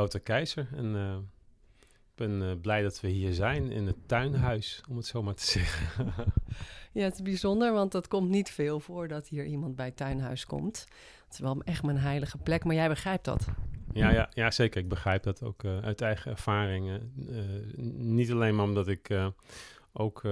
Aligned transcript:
Wouter 0.00 0.20
Keizer. 0.20 0.68
En 0.76 0.96
eh, 0.96 1.16
ik 1.80 2.14
ben 2.14 2.42
eh, 2.42 2.60
blij 2.60 2.82
dat 2.82 3.00
we 3.00 3.08
hier 3.08 3.34
zijn 3.34 3.70
in 3.70 3.86
het 3.86 3.96
tuinhuis, 4.06 4.82
om 4.88 4.96
het 4.96 5.06
zo 5.06 5.22
maar 5.22 5.34
te 5.34 5.44
zeggen. 5.44 5.88
Ja, 6.92 7.02
het 7.02 7.14
is 7.14 7.22
bijzonder, 7.22 7.72
want 7.72 7.92
dat 7.92 8.08
komt 8.08 8.28
niet 8.28 8.50
veel 8.50 8.80
voor 8.80 9.08
dat 9.08 9.28
hier 9.28 9.44
iemand 9.44 9.76
bij 9.76 9.86
het 9.86 9.96
tuinhuis 9.96 10.46
komt. 10.46 10.86
Het 11.24 11.32
is 11.32 11.38
wel 11.38 11.62
echt 11.64 11.82
mijn 11.82 11.98
heilige 11.98 12.38
plek, 12.38 12.64
maar 12.64 12.74
jij 12.74 12.88
begrijpt 12.88 13.24
dat. 13.24 13.46
ja, 13.92 14.10
ja, 14.10 14.28
ja, 14.34 14.50
zeker. 14.50 14.80
Ik 14.80 14.88
begrijp 14.88 15.22
dat 15.22 15.42
ook 15.42 15.64
eh, 15.64 15.78
uit 15.78 16.00
eigen 16.00 16.30
ervaring. 16.30 16.90
eh, 16.90 16.98
niet 17.96 18.30
alleen 18.30 18.54
maar 18.56 18.64
omdat 18.64 18.88
ik 18.88 19.10
ook 19.92 20.24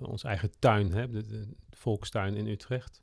ons 0.00 0.24
eigen 0.24 0.50
tuin 0.58 0.92
heb, 0.92 1.12
de, 1.12 1.26
de 1.26 1.46
volkstuin 1.70 2.36
in 2.36 2.46
Utrecht. 2.46 3.00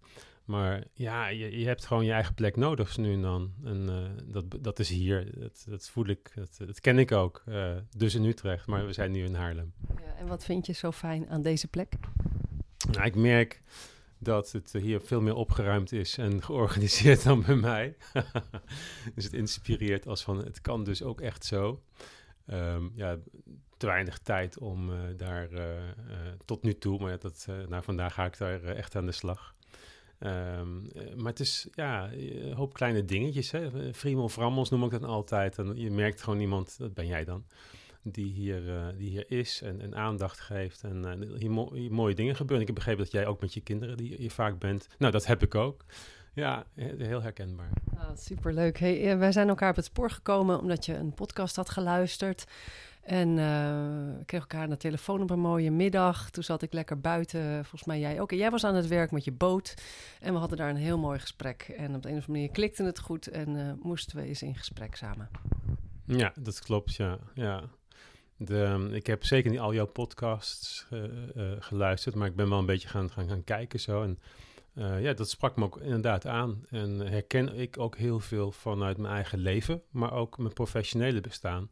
Maar 0.51 0.83
ja, 0.93 1.27
je, 1.27 1.59
je 1.59 1.65
hebt 1.65 1.85
gewoon 1.85 2.05
je 2.05 2.11
eigen 2.11 2.33
plek 2.33 2.55
nodig 2.55 2.97
nu 2.97 3.13
en 3.13 3.21
dan. 3.21 3.53
En 3.63 3.89
eh, 3.89 4.23
dat, 4.25 4.63
dat 4.63 4.79
is 4.79 4.89
hier. 4.89 5.39
Dat, 5.39 5.65
dat 5.69 5.89
voel 5.89 6.07
ik. 6.07 6.31
Dat, 6.35 6.57
dat 6.57 6.79
ken 6.79 6.99
ik 6.99 7.11
ook. 7.11 7.43
eh, 7.45 7.77
dus 7.97 8.15
in 8.15 8.25
Utrecht. 8.25 8.67
Maar 8.67 8.85
we 8.85 8.93
zijn 8.93 9.11
nu 9.11 9.23
in 9.23 9.33
Haarlem. 9.33 9.73
Ja, 9.97 10.15
en 10.17 10.27
wat 10.27 10.43
vind 10.43 10.65
je 10.65 10.73
zo 10.73 10.91
fijn 10.91 11.29
aan 11.29 11.41
deze 11.41 11.67
plek? 11.67 11.93
Nou, 12.91 13.05
ik 13.05 13.15
merk 13.15 13.61
dat 14.17 14.51
het 14.51 14.71
hier 14.71 15.01
veel 15.01 15.21
meer 15.21 15.35
opgeruimd 15.35 15.91
is 15.91 16.17
en 16.17 16.43
georganiseerd 16.49 17.23
dan 17.23 17.41
bij 17.41 17.55
mij. 17.55 17.95
dus 19.15 19.23
het 19.23 19.33
inspireert 19.33 20.07
als 20.07 20.23
van 20.23 20.37
het 20.37 20.61
kan 20.61 20.83
dus 20.83 21.03
ook 21.03 21.21
echt 21.21 21.45
zo. 21.45 21.81
Ehm, 22.45 22.87
ja, 22.95 23.17
te 23.77 23.85
weinig 23.85 24.17
tijd 24.19 24.57
om 24.57 24.91
eh, 24.91 24.97
daar 25.17 25.49
tot 26.45 26.63
nu 26.63 26.77
toe, 26.77 26.99
maar 26.99 27.19
dat, 27.19 27.47
nou, 27.67 27.83
vandaag 27.83 28.13
ga 28.13 28.25
ik 28.25 28.37
daar 28.37 28.63
echt 28.63 28.95
aan 28.95 29.05
de 29.05 29.11
slag. 29.11 29.55
Ehm, 30.21 30.85
eh, 30.95 31.13
maar 31.15 31.31
het 31.31 31.39
is 31.39 31.67
ja, 31.73 32.09
een 32.13 32.53
hoop 32.53 32.73
kleine 32.73 33.05
dingetjes. 33.05 33.51
Hè? 33.51 33.93
Friemel 33.93 34.29
frammels 34.29 34.69
noem 34.69 34.83
ik 34.83 34.91
dat 34.91 35.03
altijd. 35.03 35.57
En 35.57 35.75
je 35.75 35.91
merkt 35.91 36.21
gewoon 36.23 36.39
iemand, 36.39 36.75
dat 36.77 36.93
ben 36.93 37.07
jij 37.07 37.23
dan, 37.25 37.45
die 38.03 38.31
hier, 38.33 38.69
eh, 38.75 38.87
die 38.97 39.09
hier 39.09 39.25
is 39.27 39.61
en, 39.61 39.81
en 39.81 39.95
aandacht 39.95 40.39
geeft. 40.39 40.83
En 40.83 41.05
eh, 41.05 41.39
hier, 41.39 41.73
hier 41.73 41.91
mooie 41.93 42.15
dingen 42.15 42.35
gebeuren. 42.35 42.61
Ik 42.61 42.67
heb 42.67 42.75
begrepen 42.75 43.03
dat 43.03 43.11
jij 43.13 43.25
ook 43.25 43.41
met 43.41 43.53
je 43.53 43.61
kinderen 43.61 43.97
die 43.97 44.15
hier 44.15 44.31
vaak 44.31 44.59
bent. 44.59 44.87
Nou, 44.97 45.11
dat 45.11 45.25
heb 45.25 45.41
ik 45.43 45.55
ook. 45.55 45.85
Ja, 46.33 46.65
he- 46.73 46.95
heel 46.97 47.21
herkenbaar. 47.21 47.69
Ah, 47.97 48.17
superleuk. 48.17 48.79
Hey, 48.79 49.11
eh, 49.11 49.17
wij 49.17 49.31
zijn 49.31 49.47
elkaar 49.49 49.69
op 49.69 49.75
het 49.75 49.85
spoor 49.85 50.09
gekomen 50.11 50.59
omdat 50.59 50.85
je 50.85 50.95
een 50.95 51.13
podcast 51.13 51.55
had 51.55 51.69
geluisterd. 51.69 52.45
En 53.01 53.29
eh, 53.29 53.45
we 54.17 54.25
kregen 54.25 54.49
elkaar 54.49 54.69
aan 54.69 54.77
telefoon 54.77 55.21
op 55.21 55.29
een 55.29 55.39
mooie 55.39 55.71
middag. 55.71 56.29
Toen 56.29 56.43
zat 56.43 56.61
ik 56.61 56.73
lekker 56.73 56.99
buiten, 56.99 57.53
volgens 57.53 57.83
mij 57.83 57.99
jij. 57.99 58.17
En 58.17 58.37
jij 58.37 58.51
was 58.51 58.63
aan 58.63 58.75
het 58.75 58.87
werk 58.87 59.11
met 59.11 59.23
je 59.23 59.31
boot. 59.31 59.73
En 60.19 60.33
we 60.33 60.39
hadden 60.39 60.57
daar 60.57 60.69
een 60.69 60.75
heel 60.75 60.97
mooi 60.97 61.19
gesprek. 61.19 61.73
En 61.77 61.95
op 61.95 62.01
de 62.01 62.09
een 62.09 62.17
of 62.17 62.21
andere 62.27 62.31
manier 62.31 62.49
klikte 62.49 62.83
het 62.83 62.99
goed 62.99 63.27
en 63.27 63.67
eh, 63.67 63.73
moesten 63.83 64.17
we 64.17 64.23
eens 64.23 64.41
in 64.41 64.55
gesprek 64.55 64.95
samen. 64.95 65.29
Ja, 66.05 66.33
dat 66.39 66.59
klopt, 66.59 66.95
ja. 66.95 67.19
ja. 67.33 67.63
De, 68.37 68.63
ehm, 68.63 68.93
ik 68.93 69.07
heb 69.07 69.25
zeker 69.25 69.51
niet 69.51 69.59
al 69.59 69.73
jouw 69.73 69.85
podcasts 69.85 70.87
eh, 70.89 71.01
geluisterd, 71.59 72.15
maar 72.15 72.27
ik 72.27 72.35
ben 72.35 72.49
wel 72.49 72.59
een 72.59 72.65
beetje 72.65 72.87
gaan, 72.87 73.09
gaan, 73.09 73.43
kijken 73.43 73.79
zo. 73.79 74.03
En 74.03 74.19
ja, 75.01 75.13
dat 75.13 75.29
sprak 75.29 75.55
me 75.55 75.63
ook 75.63 75.77
inderdaad 75.77 76.25
aan. 76.25 76.65
En 76.69 76.99
herken 76.99 77.55
ik 77.55 77.79
ook 77.79 77.97
heel 77.97 78.19
veel 78.19 78.51
vanuit 78.51 78.97
mijn 78.97 79.13
eigen 79.13 79.39
leven, 79.39 79.81
maar 79.89 80.13
ook 80.13 80.37
mijn 80.37 80.53
professionele 80.53 81.21
bestaan. 81.21 81.69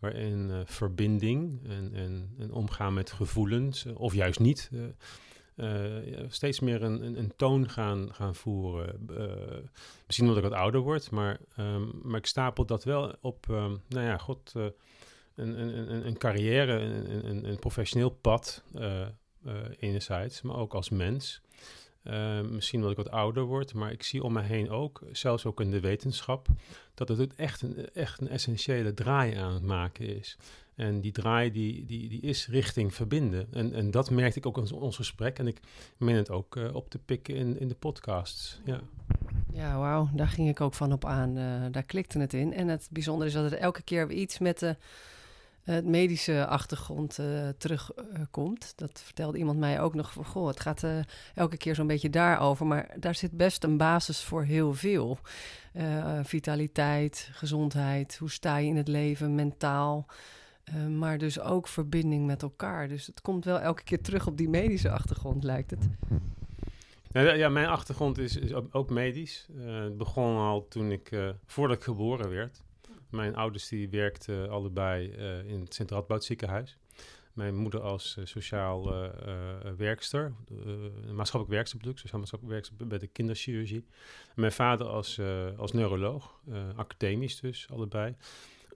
Waarin 0.00 0.50
eh, 0.50 0.60
verbinding 0.64 1.60
en, 1.68 1.90
en, 1.94 2.34
en 2.38 2.52
omgaan 2.52 2.94
met 2.94 3.10
gevoelens, 3.12 3.84
eh, 3.86 4.00
of 4.00 4.14
juist 4.14 4.38
niet, 4.40 4.70
eh, 5.56 5.64
steeds 6.28 6.60
meer 6.60 6.82
een, 6.82 7.04
een, 7.04 7.18
een 7.18 7.32
toon 7.36 7.68
gaan, 7.68 8.14
gaan 8.14 8.34
voeren. 8.34 8.98
Misschien 10.06 10.28
omdat 10.28 10.44
ik 10.44 10.50
wat 10.50 10.58
ouder 10.58 10.80
word, 10.80 11.10
maar, 11.10 11.38
ehm, 11.56 11.82
maar 12.02 12.18
ik 12.18 12.26
stapel 12.26 12.64
dat 12.66 12.84
wel 12.84 13.14
op, 13.20 13.46
ehm, 13.50 13.76
nou 13.88 14.06
ja, 14.06 14.16
god, 14.16 14.52
een, 14.54 15.60
een, 15.60 16.06
een, 16.06 16.18
carrière, 16.18 16.72
een, 16.72 17.26
een- 17.28 17.44
een, 17.48 17.58
professioneel 17.58 18.10
pad 18.10 18.64
enerzijds, 19.78 20.42
maar 20.42 20.56
ook 20.56 20.74
als 20.74 20.88
mens. 20.90 21.40
Eh, 22.02 22.40
misschien 22.40 22.78
omdat 22.78 22.98
ik 22.98 23.04
wat 23.04 23.14
ouder 23.14 23.42
word, 23.44 23.74
maar 23.74 23.92
ik 23.92 24.02
zie 24.02 24.22
om 24.22 24.32
me 24.32 24.42
heen 24.42 24.70
ook, 24.70 25.02
zelfs 25.12 25.44
ook 25.44 25.60
in 25.60 25.70
de 25.70 25.80
wetenschap, 25.80 26.48
dat 26.94 27.08
het 27.08 27.34
echt 27.34 27.62
een, 27.62 27.92
echt 27.92 28.20
een 28.20 28.28
essentiële 28.28 28.94
draai 28.94 29.34
aan 29.34 29.54
het 29.54 29.62
maken 29.62 30.16
is. 30.16 30.36
En 30.80 31.00
die 31.00 31.12
draai 31.12 31.50
die, 31.50 31.84
die, 31.84 32.08
die 32.08 32.20
is 32.20 32.48
richting 32.48 32.94
verbinden. 32.94 33.46
En, 33.52 33.74
en 33.74 33.90
dat 33.90 34.10
merkte 34.10 34.38
ik 34.38 34.46
ook 34.46 34.58
in 34.58 34.72
ons, 34.72 34.96
gesprek. 34.96 35.38
En 35.38 35.46
ik 35.46 35.60
meen 35.96 36.16
het 36.16 36.30
ook 36.30 36.56
eh, 36.56 36.74
op 36.74 36.90
te 36.90 36.98
pikken 36.98 37.34
in, 37.34 37.60
in 37.60 37.68
de 37.68 37.74
podcasts. 37.74 38.60
Ja. 38.64 38.80
Ja, 39.52 39.78
wauw, 39.78 40.08
daar 40.12 40.28
ging 40.28 40.48
ik 40.48 40.60
ook 40.60 40.74
van 40.74 40.92
op 40.92 41.04
aan. 41.04 41.36
Eh, 41.36 41.64
daar 41.70 41.82
klikte 41.82 42.18
het 42.18 42.34
in. 42.34 42.52
En 42.52 42.68
het 42.68 42.88
bijzondere 42.90 43.28
is 43.28 43.36
dat 43.36 43.52
er 43.52 43.58
elke 43.58 43.82
keer 43.82 44.08
weer 44.08 44.16
iets 44.16 44.38
met 44.38 44.58
de 44.58 44.76
het 45.74 45.84
medische 45.84 46.46
achtergrond 46.46 47.18
eh, 47.18 47.48
terugkomt. 47.58 48.72
dat 48.76 49.00
vertelde 49.04 49.38
iemand 49.38 49.58
mij 49.58 49.80
ook 49.80 49.94
nog 49.94 50.12
van, 50.12 50.24
goh, 50.24 50.46
het 50.46 50.60
gaat 50.60 50.82
eh, 50.82 50.98
elke 51.34 51.56
keer 51.56 51.74
zo'n 51.74 51.86
beetje 51.86 52.10
daarover. 52.10 52.66
Maar 52.66 52.94
daar 52.98 53.14
zit 53.14 53.36
best 53.36 53.64
een 53.64 53.76
basis 53.76 54.22
voor 54.22 54.42
heel 54.44 54.74
veel. 54.74 55.18
Eh, 55.72 56.18
vitaliteit, 56.22 57.28
gezondheid, 57.32 58.16
hoe 58.16 58.30
sta 58.30 58.56
je 58.56 58.68
in 58.68 58.76
het 58.76 58.88
leven, 58.88 59.34
mentaal. 59.34 60.06
Eh, 60.64 60.86
maar 60.86 61.18
dus 61.18 61.40
ook 61.40 61.68
verbinding 61.68 62.26
met 62.26 62.42
elkaar. 62.42 62.88
Dus 62.88 63.06
het 63.06 63.20
komt 63.20 63.44
wel 63.44 63.60
elke 63.60 63.82
keer 63.82 64.00
terug 64.00 64.26
op 64.26 64.36
die 64.36 64.48
medische 64.48 64.90
achtergrond, 64.90 65.44
lijkt 65.44 65.70
het. 65.70 65.88
Nou, 67.12 67.36
ja, 67.36 67.48
mijn 67.48 67.66
achtergrond 67.66 68.18
is, 68.18 68.36
is 68.36 68.52
ook- 68.72 68.90
medisch. 68.90 69.46
Eh, 69.58 69.80
het 69.80 69.96
begon 69.96 70.36
al 70.36 70.68
toen 70.68 70.90
ik, 70.92 71.10
eh, 71.10 71.28
voordat 71.46 71.76
ik 71.76 71.82
geboren 71.82 72.30
werd. 72.30 72.62
Mijn 73.10 73.36
ouders 73.36 73.68
die 73.68 73.88
werkten 73.88 74.50
allebei 74.50 75.10
eh, 75.10 75.44
in 75.44 75.60
het 75.60 75.74
Sint 75.74 75.90
Radboud 75.90 76.24
ziekenhuis. 76.24 76.76
Mijn 77.32 77.56
moeder 77.56 77.80
als 77.80 78.16
eh, 78.16 78.24
sociaal 78.24 78.94
eh, 78.94 79.70
werkster, 79.76 80.32
maatschappelijk 81.12 81.50
werkster 81.50 81.78
bedoel 81.78 81.96
sociaal 81.96 82.18
maatschappelijk 82.18 82.58
werkster 82.58 82.86
bij 82.88 82.98
de 82.98 83.06
kinderchirurgie. 83.06 83.86
Mijn 84.34 84.52
vader 84.52 84.86
als, 84.86 85.20
als 85.56 85.72
neuroloog, 85.72 86.40
academisch 86.76 87.40
dus, 87.40 87.66
allebei. 87.70 88.16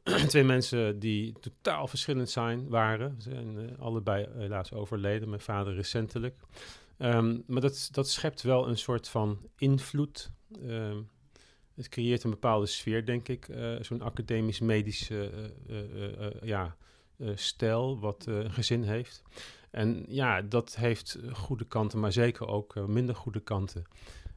Twee 0.28 0.44
mensen 0.44 0.98
die 0.98 1.32
totaal 1.40 1.86
verschillend 1.86 2.30
zijn, 2.30 2.68
waren. 2.68 3.14
Zijn 3.18 3.78
allebei 3.78 4.28
helaas 4.34 4.72
overleden. 4.72 5.28
Mijn 5.28 5.40
vader 5.40 5.74
recentelijk. 5.74 6.40
Ehm, 6.98 7.40
maar 7.46 7.60
dat, 7.60 7.88
dat 7.92 8.08
schept 8.08 8.42
wel 8.42 8.68
een 8.68 8.78
soort 8.78 9.08
van 9.08 9.38
invloed. 9.56 10.30
Ehm, 10.62 11.02
het 11.74 11.88
creëert 11.88 12.24
een 12.24 12.30
bepaalde 12.30 12.66
sfeer, 12.66 13.06
denk 13.06 13.28
ik. 13.28 13.48
eh, 13.48 13.74
Zo'n 13.80 14.02
academisch-medisch 14.02 15.10
eh, 15.10 15.24
eh, 15.24 16.30
ja, 16.42 16.76
stijl 17.34 17.98
wat 17.98 18.26
een 18.26 18.50
gezin 18.52 18.82
heeft. 18.82 19.22
En 19.70 20.04
ja, 20.08 20.42
dat 20.42 20.76
heeft 20.76 21.18
goede 21.32 21.64
kanten, 21.64 22.00
maar 22.00 22.12
zeker 22.12 22.46
ook 22.46 22.87
minder 22.87 23.14
goede 23.14 23.40
kanten. 23.40 23.84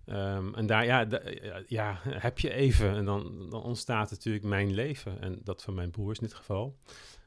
Ehm, 0.06 0.53
en 0.53 0.65
daar 0.65 0.85
ja, 0.85 1.07
ja, 1.67 2.00
heb 2.03 2.39
je 2.39 2.53
even 2.53 2.95
en 2.95 3.06
dan, 3.06 3.47
dan 3.50 3.63
ontstaat 3.63 4.12
natuurlijk 4.12 4.45
mijn 4.45 4.73
leven. 4.73 5.21
En 5.21 5.39
dat 5.44 5.63
van 5.63 5.73
mijn 5.73 5.91
broers 5.91 6.19
in 6.19 6.25
dit 6.25 6.35
geval. 6.35 6.77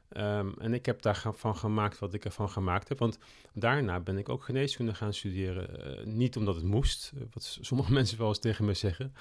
Ehm, 0.09 0.49
en 0.57 0.73
ik 0.73 0.85
heb 0.85 1.01
daarvan 1.01 1.57
gemaakt 1.57 1.99
wat 1.99 2.13
ik 2.13 2.25
ervan 2.25 2.49
gemaakt 2.49 2.89
heb. 2.89 2.99
Want 2.99 3.17
daarna 3.53 3.99
ben 3.99 4.17
ik 4.17 4.29
ook 4.29 4.43
geneeskunde 4.43 4.93
gaan 4.93 5.13
studeren. 5.13 6.17
Niet 6.17 6.37
omdat 6.37 6.55
het 6.55 6.63
moest, 6.63 7.11
wat 7.33 7.57
sommige 7.61 7.91
mensen 7.99 8.17
wel 8.17 8.27
eens 8.27 8.39
tegen 8.39 8.65
me 8.65 8.73
zeggen. 8.73 9.13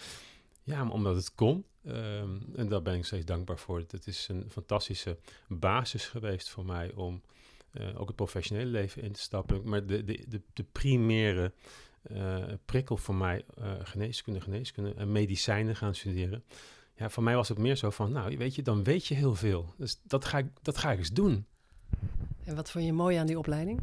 Ja, 0.70 0.88
omdat 0.88 1.16
het 1.16 1.34
kon. 1.34 1.64
Ehm, 1.84 2.36
en 2.54 2.68
daar 2.68 2.82
ben 2.82 2.94
ik 2.94 3.04
steeds 3.04 3.24
dankbaar 3.24 3.58
voor. 3.58 3.78
Het 3.78 4.06
is 4.06 4.28
een 4.28 4.44
fantastische 4.50 5.18
basis 5.48 6.06
geweest 6.06 6.48
voor 6.48 6.64
mij 6.64 6.92
om 6.92 7.22
eh, 7.70 8.00
ook 8.00 8.06
het 8.06 8.16
professionele 8.16 8.70
leven 8.70 9.02
in 9.02 9.12
te 9.12 9.20
stappen. 9.20 9.68
Maar 9.68 9.86
de, 9.86 10.04
de, 10.04 10.24
de, 10.28 10.40
de 10.52 10.64
primaire 10.72 11.52
eh, 12.02 12.44
prikkel 12.64 12.96
voor 12.96 13.14
mij, 13.14 13.44
eh, 13.56 13.72
geneeskunde, 13.82 14.40
geneeskunde 14.40 14.94
en 14.94 15.12
medicijnen 15.12 15.76
gaan 15.76 15.94
studeren. 15.94 16.44
Ja, 16.96 17.10
voor 17.10 17.22
mij 17.22 17.34
was 17.34 17.48
het 17.48 17.58
meer 17.58 17.76
zo 17.76 17.90
van, 17.90 18.12
nou, 18.12 18.36
weet 18.36 18.54
je, 18.54 18.62
dan 18.62 18.84
weet 18.84 19.06
je 19.06 19.14
heel 19.14 19.34
veel. 19.34 19.74
Dus 19.76 20.00
dat 20.02 20.24
ga 20.24 20.38
ik, 20.38 20.46
dat 20.62 20.78
ga 20.78 20.92
ik 20.92 20.98
eens 20.98 21.12
doen. 21.12 21.46
En 22.44 22.54
wat 22.54 22.70
vond 22.70 22.84
je 22.84 22.92
mooi 22.92 23.16
aan 23.16 23.26
die 23.26 23.38
opleiding? 23.38 23.80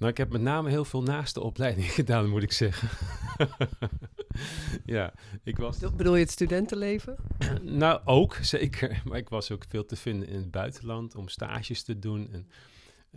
Nou, 0.00 0.12
ik 0.12 0.18
heb 0.18 0.32
met 0.32 0.40
name 0.40 0.70
heel 0.70 0.84
veel 0.84 1.02
naast 1.02 1.34
de 1.34 1.40
opleiding 1.40 1.92
gedaan, 2.00 2.28
moet 2.28 2.42
ik 2.42 2.52
zeggen. 2.52 2.88
ja, 4.84 5.12
ik 5.42 5.56
was... 5.56 5.78
Bedoel 5.78 6.14
je 6.14 6.22
het 6.22 6.30
studentenleven? 6.30 7.16
nou, 7.62 8.00
ook, 8.04 8.34
zeker. 8.34 9.02
Maar 9.04 9.18
ik 9.18 9.28
was 9.28 9.50
ook 9.50 9.64
veel 9.68 9.84
te 9.84 9.96
vinden 9.96 10.28
in 10.28 10.36
het 10.36 10.50
buitenland 10.50 11.14
om 11.14 11.28
stages 11.28 11.82
te 11.82 11.98
doen. 11.98 12.28
En 12.32 12.48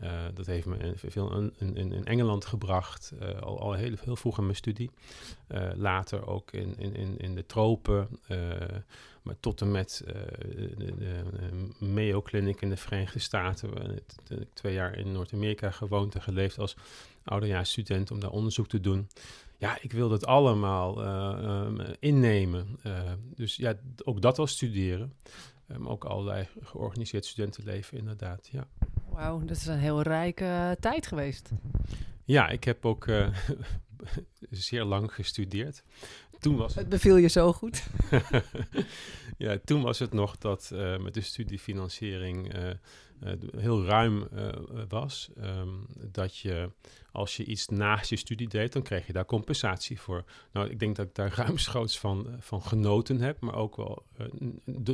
uh, 0.02 0.12
dat 0.34 0.46
heeft 0.46 0.66
me 0.66 0.94
veel 0.96 1.52
in, 1.58 1.76
in, 1.76 2.06
Engeland 2.06 2.46
gebracht, 2.46 3.14
uh, 3.22 3.40
al, 3.42 3.60
al 3.60 3.74
heel, 3.74 3.96
heel 4.00 4.16
vroeg 4.16 4.38
in 4.38 4.44
mijn 4.44 4.56
studie. 4.56 4.92
Uh, 5.48 5.70
later 5.76 6.28
ook 6.28 6.52
in, 6.52 6.78
in, 6.78 7.18
in 7.18 7.36
de 7.36 7.46
tropen, 7.46 8.08
maar 9.22 9.40
tot 9.40 9.62
en 9.62 9.72
met 9.72 10.02
de, 10.06 10.94
de, 10.98 11.24
Mayo 11.86 12.22
Clinic 12.22 12.62
in 12.62 12.70
de 12.70 12.78
Verenigde 12.78 13.20
Staten. 13.20 13.96
Ik 13.96 14.48
twee 14.54 14.74
jaar 14.74 14.98
in 14.98 15.12
Noord-Amerika 15.12 15.72
gewoond 15.72 16.16
en 16.16 16.22
geleefd 16.22 16.60
als 16.60 16.76
ouderjaarsstudent 17.24 18.12
om 18.12 18.20
daar 18.20 18.32
onderzoek 18.32 18.68
te 18.68 18.80
doen. 18.80 19.08
Ja, 19.58 19.78
ik 19.82 19.92
wilde 19.92 20.14
het 20.14 20.26
allemaal 20.26 21.06
um, 21.66 21.80
innemen. 22.00 22.80
dus 23.36 23.56
ja, 23.56 23.76
ook 24.04 24.22
dat 24.22 24.40
al 24.40 24.48
studeren. 24.48 25.14
Maar 25.66 25.92
ook 25.92 26.06
allerlei 26.06 26.48
georganiseerd 26.62 27.26
studentenleven, 27.26 27.98
inderdaad. 27.98 28.50
Ja. 28.52 28.68
Wauw, 29.14 29.46
dat 29.46 29.58
is 29.58 29.66
een 29.66 29.80
heel 29.80 30.02
rijke 30.02 30.44
uh, 30.44 30.72
tijd 30.72 31.08
geweest. 31.08 31.50
Ja, 32.24 32.50
ik 32.50 32.64
heb 32.64 32.86
ook 32.86 33.06
uh, 33.06 33.28
zeer 34.50 34.84
lang 34.84 35.14
gestudeerd. 35.14 35.84
Toen 36.40 36.56
was 36.56 36.76
het 36.76 36.90
beviel 36.90 37.18
je 37.18 37.28
zo 37.28 37.54
goed. 37.54 37.88
ja, 39.38 39.58
toen 39.66 39.82
was 39.82 40.00
het 40.00 40.14
nog 40.14 40.38
dat 40.38 40.70
uh, 40.74 40.98
met 40.98 41.14
de 41.14 41.22
studiefinanciering 41.22 42.54
heel 43.58 43.86
ruim 43.86 44.28
was. 44.90 45.30
Um, 45.42 45.86
dat 46.12 46.38
je 46.38 46.70
als 47.12 47.38
je 47.38 47.46
iets 47.46 47.68
naast 47.68 48.10
je 48.10 48.16
studie 48.16 48.48
deed, 48.48 48.74
dan 48.74 48.82
kreeg 48.82 49.08
je 49.08 49.14
daar 49.14 49.26
compensatie 49.26 50.00
voor. 50.00 50.24
Nou, 50.52 50.70
ik 50.70 50.80
denk 50.80 50.96
dat 50.96 51.06
ik 51.06 51.16
daar 51.16 51.34
ruimschoots 51.46 52.00
van, 52.00 52.28
van 52.40 52.62
genoten 52.62 53.20
heb, 53.20 53.40
maar 53.40 53.56
ook 53.56 53.76
wel 53.76 54.04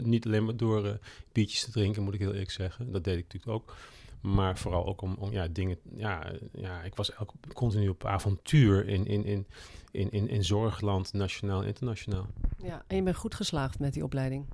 niet 0.04 0.26
alleen 0.26 0.46
maar 0.46 0.58
door 0.58 1.00
biertjes 1.32 1.64
te 1.64 1.72
drinken, 1.72 2.04
moet 2.04 2.14
ik 2.14 2.20
heel 2.20 2.32
eerlijk 2.32 2.52
zeggen. 2.52 2.92
Dat 2.92 3.04
deed 3.04 3.18
ik 3.18 3.24
natuurlijk 3.24 3.54
ook. 3.54 3.76
Maar 4.22 4.58
vooral 4.58 4.86
ook 4.86 5.02
om, 5.02 5.16
om 5.20 5.32
ja, 5.32 5.48
dingen. 5.48 5.78
Ja, 5.96 6.32
ja, 6.54 6.82
ik 6.82 6.96
was 6.96 7.14
elk, 7.14 7.34
continu 7.54 7.90
op 7.90 8.06
avontuur 8.06 8.88
in, 8.88 9.06
in, 9.06 9.26
in, 9.26 9.48
in, 9.92 10.12
in, 10.12 10.30
in 10.30 10.44
zorgland, 10.44 11.14
nationaal 11.14 11.62
en 11.62 11.68
internationaal. 11.68 12.28
Ja, 12.64 12.84
en 12.88 12.96
je 12.96 13.04
bent 13.04 13.16
goed 13.16 13.36
geslaagd 13.36 13.80
met 13.80 13.94
die 13.94 14.04
opleiding? 14.04 14.46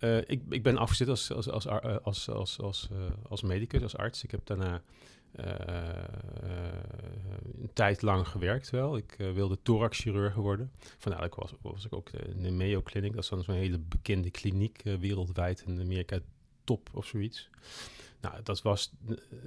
Uh, 0.00 0.16
ik, 0.16 0.42
ik 0.48 0.62
ben 0.62 0.76
afgezet 0.76 1.08
als, 1.08 1.32
als, 1.32 1.48
als, 1.48 1.66
als, 2.02 2.28
als, 2.28 2.60
als, 2.60 2.88
uh, 2.92 2.98
als 3.28 3.42
medicus, 3.42 3.82
als 3.82 3.96
arts. 3.96 4.24
Ik 4.24 4.30
heb 4.30 4.46
daarna 4.46 4.82
uh, 5.40 5.44
een 7.60 7.70
tijd 7.72 8.02
lang 8.02 8.28
gewerkt 8.28 8.70
wel. 8.70 8.96
Ik 8.96 9.16
wilde 9.18 9.58
thoraxchirurg 9.62 10.34
worden. 10.34 10.70
Vandaar 10.98 11.24
ik 11.24 11.34
was, 11.34 11.54
was 11.62 11.84
ik 11.84 11.94
ook 11.94 12.10
in 12.10 12.42
de 12.42 12.50
Mayo 12.50 12.82
Clinic. 12.82 13.12
Dat 13.12 13.22
is 13.22 13.28
dan 13.28 13.42
zo'n 13.42 13.54
hele 13.54 13.78
bekende 13.78 14.30
kliniek 14.30 14.82
wereldwijd 14.82 15.64
in 15.66 15.80
Amerika 15.80 16.18
top 16.64 16.90
of 16.94 17.06
zoiets. 17.06 17.50
Nou, 18.20 18.42
dat 18.42 18.62
was, 18.62 18.92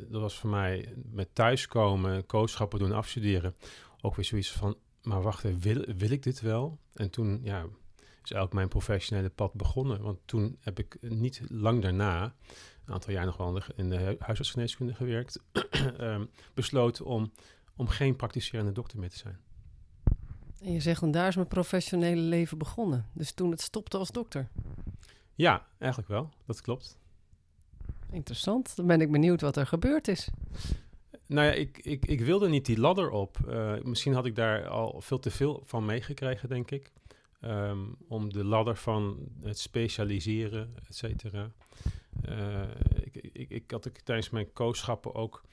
dat 0.09 0.21
was 0.21 0.37
voor 0.37 0.49
mij 0.49 0.93
met 1.11 1.35
thuiskomen, 1.35 2.25
coachschappen 2.25 2.79
doen, 2.79 2.91
afstuderen. 2.91 3.55
Ook 4.01 4.15
weer 4.15 4.25
zoiets 4.25 4.51
van, 4.51 4.77
maar 5.01 5.21
wacht 5.21 5.43
even, 5.43 5.59
wil, 5.59 5.95
wil 5.95 6.09
ik 6.09 6.23
dit 6.23 6.41
wel? 6.41 6.79
En 6.93 7.09
toen, 7.09 7.39
ja, 7.43 7.65
is 7.99 8.31
eigenlijk 8.31 8.53
mijn 8.53 8.67
professionele 8.67 9.29
pad 9.29 9.53
begonnen. 9.53 10.01
Want 10.01 10.19
toen 10.25 10.57
heb 10.59 10.79
ik 10.79 10.97
niet 11.01 11.41
lang 11.47 11.81
daarna, 11.81 12.23
een 12.85 12.93
aantal 12.93 13.13
jaar 13.13 13.25
nog 13.25 13.37
wel 13.37 13.61
in 13.75 13.89
de 13.89 14.15
huisartsgeneeskunde 14.19 14.93
gewerkt, 14.93 15.39
um, 15.99 16.29
besloten 16.53 17.05
om, 17.05 17.31
om 17.75 17.87
geen 17.87 18.15
praktiserende 18.15 18.71
dokter 18.71 18.99
meer 18.99 19.09
te 19.09 19.17
zijn. 19.17 19.39
En 20.59 20.71
je 20.71 20.79
zegt, 20.79 21.01
en 21.01 21.11
daar 21.11 21.27
is 21.27 21.35
mijn 21.35 21.47
professionele 21.47 22.21
leven 22.21 22.57
begonnen. 22.57 23.09
Dus 23.13 23.31
toen 23.31 23.51
het 23.51 23.61
stopte 23.61 23.97
als 23.97 24.11
dokter. 24.11 24.49
Ja, 25.35 25.65
eigenlijk 25.77 26.09
wel. 26.09 26.29
Dat 26.45 26.61
klopt. 26.61 26.97
Interessant. 28.13 28.75
Dan 28.75 28.87
ben 28.87 29.01
ik 29.01 29.11
benieuwd 29.11 29.41
wat 29.41 29.57
er 29.57 29.67
gebeurd 29.67 30.07
is. 30.07 30.29
Nou 31.25 31.47
ja, 31.47 31.53
ik, 31.53 31.77
ik, 31.77 32.05
ik 32.05 32.21
wilde 32.21 32.49
niet 32.49 32.65
die 32.65 32.79
ladder 32.79 33.09
op. 33.09 33.37
Uh, 33.47 33.73
misschien 33.83 34.13
had 34.13 34.25
ik 34.25 34.35
daar 34.35 34.67
al 34.67 35.01
veel 35.01 35.19
te 35.19 35.31
veel 35.31 35.63
van 35.65 35.85
meegekregen, 35.85 36.49
denk 36.49 36.71
ik. 36.71 36.91
Um, 37.41 37.95
om 38.07 38.33
de 38.33 38.43
ladder 38.43 38.75
van 38.75 39.17
het 39.41 39.59
specialiseren, 39.59 40.73
et 40.87 40.95
cetera. 40.95 41.51
Uh, 42.29 42.61
ik, 43.03 43.15
ik, 43.33 43.49
ik 43.49 43.71
had 43.71 43.85
ik, 43.85 43.99
tijdens 43.99 44.29
mijn 44.29 44.53
kooschappen 44.53 45.15
ook 45.15 45.43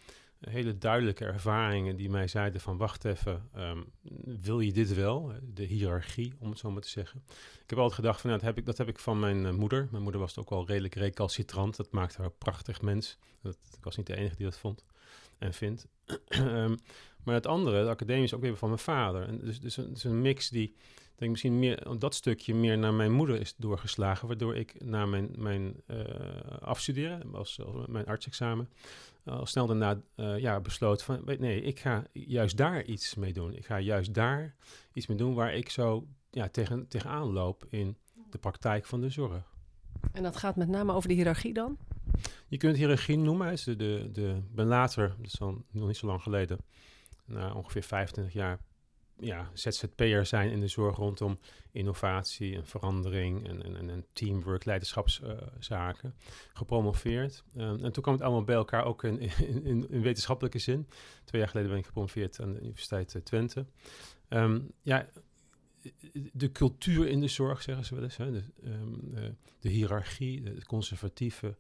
hele 0.41 0.79
duidelijke 0.79 1.25
ervaringen 1.25 1.97
die 1.97 2.11
mij 2.11 2.29
zeiden 2.29 2.61
van 2.61 2.77
wacht 2.77 3.05
even, 3.05 3.49
um, 3.57 3.93
wil 4.41 4.61
je 4.61 4.73
dit 4.73 4.95
wel? 4.95 5.33
De 5.43 5.65
hiërarchie, 5.65 6.35
om 6.39 6.51
het 6.51 6.59
zo 6.59 6.71
maar 6.71 6.83
te 6.83 6.89
zeggen. 6.89 7.23
Ik 7.63 7.71
heb 7.71 7.79
altijd 7.79 7.95
gedacht 8.01 8.21
van, 8.21 8.31
nou, 8.31 8.43
dat, 8.43 8.51
heb 8.51 8.59
ik, 8.59 8.67
dat 8.67 8.79
heb 8.79 8.89
ik 8.89 8.99
van 8.99 9.19
mijn 9.19 9.45
uh, 9.45 9.51
moeder. 9.51 9.89
Mijn 9.91 10.03
moeder 10.03 10.21
was 10.21 10.39
ook 10.39 10.51
wel 10.51 10.67
redelijk 10.67 10.95
recalcitrant. 10.95 11.77
Dat 11.77 11.93
maakte 11.93 12.17
haar 12.17 12.27
een 12.27 12.39
prachtig 12.39 12.83
mens. 12.83 13.19
Dat, 13.43 13.59
ik 13.77 13.85
was 13.85 13.97
niet 13.97 14.07
de 14.07 14.17
enige 14.17 14.37
die 14.37 14.45
dat 14.45 14.59
vond 14.59 14.85
en 15.39 15.55
vindt. 15.55 15.87
um, 16.29 16.79
maar 17.25 17.35
het 17.35 17.47
andere, 17.47 17.77
het 17.77 17.89
academisch, 17.89 18.35
ook 18.35 18.41
weer 18.41 18.57
van 18.57 18.69
mijn 18.69 18.81
vader. 18.81 19.23
En 19.29 19.39
dus, 19.39 19.61
dus, 19.61 19.77
een, 19.77 19.93
dus 19.93 20.05
een 20.05 20.23
mix 20.23 20.49
die 20.49 20.77
denk 21.20 21.32
misschien 21.32 21.58
meer, 21.58 21.99
dat 21.99 22.14
stukje 22.14 22.55
meer 22.55 22.78
naar 22.78 22.94
mijn 22.94 23.12
moeder 23.12 23.40
is 23.40 23.55
doorgeslagen, 23.56 24.28
waardoor 24.28 24.56
ik 24.56 24.84
na 24.84 25.06
mijn, 25.06 25.31
mijn 25.37 25.82
uh, 25.87 26.05
afstuderen, 26.61 27.34
als, 27.34 27.61
als 27.61 27.87
mijn 27.87 28.06
artsexamen, 28.06 28.69
al 29.25 29.46
snel 29.46 29.67
daarna 29.67 30.00
uh, 30.17 30.38
ja, 30.38 30.61
besloot 30.61 31.02
van, 31.02 31.22
nee, 31.38 31.62
ik 31.62 31.78
ga 31.78 32.05
juist 32.12 32.56
daar 32.56 32.84
iets 32.84 33.14
mee 33.14 33.32
doen. 33.32 33.55
Ik 33.55 33.67
ga 33.67 33.81
juist 33.81 34.14
daar 34.14 34.55
iets 34.93 35.06
mee 35.06 35.17
doen 35.17 35.34
waar 35.34 35.55
ik 35.55 35.70
zo 35.70 36.06
ja, 36.31 36.49
tegen, 36.49 36.88
tegenaan 36.88 37.32
loop 37.32 37.67
in 37.69 37.96
de 38.31 38.38
praktijk 38.38 38.84
van 38.84 39.00
de 39.00 39.08
zorg. 39.08 39.55
En 40.12 40.22
dat 40.22 40.37
gaat 40.37 40.56
met 40.56 40.69
name 40.69 40.93
over 40.93 41.08
de 41.08 41.14
hiërarchie 41.14 41.52
dan? 41.52 41.78
Je 42.49 42.56
kunt 42.56 42.76
hiërarchie 42.76 43.19
noemen. 43.19 43.52
Is 43.52 43.64
de, 43.64 43.76
de, 43.76 44.08
de, 44.12 44.43
ben 44.50 44.67
later, 44.67 45.08
dat 45.17 45.26
is 45.26 45.40
al 45.40 45.64
nog 45.70 45.87
niet 45.87 45.96
zo 45.96 46.06
lang 46.06 46.22
geleden, 46.22 46.58
na 47.25 47.52
ongeveer 47.52 47.82
25 47.82 48.34
jaar 48.34 48.58
ja, 49.20 49.50
ZZP'er 49.55 50.26
zijn 50.26 50.50
in 50.50 50.61
de 50.61 50.69
zorg 50.69 50.96
rondom 50.96 51.38
innovatie 51.72 52.56
en 52.56 52.67
verandering 52.67 53.49
en, 53.49 53.76
en, 53.76 53.90
en 53.90 54.06
teamwork, 54.12 54.64
leiderschapszaken, 54.64 56.14
uh, 56.17 56.26
gepromoveerd. 56.52 57.44
Um, 57.56 57.84
en 57.84 57.93
toen 57.93 58.02
kwam 58.02 58.14
het 58.14 58.22
allemaal 58.22 58.44
bij 58.44 58.55
elkaar, 58.55 58.84
ook 58.84 59.05
in, 59.05 59.20
in, 59.20 59.90
in, 59.90 60.02
wetenschappelijke 60.02 60.58
zin. 60.58 60.88
Twee 61.25 61.40
jaar 61.40 61.50
geleden 61.50 61.70
ben 61.70 61.78
ik 61.81 61.87
gepromoveerd 61.87 62.40
aan 62.40 62.52
de 62.52 62.61
Universiteit 62.61 63.14
uh, 63.14 63.22
Twente. 63.22 63.67
Um, 64.29 64.70
ja, 64.82 65.08
de 66.32 66.53
cultuur 66.53 67.08
in 67.08 67.20
de 67.20 67.29
zorg, 67.29 67.62
zeggen 67.62 67.84
ze 67.84 67.94
wel 67.94 68.05
eens, 68.05 68.17
hè? 68.17 68.32
De, 68.32 68.43
um, 68.65 69.00
uh, 69.15 69.20
de 69.60 69.69
hiërarchie, 69.69 70.43
het 70.44 70.67
conservatieve. 70.67 71.56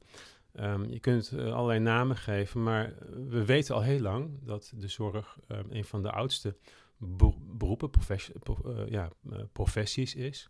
Um, 0.54 0.90
je 0.90 1.00
kunt 1.00 1.32
allerlei 1.32 1.78
namen 1.78 2.16
geven, 2.16 2.62
maar 2.62 2.94
we 3.28 3.44
weten 3.44 3.74
al 3.74 3.82
heel 3.82 4.00
lang 4.00 4.30
dat 4.42 4.72
de 4.76 4.88
zorg 4.88 5.38
een 5.68 5.84
van 5.84 6.02
de 6.02 6.10
oudste 6.10 6.56
beroepen, 7.00 7.90
professie, 7.90 8.34
uh, 8.66 8.88
ja, 8.88 9.10
uh, 9.30 9.38
professies 9.52 10.14
is. 10.14 10.48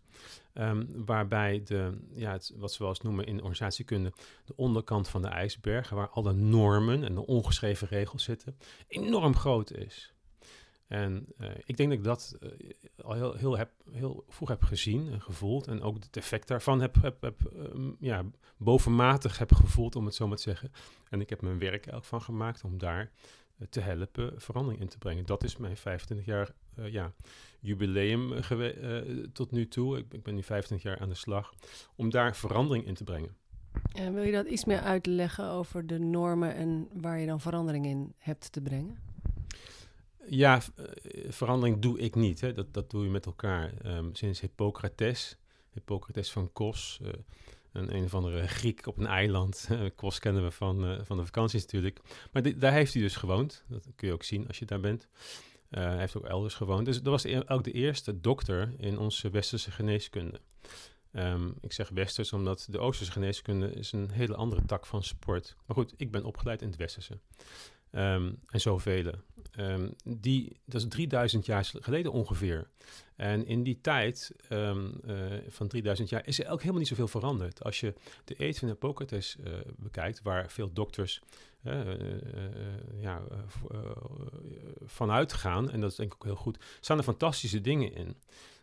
Um, 0.53 1.05
waarbij 1.05 1.63
de, 1.63 1.97
ja, 2.13 2.31
het, 2.31 2.53
wat 2.55 2.71
ze 2.71 2.79
wel 2.79 2.89
eens 2.89 3.01
noemen 3.01 3.25
in 3.25 3.37
organisatiekunde, 3.37 4.13
de 4.45 4.55
onderkant 4.55 5.07
van 5.07 5.21
de 5.21 5.27
ijsberg, 5.27 5.89
waar 5.89 6.09
alle 6.09 6.33
normen 6.33 7.03
en 7.03 7.15
de 7.15 7.25
ongeschreven 7.25 7.87
regels 7.87 8.23
zitten, 8.23 8.57
enorm 8.87 9.35
groot 9.35 9.71
is. 9.71 10.13
En 10.87 11.25
uh, 11.39 11.49
ik 11.65 11.77
denk 11.77 11.89
dat 11.89 11.97
ik 11.97 12.03
dat 12.03 12.37
al 13.01 13.13
heel, 13.13 13.33
heel, 13.33 13.57
heb, 13.57 13.71
heel 13.91 14.25
vroeg 14.29 14.49
heb 14.49 14.63
gezien 14.63 15.11
en 15.11 15.21
gevoeld. 15.21 15.67
En 15.67 15.81
ook 15.81 15.95
het 15.95 16.17
effect 16.17 16.47
daarvan 16.47 16.81
heb, 16.81 17.01
heb, 17.01 17.21
heb 17.21 17.51
um, 17.55 17.95
ja, 17.99 18.25
bovenmatig 18.57 19.37
heb 19.37 19.53
gevoeld, 19.53 19.95
om 19.95 20.05
het 20.05 20.15
zo 20.15 20.27
maar 20.27 20.37
te 20.37 20.43
zeggen. 20.43 20.71
En 21.09 21.21
ik 21.21 21.29
heb 21.29 21.41
mijn 21.41 21.59
werk 21.59 21.93
ook 21.93 22.03
van 22.03 22.21
gemaakt 22.21 22.63
om 22.63 22.77
daar 22.77 23.11
te 23.69 23.79
helpen 23.79 24.41
verandering 24.41 24.81
in 24.81 24.87
te 24.87 24.97
brengen. 24.97 25.25
Dat 25.25 25.43
is 25.43 25.57
mijn 25.57 25.77
25 25.77 26.25
jaar 26.25 26.51
uh, 26.79 26.91
ja, 26.91 27.13
jubileum 27.59 28.33
uh, 28.51 29.25
tot 29.33 29.51
nu 29.51 29.67
toe. 29.67 29.97
Ik, 29.97 30.13
ik, 30.13 30.23
ben 30.23 30.35
nu 30.35 30.43
25 30.43 30.91
jaar 30.91 30.99
aan 30.99 31.09
de 31.09 31.15
slag 31.15 31.53
om 31.95 32.09
daar 32.09 32.35
verandering 32.35 32.85
in 32.85 32.93
te 32.93 33.03
brengen. 33.03 33.35
En 33.93 34.13
wil 34.13 34.23
je 34.23 34.31
dat 34.31 34.45
iets 34.45 34.65
meer 34.65 34.79
uitleggen 34.79 35.49
over 35.49 35.87
de 35.87 35.99
normen 35.99 36.55
en 36.55 36.87
waar 36.93 37.19
je 37.19 37.25
dan 37.25 37.41
verandering 37.41 37.85
in 37.85 38.13
hebt 38.17 38.51
te 38.51 38.61
brengen? 38.61 38.97
Ja, 40.25 40.61
verandering 41.27 41.79
doe 41.79 41.99
ik 41.99 42.15
niet. 42.15 42.41
Hè. 42.41 42.53
Dat, 42.53 42.73
dat 42.73 42.89
doe 42.89 43.03
je 43.03 43.09
met 43.09 43.25
elkaar. 43.25 43.73
Um, 43.85 44.15
sinds 44.15 44.39
Hippocrates, 44.39 45.37
Hippocrates 45.69 46.31
van 46.31 46.51
Kos, 46.53 47.01
een, 47.71 47.95
een 47.95 48.03
of 48.03 48.13
andere 48.13 48.47
Griek 48.47 48.85
op 48.87 48.97
een 48.97 49.07
eiland. 49.07 49.69
Kos 49.95 50.19
kennen 50.19 50.43
we 50.43 50.51
van, 50.51 50.91
uh, 50.91 50.99
van 51.03 51.17
de 51.17 51.25
vakanties 51.25 51.61
natuurlijk. 51.61 51.99
Maar 52.31 52.59
daar 52.59 52.73
heeft 52.73 52.93
hij 52.93 53.01
dus 53.01 53.15
gewoond. 53.15 53.63
Dat 53.67 53.87
kun 53.95 54.07
je 54.07 54.13
ook 54.13 54.23
zien 54.23 54.47
als 54.47 54.59
je 54.59 54.65
daar 54.65 54.79
bent. 54.79 55.07
Uh, 55.69 55.83
hij 55.83 55.99
heeft 55.99 56.17
ook 56.17 56.25
elders 56.25 56.53
gewoond. 56.53 56.85
Dus 56.85 56.95
dat 56.95 57.11
was 57.11 57.23
e-, 57.23 57.41
ook 57.45 57.63
de 57.63 57.71
eerste 57.71 58.21
dokter 58.21 58.73
in 58.77 58.97
onze 58.97 59.29
westerse 59.29 59.71
geneeskunde. 59.71 60.41
Um, 61.13 61.55
ik 61.61 61.73
zeg 61.73 61.89
westers 61.89 62.33
omdat 62.33 62.67
de 62.69 62.79
oosterse 62.79 63.11
geneeskunde 63.11 63.73
is 63.73 63.91
een 63.91 64.11
hele 64.11 64.35
andere 64.35 64.65
tak 64.65 64.85
van 64.85 65.03
sport. 65.03 65.55
Maar 65.65 65.75
goed, 65.75 65.93
ik 65.97 66.11
ben 66.11 66.23
opgeleid 66.23 66.61
in 66.61 66.67
het 66.67 66.77
westerse. 66.77 67.19
Um, 67.91 68.39
en 68.47 68.61
zoveel. 68.61 69.11
ehm, 69.51 69.89
die, 70.03 70.59
dat 70.65 70.81
is 70.81 70.87
3000 70.87 71.45
jaar 71.45 71.71
geleden 71.79 72.11
ongeveer. 72.11 72.69
En 73.21 73.45
in 73.45 73.63
die 73.63 73.81
tijd 73.81 74.31
um, 74.49 74.93
uh, 75.05 75.15
van 75.47 75.67
3000 75.67 76.09
jaar 76.09 76.27
is 76.27 76.39
er 76.39 76.49
ook 76.49 76.59
helemaal 76.59 76.79
niet 76.79 76.87
zoveel 76.87 77.07
veranderd. 77.07 77.63
Als 77.63 77.79
je 77.79 77.93
de 78.25 78.35
eet 78.37 78.59
van 78.59 78.67
Hippocrates 78.67 79.35
uh, 79.39 79.53
bekijkt, 79.77 80.21
waar 80.21 80.51
veel 80.51 80.73
dokters 80.73 81.21
uh, 81.63 81.81
ja, 82.99 83.21
vanuit 84.85 85.33
gaan, 85.33 85.71
en 85.71 85.81
dat 85.81 85.91
is 85.91 85.95
denk 85.95 86.13
ik 86.13 86.17
ook 86.17 86.23
heel 86.23 86.35
goed, 86.35 86.59
staan 86.79 86.97
er 86.97 87.03
fantastische 87.03 87.61
dingen 87.61 87.93
in. 87.93 88.15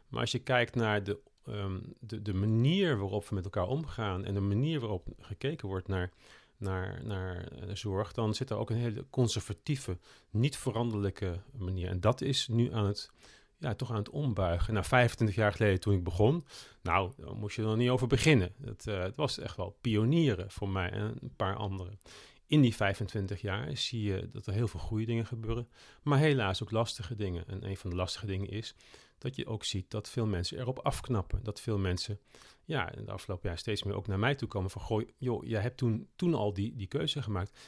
Maar 0.08 0.20
als 0.20 0.32
je 0.32 0.38
kijkt 0.38 0.74
naar 0.74 1.04
de, 1.04 1.18
um, 1.48 1.94
de, 2.00 2.22
de 2.22 2.34
manier 2.34 2.98
waarop 2.98 3.28
we 3.28 3.34
met 3.34 3.44
elkaar 3.44 3.68
omgaan 3.68 4.24
en 4.24 4.34
de 4.34 4.40
manier 4.40 4.80
waarop 4.80 5.06
gekeken 5.20 5.68
wordt 5.68 5.88
naar 5.88 6.10
naar, 6.56 7.00
naar 7.04 7.48
zorg, 7.72 8.12
dan 8.12 8.34
zit 8.34 8.50
er 8.50 8.56
ook 8.56 8.70
een 8.70 8.76
hele 8.76 9.04
conservatieve, 9.10 9.98
niet 10.30 10.56
veranderlijke 10.56 11.40
manier. 11.52 11.88
En 11.88 12.00
dat 12.00 12.20
is 12.20 12.48
nu 12.48 12.72
aan 12.72 12.86
het, 12.86 13.10
ja, 13.58 13.74
toch 13.74 13.90
aan 13.90 13.96
het 13.96 14.10
ombuigen. 14.10 14.72
Nou, 14.72 14.86
25 14.86 15.36
jaar 15.36 15.52
geleden 15.52 15.80
toen 15.80 15.94
ik 15.94 16.04
begon, 16.04 16.44
nou, 16.82 17.12
daar 17.16 17.36
moest 17.36 17.56
je 17.56 17.62
er 17.62 17.76
niet 17.76 17.90
over 17.90 18.06
beginnen. 18.06 18.52
Het, 18.64 18.86
uh, 18.86 19.02
het 19.02 19.16
was 19.16 19.38
echt 19.38 19.56
wel 19.56 19.76
pionieren 19.80 20.50
voor 20.50 20.68
mij 20.68 20.90
en 20.90 21.16
een 21.20 21.34
paar 21.36 21.56
anderen. 21.56 21.98
In 22.46 22.60
die 22.60 22.74
25 22.74 23.40
jaar 23.40 23.76
zie 23.76 24.02
je 24.02 24.28
dat 24.32 24.46
er 24.46 24.52
heel 24.52 24.68
veel 24.68 24.80
goede 24.80 25.04
dingen 25.04 25.26
gebeuren, 25.26 25.68
maar 26.02 26.18
helaas 26.18 26.62
ook 26.62 26.70
lastige 26.70 27.14
dingen. 27.14 27.44
En 27.46 27.66
een 27.68 27.76
van 27.76 27.90
de 27.90 27.96
lastige 27.96 28.26
dingen 28.26 28.48
is 28.48 28.74
dat 29.18 29.36
je 29.36 29.46
ook 29.46 29.64
ziet 29.64 29.90
dat 29.90 30.08
veel 30.08 30.26
mensen 30.26 30.58
erop 30.58 30.78
afknappen. 30.78 31.40
Dat 31.42 31.60
veel 31.60 31.78
mensen 31.78 32.18
ja, 32.64 32.92
in 32.92 33.04
de 33.04 33.10
afgelopen 33.10 33.48
jaar 33.48 33.58
steeds 33.58 33.82
meer 33.82 33.94
ook 33.94 34.06
naar 34.06 34.18
mij 34.18 34.34
toe 34.34 34.48
komen 34.48 34.70
van... 34.70 34.82
Goh, 34.82 35.08
joh, 35.18 35.44
jij 35.44 35.60
hebt 35.60 35.76
toen, 35.76 36.08
toen 36.16 36.34
al 36.34 36.52
die, 36.52 36.76
die 36.76 36.86
keuze 36.86 37.22
gemaakt. 37.22 37.58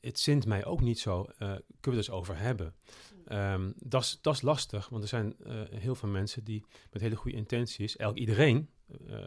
Het 0.00 0.18
zint 0.18 0.46
mij 0.46 0.64
ook 0.64 0.80
niet 0.80 0.98
zo. 0.98 1.20
Uh, 1.20 1.26
kunnen 1.38 1.60
we 1.80 1.90
het 1.90 1.96
eens 1.96 2.10
over 2.10 2.38
hebben? 2.38 2.74
Um, 3.32 3.74
Dat 3.78 4.20
is 4.22 4.42
lastig, 4.42 4.88
want 4.88 5.02
er 5.02 5.08
zijn 5.08 5.34
uh, 5.46 5.62
heel 5.70 5.94
veel 5.94 6.08
mensen 6.08 6.44
die 6.44 6.64
met 6.92 7.02
hele 7.02 7.16
goede 7.16 7.36
intenties... 7.36 7.96
Elk, 7.96 8.16
iedereen 8.16 8.68
uh, 9.08 9.18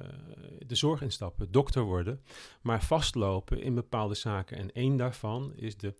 de 0.65 0.75
zorg 0.75 1.01
instappen, 1.01 1.51
dokter 1.51 1.81
worden... 1.81 2.21
maar 2.61 2.83
vastlopen 2.83 3.61
in 3.61 3.75
bepaalde 3.75 4.15
zaken. 4.15 4.57
En 4.57 4.71
één 4.71 4.97
daarvan 4.97 5.53
is 5.55 5.77
de 5.77 5.93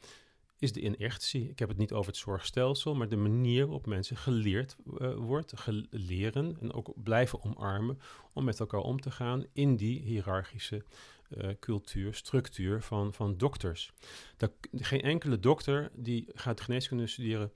is 0.60 0.72
de 0.72 0.82
inertie. 0.82 1.50
Ik 1.50 1.60
heb 1.60 1.70
het 1.70 1.78
niet 1.78 1.92
over 1.92 2.12
het 2.12 2.20
zorgstelsel, 2.20 2.96
maar 2.96 3.10
de 3.10 3.16
manier 3.16 3.66
waarop 3.66 3.86
mensen 3.86 4.18
geleerd 4.18 4.76
uh, 4.86 5.14
wordt, 5.16 5.54
leren 5.90 6.58
en 6.62 6.74
ook 6.74 6.94
blijven 7.04 7.44
omarmen 7.44 8.00
om 8.34 8.44
met 8.44 8.60
elkaar 8.60 8.80
om 8.80 9.00
te 9.00 9.12
gaan 9.12 9.46
in 9.54 9.76
die 9.76 10.02
hiërarchische 10.02 10.84
uh, 11.30 11.50
cultuur, 11.60 12.14
structuur 12.14 12.82
van, 12.82 13.14
van 13.14 13.38
dokters. 13.38 13.94
Dat, 14.38 14.52
geen 14.72 15.02
enkele 15.02 15.40
dokter 15.40 15.92
die 15.96 16.30
gaat 16.34 16.62
geneeskunde 16.62 17.08
studeren 17.08 17.52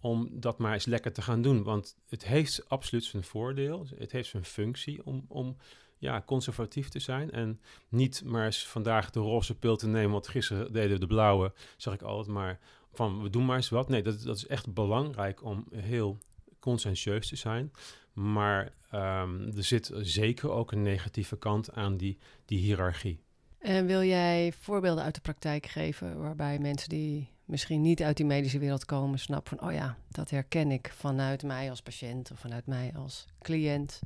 om 0.00 0.28
dat 0.32 0.58
maar 0.58 0.72
eens 0.72 0.84
lekker 0.84 1.12
te 1.12 1.22
gaan 1.22 1.42
doen, 1.42 1.62
want 1.62 1.96
het 2.08 2.24
heeft 2.24 2.68
absoluut 2.68 3.04
zijn 3.04 3.22
voordeel, 3.22 3.86
het 3.96 4.12
heeft 4.12 4.28
zijn 4.28 4.44
functie 4.44 5.06
om, 5.06 5.24
om 5.28 5.56
ja, 5.98 6.22
conservatief 6.26 6.88
te 6.88 6.98
zijn. 6.98 7.30
En 7.30 7.60
niet 7.88 8.22
maar 8.24 8.44
eens 8.44 8.66
vandaag 8.66 9.10
de 9.10 9.20
roze 9.20 9.58
pil 9.58 9.76
te 9.76 9.88
nemen, 9.88 10.10
want 10.10 10.28
gisteren 10.28 10.72
deden 10.72 10.90
we 10.90 10.98
de 10.98 11.06
blauwe, 11.06 11.52
zag 11.76 11.94
ik 11.94 12.02
altijd 12.02 12.34
maar 12.34 12.58
van 12.92 13.22
we 13.22 13.30
doen 13.30 13.44
maar 13.44 13.56
eens 13.56 13.68
wat. 13.68 13.88
Nee, 13.88 14.02
dat, 14.02 14.22
dat 14.22 14.36
is 14.36 14.46
echt 14.46 14.74
belangrijk 14.74 15.44
om 15.44 15.66
heel 15.74 16.18
conscientieus 16.58 17.28
te 17.28 17.36
zijn. 17.36 17.72
Maar 18.12 18.72
um, 18.94 19.52
er 19.56 19.64
zit 19.64 19.90
zeker 19.94 20.50
ook 20.50 20.72
een 20.72 20.82
negatieve 20.82 21.38
kant 21.38 21.72
aan 21.72 21.96
die, 21.96 22.18
die 22.44 22.58
hiërarchie. 22.58 23.20
En 23.58 23.86
wil 23.86 24.02
jij 24.02 24.52
voorbeelden 24.60 25.04
uit 25.04 25.14
de 25.14 25.20
praktijk 25.20 25.66
geven 25.66 26.20
waarbij 26.20 26.58
mensen 26.58 26.88
die 26.88 27.28
misschien 27.46 27.80
niet 27.80 28.02
uit 28.02 28.16
die 28.16 28.26
medische 28.26 28.58
wereld 28.58 28.84
komen, 28.84 29.18
snappen 29.18 29.58
van, 29.58 29.68
oh 29.68 29.74
ja, 29.74 29.96
dat 30.08 30.30
herken 30.30 30.70
ik 30.70 30.92
vanuit 30.96 31.42
mij 31.42 31.70
als 31.70 31.82
patiënt 31.82 32.30
of 32.30 32.38
vanuit 32.38 32.66
mij 32.66 32.92
als 32.96 33.26
cliënt? 33.42 34.00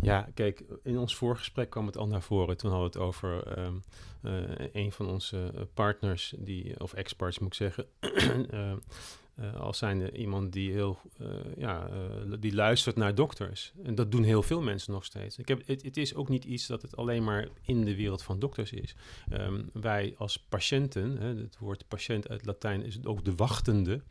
Ja, 0.00 0.28
kijk, 0.34 0.64
in 0.82 0.98
ons 0.98 1.16
voorgesprek 1.16 1.70
kwam 1.70 1.86
het 1.86 1.96
al 1.96 2.06
naar 2.06 2.22
voren. 2.22 2.56
Toen 2.56 2.70
hadden 2.70 2.90
we 2.92 2.98
het 2.98 3.06
over 3.08 3.58
um, 3.58 3.82
uh, 4.22 4.42
een 4.72 4.92
van 4.92 5.08
onze 5.08 5.68
partners, 5.74 6.34
die, 6.38 6.80
of 6.80 6.92
experts 6.92 7.38
moet 7.38 7.48
ik 7.48 7.54
zeggen. 7.54 7.86
uh, 8.50 8.72
als 9.56 9.78
zijnde 9.78 10.12
iemand 10.12 10.52
die 10.52 10.72
heel, 10.72 10.98
ja, 11.56 11.90
die 12.38 12.54
luistert 12.54 12.96
naar 12.96 13.14
dokters. 13.14 13.72
En 13.82 13.94
dat 13.94 14.12
doen 14.12 14.22
heel 14.22 14.42
veel 14.42 14.62
mensen 14.62 14.92
nog 14.92 15.04
steeds. 15.04 15.38
Ik 15.38 15.48
heb, 15.48 15.66
het, 15.66 15.82
het 15.82 15.96
is 15.96 16.14
ook 16.14 16.28
niet 16.28 16.44
iets 16.44 16.66
dat 16.66 16.82
het 16.82 16.96
alleen 16.96 17.24
maar 17.24 17.48
in 17.62 17.84
de 17.84 17.96
wereld 17.96 18.22
van 18.22 18.38
dokters 18.38 18.72
is. 18.72 18.94
Um, 19.32 19.70
wij 19.72 20.14
als 20.16 20.38
patiënten, 20.38 21.16
hè, 21.16 21.36
het 21.36 21.58
woord 21.58 21.88
patiënt 21.88 22.28
uit 22.28 22.46
Latijn 22.46 22.82
is 22.82 23.04
ook 23.04 23.24
de 23.24 23.34
wachtende. 23.34 24.02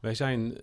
Wij 0.00 0.14
zijn 0.14 0.58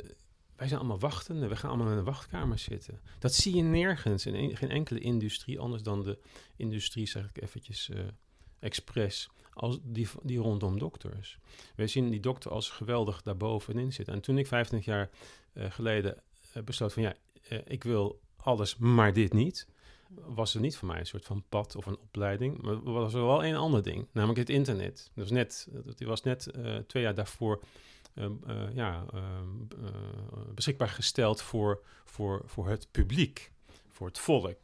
wij 0.55 0.67
zijn 0.67 0.79
allemaal 0.79 1.00
wachtende. 1.00 1.48
We 1.48 1.55
gaan 1.55 1.69
allemaal 1.69 1.91
in 1.91 1.98
een 1.98 2.03
wachtkamer 2.03 2.60
zitten. 2.60 3.00
Dat 3.19 3.34
zie 3.34 3.55
je 3.55 3.62
nergens 3.62 4.25
in 4.25 4.57
geen 4.57 4.69
enkele 4.69 5.00
industrie, 5.00 5.60
anders 5.60 5.84
dan 5.84 6.03
de 6.03 6.17
industrie, 6.55 7.07
zeg 7.07 7.29
ik 7.29 7.41
eventjes 7.41 7.89
uh, 7.89 8.00
expres, 8.60 9.29
als 9.55 9.79
die, 9.83 10.07
die 10.24 10.39
rondom 10.39 10.79
dokters. 10.79 11.38
Wij 11.75 11.88
zien 11.88 12.09
die 12.09 12.19
dokter 12.19 12.51
als 12.51 12.69
geweldig 12.69 13.21
daarbovenin 13.21 13.93
zitten. 13.93 14.13
En 14.13 14.21
toen 14.21 14.38
ik 14.38 14.47
25 14.47 14.93
jaar 14.93 15.09
uh, 15.53 15.71
geleden 15.71 16.21
uh, 16.57 16.63
besloot 16.63 16.93
van 16.93 17.03
ja, 17.03 17.13
ik 17.65 17.83
wil 17.83 18.19
alles, 18.35 18.77
maar 18.77 19.13
dit 19.13 19.33
niet, 19.33 19.67
was 20.09 20.55
er 20.55 20.62
niet 20.62 20.77
voor 20.77 20.88
mij 20.88 21.00
een 21.00 21.05
soort 21.05 21.25
van 21.25 21.43
pad 21.50 21.75
of 21.75 21.85
een 21.85 21.97
opleiding. 21.97 22.62
Maar 22.62 22.83
was 22.83 23.13
er 23.13 23.25
wel 23.25 23.45
een 23.45 23.55
ander 23.55 23.83
ding, 23.83 24.07
namelijk 24.12 24.39
het 24.39 24.50
internet. 24.50 25.12
Dat 25.13 25.24
was 25.24 25.31
net, 25.31 25.67
dat 25.85 26.00
was 26.00 26.21
net 26.21 26.53
twee 26.88 27.03
jaar 27.03 27.15
daarvoor 27.15 27.62
uh, 28.15 28.74
ja, 28.74 29.05
ehm, 29.13 29.85
eh, 29.85 30.53
beschikbaar 30.53 30.89
gesteld 30.89 31.41
voor, 31.41 31.81
voor, 32.05 32.41
voor 32.45 32.69
het 32.69 32.88
publiek, 32.91 33.51
voor 33.95 34.07
het 34.07 34.19
volk. 34.19 34.59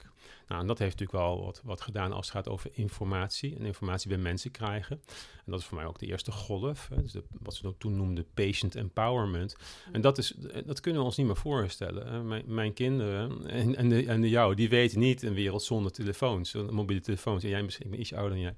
Nou, 0.48 0.62
en 0.62 0.68
dat 0.68 0.80
heeft 0.80 1.00
natuurlijk 1.00 1.26
wel 1.26 1.44
wat, 1.44 1.62
wat 1.64 1.82
gedaan 1.82 2.12
als 2.12 2.26
het 2.26 2.36
gaat 2.36 2.50
over 2.50 2.70
informatie 2.74 3.56
en 3.56 3.66
informatie 3.66 4.10
bij 4.10 4.18
mensen 4.18 4.52
krijgen. 4.52 5.02
En 5.46 5.52
dat 5.52 5.60
is 5.60 5.66
voor 5.66 5.78
mij 5.78 5.86
ook 5.86 6.00
de 6.00 6.06
eerste 6.06 6.32
golf, 6.32 6.90
hè, 6.90 7.02
dus 7.02 7.16
wat 7.42 7.56
ze 7.56 7.78
toen 7.78 7.96
noemden 7.96 8.26
patient 8.34 8.76
empowerment. 8.76 9.56
En 9.92 10.02
dat, 10.02 10.18
is, 10.18 10.34
dat 10.66 10.80
kunnen 10.80 11.02
we 11.02 11.08
ons 11.08 11.18
niet 11.18 11.26
meer 11.26 11.36
voorstellen. 11.36 12.28
Mijn, 12.28 12.44
mijn, 12.46 12.74
kinderen 12.74 13.48
en, 13.48 13.76
en, 13.76 13.90
de, 13.90 14.06
en 14.06 14.22
de 14.22 14.30
jou, 14.30 14.56
die 14.56 14.70
weten 14.70 15.00
niet 15.00 15.22
een 15.22 15.34
wereld 15.34 15.64
zonder 15.64 15.92
telefoons, 15.92 16.54
mobiele 16.54 17.02
telefoons. 17.02 17.44
En 17.44 17.50
jij 17.50 17.64
misschien, 17.64 18.00
iets 18.00 18.14
ouder 18.14 18.38
dan 18.38 18.40
jij. 18.40 18.56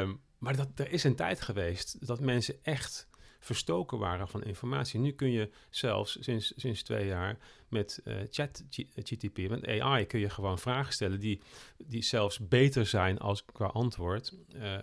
um, 0.00 0.20
Maar 0.38 0.56
dat, 0.56 0.68
er 0.74 0.92
is 0.92 1.04
een 1.04 1.16
tijd 1.16 1.40
geweest 1.40 2.06
dat 2.06 2.20
mensen 2.20 2.54
echt 2.62 3.08
verstoken 3.46 3.98
waren 3.98 4.28
van 4.28 4.42
informatie. 4.42 5.00
Nu 5.00 5.12
kun 5.12 5.30
je 5.30 5.50
zelfs 5.70 6.16
sinds, 6.20 6.52
sinds 6.56 6.82
twee 6.82 7.06
jaar 7.06 7.38
met 7.68 8.00
uh, 8.04 8.14
chat 8.30 8.64
GTP, 8.94 9.48
met 9.48 9.66
AI, 9.66 10.06
kun 10.06 10.20
je 10.20 10.30
gewoon 10.30 10.58
vragen 10.58 10.92
stellen 10.92 11.20
die, 11.20 11.40
die 11.76 12.02
zelfs 12.02 12.48
beter 12.48 12.86
zijn 12.86 13.18
als 13.18 13.44
qua 13.44 13.66
antwoord. 13.66 14.34
Uh, 14.54 14.78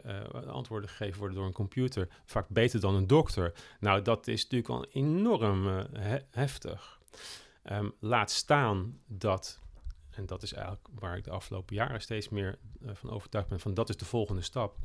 antwoorden 0.48 0.90
gegeven 0.90 1.20
worden 1.20 1.38
door 1.38 1.46
een 1.46 1.54
computer, 1.54 2.08
vaak 2.26 2.48
beter 2.50 2.80
dan 2.80 2.96
een 2.96 3.08
dokter. 3.08 3.54
Nou, 3.80 4.02
dat 4.02 4.28
is 4.28 4.44
natuurlijk 4.44 4.70
al 4.70 4.86
enorm 4.86 5.68
he 5.94 6.20
heftig. 6.30 7.00
Um, 7.72 7.94
laat 8.00 8.32
staan 8.32 9.00
dat, 9.08 9.60
en 10.10 10.26
dat 10.26 10.44
is 10.44 10.54
eigenlijk 10.54 10.88
waar 11.00 11.18
ik 11.18 11.24
de 11.24 11.32
afgelopen 11.32 11.76
jaren 11.76 12.02
steeds 12.02 12.30
meer 12.30 12.58
van 12.82 13.10
overtuigd 13.10 13.50
ben, 13.50 13.60
van 13.60 13.74
dat 13.74 13.90
is 13.90 13.98
de 13.98 14.06
volgende 14.06 14.42
stap 14.42 14.78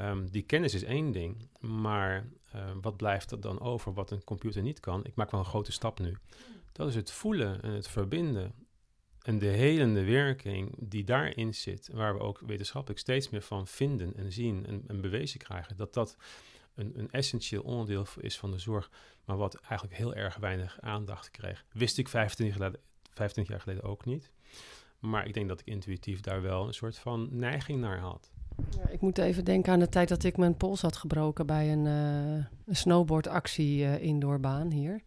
Um, 0.00 0.30
die 0.30 0.42
kennis 0.42 0.74
is 0.74 0.84
één 0.84 1.12
ding, 1.12 1.48
maar 1.60 2.28
uh, 2.54 2.70
wat 2.80 2.96
blijft 2.96 3.30
er 3.30 3.40
dan 3.40 3.60
over 3.60 3.92
wat 3.92 4.10
een 4.10 4.24
computer 4.24 4.62
niet 4.62 4.80
kan? 4.80 5.04
Ik 5.04 5.14
maak 5.14 5.30
wel 5.30 5.40
een 5.40 5.46
grote 5.46 5.72
stap 5.72 5.98
nu. 5.98 6.16
Dat 6.72 6.88
is 6.88 6.94
het 6.94 7.10
voelen 7.10 7.62
en 7.62 7.70
het 7.70 7.88
verbinden. 7.88 8.54
En 9.22 9.38
de 9.38 9.46
helende 9.46 10.04
werking 10.04 10.74
die 10.78 11.04
daarin 11.04 11.54
zit, 11.54 11.88
waar 11.92 12.14
we 12.14 12.20
ook 12.20 12.40
wetenschappelijk 12.46 13.00
steeds 13.00 13.30
meer 13.30 13.42
van 13.42 13.66
vinden 13.66 14.16
en 14.16 14.32
zien 14.32 14.66
en, 14.66 14.84
en 14.86 15.00
bewezen 15.00 15.38
krijgen, 15.38 15.76
dat 15.76 15.94
dat 15.94 16.16
een, 16.74 16.98
een, 16.98 17.10
essentieel 17.10 17.62
onderdeel 17.62 18.06
is 18.20 18.38
van 18.38 18.50
de 18.50 18.58
zorg, 18.58 18.90
maar 19.24 19.36
wat 19.36 19.54
eigenlijk 19.54 19.98
heel 19.98 20.14
erg 20.14 20.36
weinig 20.36 20.80
aandacht 20.80 21.30
kreeg. 21.30 21.64
Wist 21.72 21.98
ik 21.98 22.08
25 22.08 22.58
jaar, 22.58 22.72
25 23.02 23.48
jaar 23.48 23.60
geleden 23.62 23.82
ook 23.82 24.04
niet. 24.04 24.30
Maar 24.98 25.26
ik 25.26 25.34
denk 25.34 25.48
dat 25.48 25.60
ik 25.60 25.66
intuïtief 25.66 26.20
daar 26.20 26.42
wel 26.42 26.66
een 26.66 26.74
soort 26.74 26.98
van 26.98 27.28
neiging 27.30 27.80
naar 27.80 27.98
had. 27.98 28.31
Ik 28.88 29.00
moet 29.00 29.18
even 29.18 29.44
denken 29.44 29.72
aan 29.72 29.78
de 29.78 29.88
tijd 29.88 30.08
dat 30.08 30.24
ik 30.24 30.36
mijn 30.36 30.56
pols 30.56 30.80
had 30.80 30.96
gebroken 30.96 31.46
bij 31.46 31.72
een, 31.72 31.84
uh, 31.84 32.44
een 32.66 32.76
snowboardactie 32.76 33.82
uh, 33.82 34.02
indoorbaan 34.02 34.70
hier. 34.70 35.00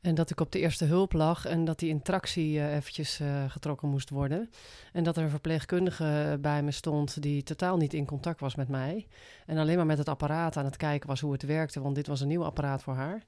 En 0.00 0.14
dat 0.14 0.30
ik 0.30 0.40
op 0.40 0.52
de 0.52 0.58
eerste 0.58 0.84
hulp 0.84 1.12
lag 1.12 1.44
en 1.44 1.64
dat 1.64 1.78
die 1.78 1.88
intractie 1.88 2.54
uh, 2.54 2.74
eventjes 2.74 3.20
getrokken 3.48 3.88
moest 3.88 4.10
worden. 4.10 4.50
En 4.92 5.04
dat 5.04 5.16
er 5.16 5.22
een 5.22 5.30
verpleegkundige 5.30 6.38
bij 6.40 6.62
me 6.62 6.70
stond 6.70 7.22
die 7.22 7.42
totaal 7.42 7.76
niet 7.76 7.94
in 7.94 8.06
contact 8.06 8.40
was 8.40 8.54
met 8.54 8.68
mij. 8.68 9.06
En 9.46 9.58
alleen 9.58 9.76
maar 9.76 9.86
met 9.86 9.98
het 9.98 10.08
apparaat 10.08 10.56
aan 10.56 10.64
het 10.64 10.76
kijken 10.76 11.08
was 11.08 11.20
hoe 11.20 11.32
het 11.32 11.42
werkte, 11.42 11.80
want 11.80 11.94
dit 11.94 12.06
was 12.06 12.20
een 12.20 12.28
nieuw 12.28 12.44
apparaat 12.44 12.82
voor 12.82 12.94
haar. 12.94 13.22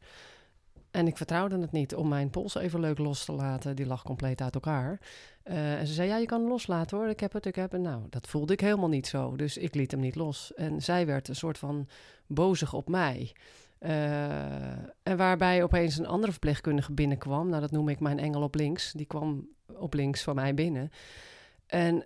En 0.90 1.06
ik 1.06 1.16
vertrouwde 1.16 1.58
het 1.58 1.72
niet 1.72 1.94
om 1.94 2.08
mijn 2.08 2.30
pols 2.30 2.54
even 2.54 2.80
leuk 2.80 2.98
los 2.98 3.24
te 3.24 3.32
laten. 3.32 3.76
Die 3.76 3.86
lag 3.86 4.02
compleet 4.02 4.40
uit 4.40 4.54
elkaar. 4.54 5.00
Uh, 5.44 5.78
en 5.78 5.86
ze 5.86 5.92
zei, 5.92 6.08
ja, 6.08 6.16
je 6.16 6.26
kan 6.26 6.40
hem 6.40 6.48
loslaten 6.48 6.96
hoor. 6.96 7.08
Ik 7.08 7.20
heb 7.20 7.32
het, 7.32 7.46
ik 7.46 7.54
heb 7.54 7.72
het. 7.72 7.80
Nou, 7.80 8.02
dat 8.10 8.28
voelde 8.28 8.52
ik 8.52 8.60
helemaal 8.60 8.88
niet 8.88 9.06
zo. 9.06 9.36
Dus 9.36 9.56
ik 9.56 9.74
liet 9.74 9.90
hem 9.90 10.00
niet 10.00 10.14
los. 10.14 10.54
En 10.54 10.82
zij 10.82 11.06
werd 11.06 11.28
een 11.28 11.36
soort 11.36 11.58
van 11.58 11.88
bozig 12.26 12.72
op 12.72 12.88
mij. 12.88 13.32
en 15.02 15.16
waarbij 15.16 15.62
opeens 15.62 15.98
een 15.98 16.06
andere 16.06 16.32
verpleegkundige 16.32 16.92
binnenkwam. 16.92 17.48
Nou, 17.48 17.60
dat 17.60 17.70
noem 17.70 17.88
ik 17.88 18.00
mijn 18.00 18.18
engel 18.18 18.42
op 18.42 18.54
links. 18.54 18.92
Die 18.92 19.06
kwam 19.06 19.48
op 19.76 19.94
links 19.94 20.22
van 20.22 20.34
mij 20.34 20.54
binnen. 20.54 20.90
En 21.66 22.04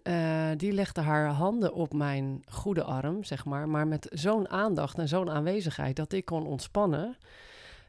die 0.56 0.72
legde 0.72 1.00
haar 1.00 1.26
handen 1.28 1.74
op 1.74 1.92
mijn 1.92 2.42
goede 2.48 2.82
arm, 2.82 3.24
zeg 3.24 3.44
maar. 3.44 3.68
Maar 3.68 3.86
met 3.86 4.06
zo'n 4.10 4.48
aandacht 4.48 4.98
en 4.98 5.08
zo'n 5.08 5.30
aanwezigheid 5.30 5.96
dat 5.96 6.12
ik 6.12 6.24
kon 6.24 6.46
ontspannen. 6.46 7.16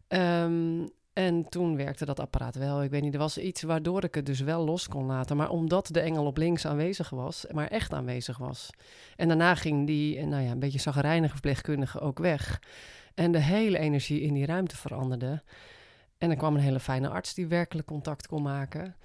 Um, 0.07 0.89
en 1.13 1.49
toen 1.49 1.75
werkte 1.75 2.05
dat 2.05 2.19
apparaat 2.19 2.55
wel. 2.55 2.83
Ik 2.83 2.89
weet 2.89 3.01
niet, 3.01 3.13
er 3.13 3.19
was 3.19 3.37
iets 3.37 3.61
waardoor 3.61 4.03
ik 4.03 4.15
het 4.15 4.25
dus 4.25 4.39
wel 4.39 4.65
los 4.65 4.87
kon 4.87 5.05
laten. 5.05 5.37
Maar 5.37 5.49
omdat 5.49 5.87
de 5.91 5.99
engel 5.99 6.25
op 6.25 6.37
links 6.37 6.65
aanwezig 6.67 7.09
was, 7.09 7.45
maar 7.51 7.67
echt 7.67 7.93
aanwezig 7.93 8.37
was. 8.37 8.69
En 9.15 9.27
daarna 9.27 9.55
ging 9.55 9.87
die, 9.87 10.25
nou 10.25 10.43
ja, 10.43 10.51
een 10.51 10.59
beetje 10.59 10.79
zagrijnige 10.79 11.31
verpleegkundige 11.31 11.99
ook 11.99 12.19
weg. 12.19 12.61
En 13.13 13.31
de 13.31 13.39
hele 13.39 13.77
energie 13.77 14.21
in 14.21 14.33
die 14.33 14.45
ruimte 14.45 14.77
veranderde. 14.77 15.43
En 16.17 16.29
er 16.29 16.37
kwam 16.37 16.55
een 16.55 16.61
hele 16.61 16.79
fijne 16.79 17.09
arts 17.09 17.33
die 17.33 17.47
werkelijk 17.47 17.87
contact 17.87 18.27
kon 18.27 18.41
maken. 18.41 18.95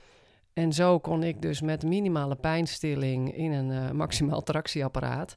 En 0.53 0.73
zo 0.73 0.99
kon 0.99 1.23
ik 1.23 1.43
dus 1.43 1.61
met 1.61 1.83
minimale 1.83 2.37
pijnstilling 2.37 3.37
in 3.37 3.53
een 3.53 3.71
uh, 3.71 3.91
maximaal 3.91 4.43
tractieapparaat 4.43 5.37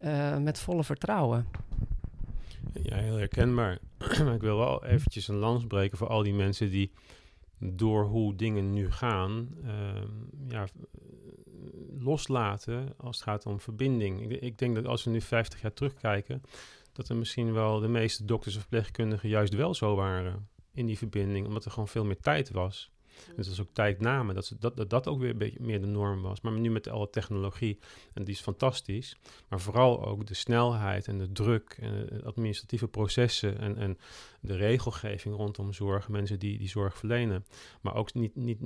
uh, 0.00 0.36
met 0.36 0.58
volle 0.58 0.84
vertrouwen. 0.84 1.46
Ja, 2.82 2.96
heel 2.96 3.16
herkenbaar. 3.16 3.78
maar 4.24 4.34
ik 4.34 4.40
wil 4.40 4.56
wel 4.56 4.84
eventjes 4.84 5.28
een 5.28 5.36
lans 5.36 5.66
breken 5.66 5.98
voor 5.98 6.08
al 6.08 6.22
die 6.22 6.34
mensen 6.34 6.70
die 6.70 6.92
door 7.58 8.04
hoe 8.04 8.34
dingen 8.34 8.72
nu 8.72 8.90
gaan, 8.90 9.48
uh, 9.64 10.02
ja, 10.48 10.66
loslaten 11.98 12.94
als 12.96 13.16
het 13.16 13.24
gaat 13.24 13.46
om 13.46 13.60
verbinding. 13.60 14.30
Ik, 14.30 14.40
ik, 14.40 14.58
denk 14.58 14.74
dat 14.74 14.86
als 14.86 15.04
we 15.04 15.10
nu 15.10 15.20
50 15.20 15.60
jaar 15.60 15.72
terugkijken, 15.72 16.42
dat 16.92 17.08
er 17.08 17.16
misschien 17.16 17.52
wel 17.52 17.80
de 17.80 17.88
meeste 17.88 18.24
dokters 18.24 18.54
of 18.54 18.60
verpleegkundigen 18.60 19.28
juist 19.28 19.54
wel 19.54 19.74
zo 19.74 19.94
waren 19.94 20.48
in 20.74 20.86
die 20.86 20.98
verbinding, 20.98 21.46
omdat 21.46 21.64
er 21.64 21.70
gewoon 21.70 21.88
veel 21.88 22.04
meer 22.04 22.20
tijd 22.20 22.50
was. 22.50 22.90
En 23.28 23.34
dat 23.36 23.46
was 23.46 23.60
ook 23.60 23.72
tijd 23.72 24.00
namen, 24.00 24.34
dat, 24.34 24.56
dat, 24.58 24.76
dat 24.76 24.90
dat 24.90 25.06
ook 25.06 25.20
weer 25.20 25.30
een 25.30 25.38
beetje 25.38 25.60
meer 25.62 25.80
de 25.80 25.86
norm 25.86 26.22
was. 26.22 26.40
Maar 26.40 26.52
nu 26.52 26.70
met 26.70 26.88
alle 26.88 27.10
technologie, 27.10 27.78
en 28.14 28.24
die 28.24 28.34
is 28.34 28.40
fantastisch. 28.40 29.16
Maar 29.48 29.60
vooral 29.60 30.06
ook 30.06 30.26
de 30.26 30.34
snelheid 30.34 31.08
en 31.08 31.18
de 31.18 31.32
druk 31.32 31.76
en 31.80 32.24
administratieve 32.24 32.88
processen 32.88 33.58
en, 33.58 33.76
en 33.76 33.98
de 34.40 34.56
regelgeving 34.56 35.34
rondom 35.34 35.72
zorg, 35.72 36.08
mensen 36.08 36.38
die 36.38 36.58
die 36.58 36.68
zorg 36.68 36.96
verlenen. 36.96 37.44
Maar 37.80 37.94
ook 37.94 38.14
niet, 38.14 38.36
niet, 38.36 38.58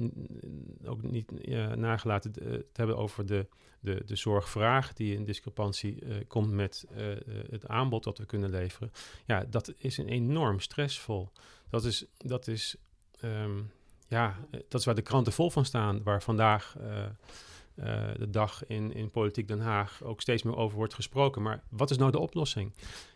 ook 0.84 1.02
niet 1.02 1.32
ja, 1.40 1.74
nagelaten 1.74 2.32
te 2.32 2.66
hebben 2.72 2.96
over 2.96 3.26
de, 3.26 3.46
de, 3.80 4.02
de 4.06 4.16
zorgvraag 4.16 4.92
die 4.92 5.14
in 5.14 5.24
discrepantie 5.24 6.04
uh, 6.04 6.16
komt 6.26 6.50
met 6.50 6.86
uh, 6.96 7.16
het 7.50 7.66
aanbod 7.66 8.04
dat 8.04 8.18
we 8.18 8.26
kunnen 8.26 8.50
leveren. 8.50 8.92
Ja, 9.26 9.44
dat 9.44 9.72
is 9.76 9.98
een 9.98 10.08
enorm 10.08 10.60
stressvol. 10.60 11.30
Dat 11.70 11.84
is, 11.84 12.06
dat 12.16 12.46
is 12.46 12.76
um, 13.24 13.70
ja, 14.08 14.36
eh, 14.50 14.60
dat 14.68 14.80
is 14.80 14.86
waar 14.86 14.94
de 14.94 15.02
kranten 15.02 15.32
vol 15.32 15.50
van 15.50 15.64
staan, 15.64 16.02
waar 16.02 16.22
vandaag 16.22 16.76
uh, 16.80 16.86
uh, 16.86 18.14
de 18.18 18.30
dag 18.30 18.66
in, 18.66 18.92
in 18.92 19.10
Politiek 19.10 19.48
Den 19.48 19.60
Haag 19.60 20.02
ook 20.02 20.20
steeds 20.20 20.42
meer 20.42 20.56
over 20.56 20.76
wordt 20.76 20.94
gesproken. 20.94 21.42
Maar 21.42 21.62
wat 21.70 21.90
is 21.90 21.96
nou 21.96 22.10
de 22.10 22.18
oplossing? 22.18 22.72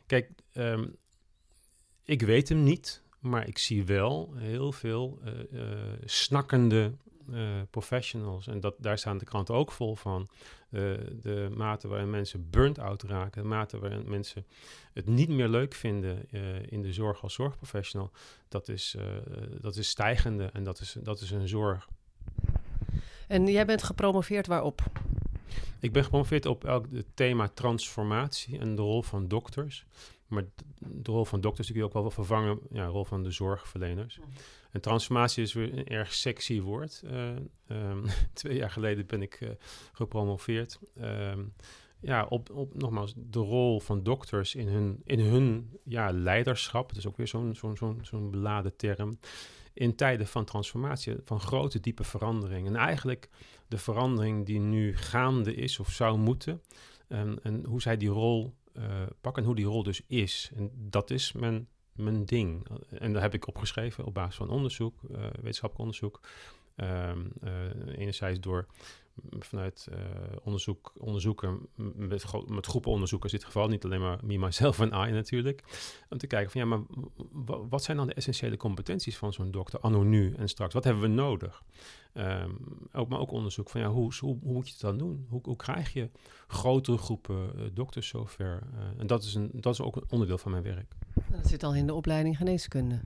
Kijk, 0.06 0.30
um, 0.54 0.96
ik 2.04 2.22
weet 2.22 2.48
hem 2.48 2.62
niet, 2.62 3.02
maar 3.18 3.48
ik 3.48 3.58
zie 3.58 3.84
wel 3.84 4.34
heel 4.36 4.72
veel 4.72 5.20
snakkende 6.04 6.92
professionals. 7.70 8.46
En 8.46 8.60
dat, 8.60 8.74
daar 8.78 8.98
staan 8.98 9.18
de 9.18 9.24
kranten 9.24 9.54
ook 9.54 9.72
vol 9.72 9.96
van. 9.96 10.28
De 10.70 11.48
mate 11.56 11.88
waarin 11.88 12.10
mensen 12.10 12.50
burnt-out 12.50 13.02
raken, 13.02 13.42
de 13.42 13.48
mate 13.48 13.78
waarin 13.78 14.08
mensen 14.08 14.46
het 14.92 15.06
niet 15.06 15.28
meer 15.28 15.48
leuk 15.48 15.74
vinden 15.74 16.30
in 16.70 16.82
de 16.82 16.92
zorg 16.92 17.22
als 17.22 17.34
zorgprofessional 17.34 18.10
dat 18.50 18.68
is, 18.68 18.94
uh, 18.98 19.04
dat 19.60 19.76
is 19.76 19.88
stijgende 19.88 20.44
en 20.52 20.64
dat 20.64 20.80
is, 20.80 20.96
dat 21.02 21.20
is 21.20 21.30
een 21.30 21.48
zorg. 21.48 21.88
En 23.28 23.46
jij 23.46 23.66
bent 23.66 23.82
gepromoveerd 23.82 24.46
waarop? 24.46 24.82
Ik 25.80 25.92
ben 25.92 26.02
gepromoveerd 26.02 26.46
op 26.46 26.64
elk 26.64 26.86
het 26.92 27.06
thema 27.14 27.48
transformatie 27.48 28.58
en 28.58 28.74
de 28.74 28.82
rol 28.82 29.02
van 29.02 29.28
dokters. 29.28 29.86
Maar 30.26 30.44
de 30.78 31.10
rol 31.10 31.24
van 31.24 31.40
dokters 31.40 31.66
kun 31.66 31.76
je 31.76 31.84
ook 31.84 31.92
wel 31.92 32.10
vervangen, 32.10 32.58
ja, 32.70 32.84
de 32.84 32.90
rol 32.90 33.04
van 33.04 33.22
de 33.22 33.30
zorgverleners. 33.30 34.18
En 34.70 34.80
transformatie 34.80 35.42
is 35.42 35.52
weer 35.52 35.78
een 35.78 35.86
erg 35.86 36.14
sexy 36.14 36.60
woord. 36.60 37.02
Uh, 37.04 37.28
um, 37.68 38.04
twee 38.32 38.56
jaar 38.56 38.70
geleden 38.70 39.06
ben 39.06 39.22
ik 39.22 39.40
uh, 39.40 39.50
gepromoveerd. 39.92 40.78
Um, 41.00 41.52
ja, 42.00 42.26
op, 42.28 42.50
op 42.50 42.74
nogmaals 42.74 43.14
de 43.16 43.38
rol 43.38 43.80
van 43.80 44.02
dokters 44.02 44.54
in 44.54 44.68
hun, 44.68 45.00
in 45.04 45.20
hun 45.20 45.70
ja, 45.84 46.12
leiderschap. 46.12 46.88
Dat 46.88 46.98
is 46.98 47.06
ook 47.06 47.16
weer 47.16 47.28
zo'n 47.28 47.54
zo'n 47.54 47.98
zo'n 48.02 48.30
beladen 48.30 48.76
term. 48.76 49.18
In 49.72 49.94
tijden 49.94 50.26
van 50.26 50.44
transformatie, 50.44 51.16
van 51.24 51.40
grote, 51.40 51.80
diepe 51.80 52.04
verandering. 52.04 52.66
En 52.66 52.76
eigenlijk 52.76 53.28
de 53.68 53.78
verandering 53.78 54.46
die 54.46 54.58
nu 54.58 54.96
gaande 54.96 55.54
is 55.54 55.78
of 55.78 55.90
zou 55.90 56.18
moeten. 56.18 56.62
En, 57.08 57.38
en 57.42 57.64
hoe 57.64 57.82
zij 57.82 57.96
die 57.96 58.08
rol 58.08 58.54
uh, 58.74 58.84
pakken 59.20 59.42
en 59.42 59.48
hoe 59.48 59.56
die 59.56 59.66
rol 59.66 59.82
dus 59.82 60.02
is. 60.06 60.50
En 60.54 60.70
dat 60.74 61.10
is 61.10 61.32
mijn, 61.32 61.68
mijn 61.92 62.24
ding. 62.24 62.66
En 62.88 63.12
daar 63.12 63.22
heb 63.22 63.34
ik 63.34 63.46
opgeschreven 63.46 64.04
op 64.04 64.14
basis 64.14 64.36
van 64.36 64.50
onderzoek, 64.50 64.94
uh, 65.10 65.16
wetenschappelijk 65.18 65.78
onderzoek. 65.78 66.20
Um, 66.76 67.32
uh, 67.44 67.98
enerzijds 67.98 68.40
door 68.40 68.66
vanuit 69.38 69.88
uh, 69.92 69.98
onderzoek, 70.42 70.92
onderzoeken 70.98 71.68
met, 71.94 72.24
met 72.46 72.66
groepen 72.66 72.90
onderzoekers 72.90 73.32
in 73.32 73.38
dit 73.38 73.46
geval, 73.46 73.68
niet 73.68 73.84
alleen 73.84 74.00
maar 74.00 74.18
me, 74.22 74.38
myself 74.38 74.80
en 74.80 75.08
I 75.08 75.12
natuurlijk, 75.12 75.62
om 76.08 76.18
te 76.18 76.26
kijken 76.26 76.50
van 76.50 76.60
ja, 76.60 76.66
maar 76.66 76.80
wat 77.68 77.82
zijn 77.82 77.96
dan 77.96 78.06
de 78.06 78.14
essentiële 78.14 78.56
competenties 78.56 79.16
van 79.16 79.32
zo'n 79.32 79.50
dokter 79.50 79.80
anno 79.80 80.02
nu 80.02 80.34
en 80.34 80.48
straks? 80.48 80.74
Wat 80.74 80.84
hebben 80.84 81.02
we 81.02 81.08
nodig? 81.08 81.62
Um, 82.14 82.58
ook, 82.92 83.08
maar 83.08 83.18
ook 83.18 83.32
onderzoek 83.32 83.70
van 83.70 83.80
ja, 83.80 83.88
hoe, 83.88 84.12
hoe, 84.20 84.38
hoe, 84.42 84.52
moet 84.52 84.66
je 84.66 84.72
het 84.72 84.82
dan 84.82 84.98
doen? 84.98 85.26
Hoe, 85.28 85.40
hoe 85.42 85.56
krijg 85.56 85.92
je 85.92 86.10
grotere 86.46 86.98
groepen 86.98 87.70
dokters 87.74 88.08
zover? 88.08 88.62
En 88.98 89.06
dat 89.06 89.22
is, 89.22 89.34
een, 89.34 89.50
dat 89.54 89.72
is 89.72 89.80
ook 89.80 89.96
een 89.96 90.06
onderdeel 90.08 90.38
van 90.38 90.50
mijn 90.50 90.62
werk. 90.62 90.94
Dat 91.14 91.46
zit 91.46 91.62
al 91.62 91.74
in 91.74 91.86
de 91.86 91.94
opleiding 91.94 92.36
geneeskunde. 92.36 93.00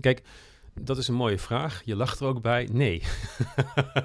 Kijk, 0.00 0.22
dat 0.80 0.98
is 0.98 1.08
een 1.08 1.14
mooie 1.14 1.38
vraag. 1.38 1.82
Je 1.84 1.96
lacht 1.96 2.20
er 2.20 2.26
ook 2.26 2.42
bij. 2.42 2.68
Nee. 2.72 3.02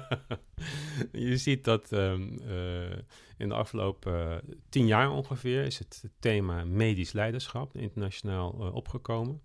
je 1.28 1.36
ziet 1.36 1.64
dat 1.64 1.92
um, 1.92 2.38
uh, 2.46 2.96
in 3.36 3.48
de 3.48 3.54
afgelopen 3.54 4.12
uh, 4.12 4.54
tien 4.68 4.86
jaar 4.86 5.10
ongeveer 5.10 5.64
is 5.64 5.78
het 5.78 6.04
thema 6.18 6.64
medisch 6.64 7.12
leiderschap 7.12 7.76
internationaal 7.76 8.56
uh, 8.60 8.74
opgekomen. 8.74 9.42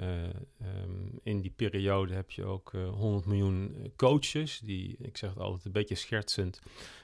Um, 0.00 1.20
in 1.22 1.40
die 1.40 1.52
periode 1.56 2.14
heb 2.14 2.30
je 2.30 2.44
ook 2.44 2.72
100 2.72 3.26
miljoen 3.26 3.92
coaches, 3.96 4.60
die, 4.64 4.96
ik 5.00 5.16
zeg 5.16 5.30
het 5.30 5.38
altijd 5.38 5.64
een 5.64 5.72
beetje 5.72 5.94
schertsend, 5.94 6.60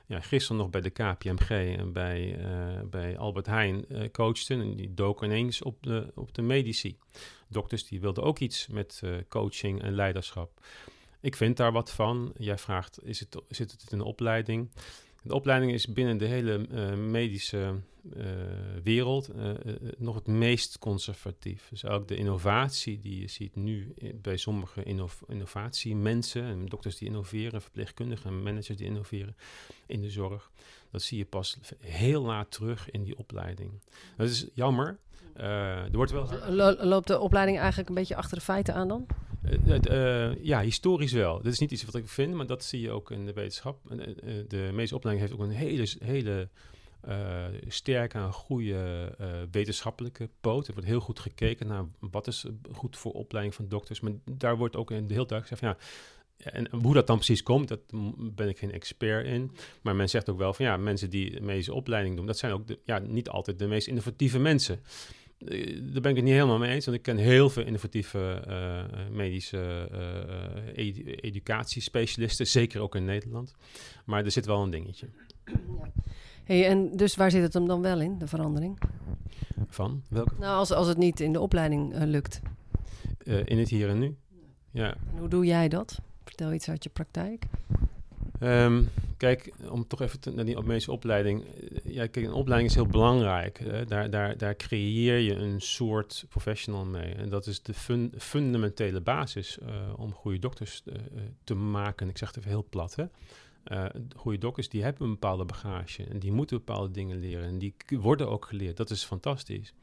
ja, 0.06 0.20
gisteren 0.20 0.56
nog 0.56 0.70
bij 0.70 0.80
de 0.80 0.90
KPMG 0.90 1.50
en 1.50 1.92
bij, 1.92 2.38
bij 2.90 3.18
Albert 3.18 3.46
Heijn 3.46 3.84
coachten. 4.12 4.60
En 4.60 4.76
die 4.76 4.94
doken 4.94 5.26
ineens 5.26 5.62
op 5.62 5.82
de, 5.82 6.12
op 6.14 6.34
de 6.34 6.42
medici 6.42 6.98
dokters 7.48 7.86
die 7.86 8.00
wilden 8.00 8.24
ook 8.24 8.38
iets 8.38 8.66
met 8.66 9.00
uh, 9.04 9.16
coaching 9.28 9.82
en 9.82 9.94
leiderschap. 9.94 10.66
Ik 11.20 11.36
vind 11.36 11.56
daar 11.56 11.72
wat 11.72 11.90
van. 11.90 12.32
Jij 12.38 12.58
vraagt, 12.58 12.98
is 13.04 13.20
het, 13.20 13.42
zit 13.48 13.70
het 13.70 13.92
in 13.92 13.98
de 13.98 14.04
opleiding? 14.04 14.70
De 15.22 15.34
opleiding 15.34 15.72
is 15.72 15.86
binnen 15.86 16.16
de 16.16 16.26
hele 16.26 16.66
uh, 16.70 16.94
medische 16.94 17.58
uh, 17.58 17.70
wereld 18.82 19.30
nog 19.98 20.14
het 20.14 20.26
meest 20.26 20.78
conservatief. 20.78 21.68
Dus 21.70 21.84
ook 21.84 22.08
de 22.08 22.16
innovatie 22.16 22.98
die 22.98 23.20
je 23.20 23.28
ziet 23.28 23.56
nu 23.56 23.94
bij 24.14 24.36
sommige 24.36 24.82
innov 24.82 25.22
innovatiemensen, 25.28 26.42
en 26.42 26.66
dokters 26.66 26.96
die 26.96 27.08
innoveren, 27.08 27.62
verpleegkundigen 27.62 28.30
en 28.30 28.42
managers 28.42 28.78
die 28.78 28.86
innoveren 28.86 29.36
in 29.86 30.00
de 30.00 30.10
zorg, 30.10 30.50
dat 30.90 31.02
zie 31.02 31.18
je 31.18 31.24
pas 31.24 31.58
heel 31.80 32.22
laat 32.22 32.50
terug 32.50 32.90
in 32.90 33.02
die 33.02 33.18
opleiding. 33.18 33.70
Dat 34.16 34.28
is 34.28 34.46
jammer, 34.54 34.98
uh, 35.36 35.44
er 35.84 35.96
wordt 35.96 36.12
wel... 36.12 36.28
loopt 36.78 37.06
de 37.06 37.18
opleiding 37.18 37.58
eigenlijk 37.58 37.88
een 37.88 37.94
beetje 37.94 38.16
achter 38.16 38.38
de 38.38 38.44
feiten 38.44 38.74
aan 38.74 38.88
dan? 38.88 39.06
Uh, 39.66 39.78
uh, 39.90 40.44
ja, 40.44 40.60
historisch 40.60 41.12
wel. 41.12 41.42
Dit 41.42 41.52
is 41.52 41.58
niet 41.58 41.70
iets 41.70 41.84
wat 41.84 41.94
ik 41.94 42.08
vind, 42.08 42.34
maar 42.34 42.46
dat 42.46 42.64
zie 42.64 42.80
je 42.80 42.90
ook 42.90 43.10
in 43.10 43.26
de 43.26 43.32
wetenschap. 43.32 43.78
de 44.48 44.70
meeste 44.72 44.94
opleiding 44.94 45.28
heeft 45.28 45.40
ook 45.40 45.46
een 45.46 45.54
hele, 45.54 45.88
hele 46.04 46.48
sterke 47.66 48.18
en 48.18 48.32
goede 48.32 49.10
wetenschappelijke 49.50 50.28
poot. 50.40 50.66
Er 50.66 50.72
wordt 50.72 50.88
heel 50.88 51.00
goed 51.00 51.18
gekeken 51.18 51.66
naar 51.66 51.84
wat 51.98 52.26
is 52.26 52.46
goed 52.72 52.96
voor 52.96 53.12
opleiding 53.12 53.54
van 53.54 53.68
dokters. 53.68 54.00
Maar 54.00 54.12
daar 54.24 54.56
wordt 54.56 54.76
ook 54.76 54.90
in 54.90 54.96
heel 54.96 55.26
duidelijk 55.26 55.48
gezegd 55.48 55.62
ja, 55.62 55.76
en 56.36 56.68
hoe 56.70 56.94
dat 56.94 57.06
dan 57.06 57.16
precies 57.16 57.42
komt, 57.42 57.68
dat 57.68 57.80
ben 58.16 58.48
ik 58.48 58.58
geen 58.58 58.72
expert 58.72 59.26
in. 59.26 59.50
Maar 59.82 59.96
men 59.96 60.08
zegt 60.08 60.28
ook 60.28 60.38
wel 60.38 60.54
van 60.54 60.64
ja, 60.64 60.76
mensen 60.76 61.10
die 61.10 61.40
medische 61.40 61.74
opleiding 61.74 62.16
doen, 62.16 62.26
dat 62.26 62.38
zijn 62.38 62.52
ook 62.52 62.62
ja, 62.84 62.98
niet 62.98 63.28
altijd 63.28 63.58
de 63.58 63.66
meest 63.66 63.86
innovatieve 63.86 64.38
mensen. 64.38 64.80
Eh, 65.38 65.80
daar 65.82 66.00
ben 66.00 66.10
ik 66.10 66.16
het 66.16 66.24
niet 66.24 66.34
helemaal 66.34 66.58
mee 66.58 66.74
eens, 66.74 66.84
want 66.84 66.96
ik 66.96 67.02
ken 67.02 67.16
heel 67.16 67.50
veel 67.50 67.64
innovatieve 67.64 68.44
uh, 68.48 69.08
medische 69.10 69.88
uh, 69.92 70.88
ed 70.88 71.22
educatiespecialisten, 71.22 72.46
zeker 72.46 72.80
ook 72.80 72.94
in 72.94 73.04
Nederland. 73.04 73.54
Maar 74.04 74.24
er 74.24 74.30
zit 74.30 74.46
wel 74.46 74.62
een 74.62 74.70
dingetje. 74.70 75.08
Ja. 75.44 75.92
Hey, 76.44 76.68
en 76.68 76.96
dus 76.96 77.16
waar 77.16 77.30
zit 77.30 77.42
het 77.42 77.52
hem 77.52 77.66
dan 77.66 77.82
wel 77.82 78.00
in, 78.00 78.18
de 78.18 78.26
verandering? 78.26 78.78
Van? 79.68 80.02
Welke? 80.08 80.34
Nou, 80.38 80.56
als, 80.56 80.70
als 80.70 80.86
het 80.86 80.96
niet 80.96 81.20
in 81.20 81.32
de 81.32 81.40
opleiding 81.40 81.94
eh, 81.94 82.02
lukt. 82.02 82.40
Uh, 83.24 83.40
in 83.44 83.58
het 83.58 83.68
hier 83.68 83.88
en 83.88 83.98
nu. 83.98 84.16
Ja. 84.70 84.94
En 85.12 85.18
hoe 85.18 85.28
doe 85.28 85.44
jij 85.44 85.68
dat? 85.68 86.00
Vertel 86.24 86.52
iets 86.52 86.68
uit 86.68 86.84
je 86.84 86.90
praktijk. 86.90 87.44
Um, 88.40 88.88
kijk, 89.16 89.52
om 89.70 89.86
toch 89.86 90.00
even 90.00 90.20
te, 90.20 90.30
naar 90.30 90.44
die 90.44 90.62
medische 90.62 90.92
opleiding. 90.92 91.44
Ja, 91.84 92.06
kijk, 92.06 92.26
een 92.26 92.32
opleiding 92.32 92.70
is 92.70 92.76
heel 92.76 92.86
belangrijk. 92.86 93.58
Hè? 93.58 93.84
Daar, 93.84 94.10
daar, 94.10 94.36
daar 94.36 94.56
creëer 94.56 95.18
je 95.18 95.34
een 95.34 95.60
soort 95.60 96.24
professional 96.28 96.84
mee. 96.84 97.14
En 97.14 97.28
dat 97.28 97.46
is 97.46 97.62
de 97.62 97.74
fun 97.74 98.12
fundamentele 98.18 99.00
basis 99.00 99.58
uh, 99.62 99.68
om 99.96 100.12
goede 100.12 100.38
dokters 100.38 100.82
te 101.44 101.54
maken. 101.54 102.08
Ik 102.08 102.18
zeg 102.18 102.28
het 102.28 102.36
even 102.36 102.50
heel 102.50 102.66
plat. 102.70 102.94
Hè? 102.94 103.04
Uh, 103.72 103.84
goede 104.16 104.38
dokters 104.38 104.68
die 104.68 104.82
hebben 104.82 105.04
een 105.04 105.12
bepaalde 105.12 105.44
bagage 105.44 106.04
en 106.04 106.18
die 106.18 106.32
moeten 106.32 106.56
bepaalde 106.56 106.90
dingen 106.90 107.18
leren 107.18 107.44
en 107.44 107.58
die 107.58 107.74
worden 107.88 108.28
ook 108.28 108.44
geleerd. 108.44 108.76
Dat 108.76 108.90
is 108.90 109.04
fantastisch. 109.04 109.74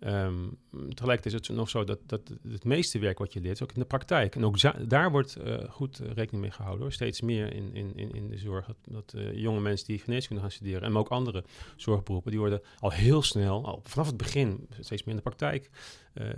Um, 0.00 0.58
tegelijkertijd 0.70 1.24
is 1.42 1.48
het 1.48 1.56
nog 1.56 1.68
zo 1.68 1.84
dat, 1.84 1.98
dat 2.06 2.20
het 2.48 2.64
meeste 2.64 2.98
werk 2.98 3.18
wat 3.18 3.32
je 3.32 3.40
leert 3.40 3.54
is 3.54 3.62
ook 3.62 3.72
in 3.72 3.80
de 3.80 3.86
praktijk. 3.86 4.34
En 4.34 4.44
ook 4.44 4.88
daar 4.88 5.10
wordt 5.10 5.38
uh, 5.38 5.56
goed 5.68 5.98
rekening 5.98 6.42
mee 6.42 6.50
gehouden. 6.50 6.82
Hoor. 6.82 6.92
Steeds 6.92 7.20
meer 7.20 7.54
in, 7.54 7.74
in, 7.74 8.14
in 8.14 8.28
de 8.28 8.38
zorg. 8.38 8.68
Dat, 8.84 9.14
jonge 9.34 9.60
mensen 9.60 9.86
die 9.86 9.98
geneeskunde 9.98 10.42
gaan 10.42 10.50
studeren 10.50 10.82
en 10.82 10.96
ook 10.96 11.08
andere 11.08 11.44
zorgberoepen, 11.76 12.30
die 12.30 12.40
worden 12.40 12.62
al 12.78 12.90
heel 12.90 13.22
snel, 13.22 13.66
al 13.66 13.80
vanaf 13.82 14.06
het 14.06 14.16
begin, 14.16 14.66
steeds 14.80 15.04
meer 15.04 15.14
in 15.16 15.22
de 15.24 15.30
praktijk 15.30 15.70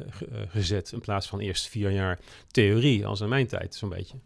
ge 0.09 0.47
gezet. 0.49 0.93
In 0.93 1.01
plaats 1.01 1.29
van 1.29 1.41
eerst 1.41 1.67
vier 1.67 1.91
jaar 1.91 2.21
theorie, 2.47 3.07
als 3.07 3.21
in 3.21 3.29
mijn 3.29 3.47
tijd 3.47 3.75
zo'n 3.75 3.89
beetje. 3.89 4.17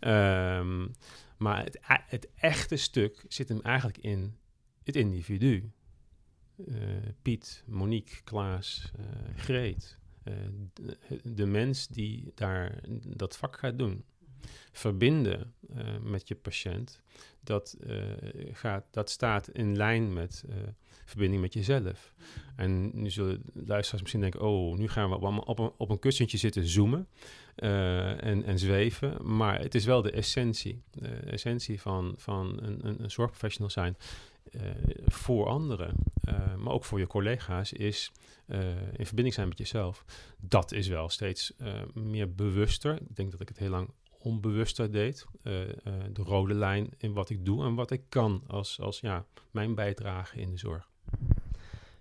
Um, 0.00 0.92
maar 1.36 1.68
het, 2.06 2.28
echte 2.34 2.76
stuk 2.76 3.24
zit 3.28 3.48
hem 3.48 3.60
eigenlijk 3.60 3.98
in 3.98 4.36
het 4.82 4.96
individu. 4.96 5.70
Uh, 6.56 6.76
Piet, 7.22 7.64
Monique, 7.66 8.22
Klaas, 8.24 8.92
uh, 8.98 9.04
Greet. 9.36 9.98
Uh, 10.24 10.34
de, 10.72 10.96
de, 11.34 11.46
mens 11.46 11.88
die 11.88 12.32
daar 12.34 12.80
dat 13.06 13.36
vak 13.36 13.58
gaat 13.58 13.78
doen. 13.78 14.04
Verbinden 14.72 15.54
met 16.02 16.28
je 16.28 16.34
patiënt, 16.34 17.00
dat, 17.40 17.76
gaat, 18.52 18.84
dat 18.90 19.10
staat 19.10 19.48
in 19.48 19.76
lijn 19.76 20.12
met 20.12 20.44
verbinding 21.06 21.42
met 21.42 21.54
jezelf. 21.54 22.12
En 22.56 22.90
nu 23.02 23.10
zullen 23.10 23.42
luisteraars 23.52 24.02
misschien 24.02 24.20
denken, 24.20 24.40
oh, 24.40 24.76
nu 24.76 24.88
gaan 24.88 25.10
we 25.10 25.44
op 25.44 25.58
een, 25.58 25.72
op 25.76 25.90
een 25.90 25.98
kussentje 25.98 26.38
zitten 26.38 26.66
zoomen 26.68 27.08
uh, 27.56 28.24
en, 28.24 28.44
en 28.44 28.58
zweven. 28.58 29.36
Maar 29.36 29.60
het 29.60 29.74
is 29.74 29.84
wel 29.84 30.02
de 30.02 30.10
essentie. 30.10 30.82
De 30.90 31.08
essentie 31.08 31.80
van, 31.80 32.14
van 32.16 32.58
een, 32.62 33.00
een, 33.02 33.10
zorgprofessional 33.10 33.70
zijn 33.70 33.96
uh, 34.50 34.62
voor 35.06 35.46
anderen, 35.46 35.94
uh, 36.28 36.54
maar 36.54 36.72
ook 36.72 36.84
voor 36.84 36.98
je 36.98 37.06
collega's, 37.06 37.72
is 37.72 38.12
in 38.96 39.06
verbinding 39.06 39.34
zijn 39.34 39.48
met 39.48 39.58
jezelf. 39.58 40.04
Dat 40.38 40.72
is 40.72 40.88
wel 40.88 41.08
steeds 41.08 41.52
meer 41.94 42.34
bewuster. 42.34 43.00
Ik 43.00 43.16
denk 43.16 43.30
dat 43.30 43.40
ik 43.40 43.48
het 43.48 43.58
heel 43.58 43.70
lang 43.70 43.90
onbewuster 44.18 44.92
deed. 44.92 45.26
de 46.12 46.22
rode 46.22 46.54
lijn 46.54 46.90
in 46.98 47.12
wat 47.12 47.30
ik 47.30 47.44
doe 47.44 47.64
en 47.64 47.74
wat 47.74 47.90
ik 47.90 48.02
kan 48.08 48.42
als, 48.46 48.80
als 48.80 49.00
ja, 49.00 49.24
mijn 49.50 49.74
bijdrage 49.74 50.40
in 50.40 50.50
de 50.50 50.58
zorg. 50.58 50.88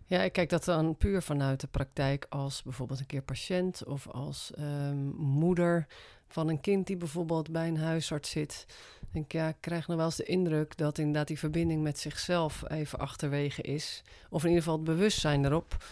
Ja, 0.08 0.22
ik 0.22 0.34
kijk 0.34 0.50
dat 0.50 0.65
dan 0.65 0.98
puur 0.98 1.22
vanuit 1.22 1.60
de 1.60 1.68
praktijk 1.68 2.26
als 2.30 2.63
bijvoorbeeld 2.63 3.00
een 3.00 3.06
keer 3.06 3.22
patiënt 3.22 3.86
of 3.86 4.08
als 4.08 4.52
um, 4.60 5.15
moeder 5.18 5.88
van 6.28 6.48
een 6.48 6.62
kind 6.62 6.88
die 6.88 6.98
bijvoorbeeld 6.98 7.52
bij 7.52 7.68
een 7.68 7.78
huisarts 7.78 8.30
zit. 8.30 8.65
Denk 9.12 9.32
ja, 9.32 9.48
ik 9.48 9.56
krijg 9.60 9.88
nog 9.88 9.98
wel 9.98 10.06
eens 10.06 10.15
de 10.15 10.24
indruk 10.24 10.78
dat 10.78 10.98
inderdaad 10.98 11.28
die 11.28 11.39
verbinding 11.39 11.84
met 11.84 12.00
zichzelf 12.00 12.63
even 12.70 13.00
achterwege 13.00 13.62
is. 13.62 14.04
Of 14.30 14.41
in 14.41 14.50
ieder 14.50 14.63
geval 14.63 14.78
het 14.78 14.88
bewustzijn 14.88 15.46
erop. 15.46 15.84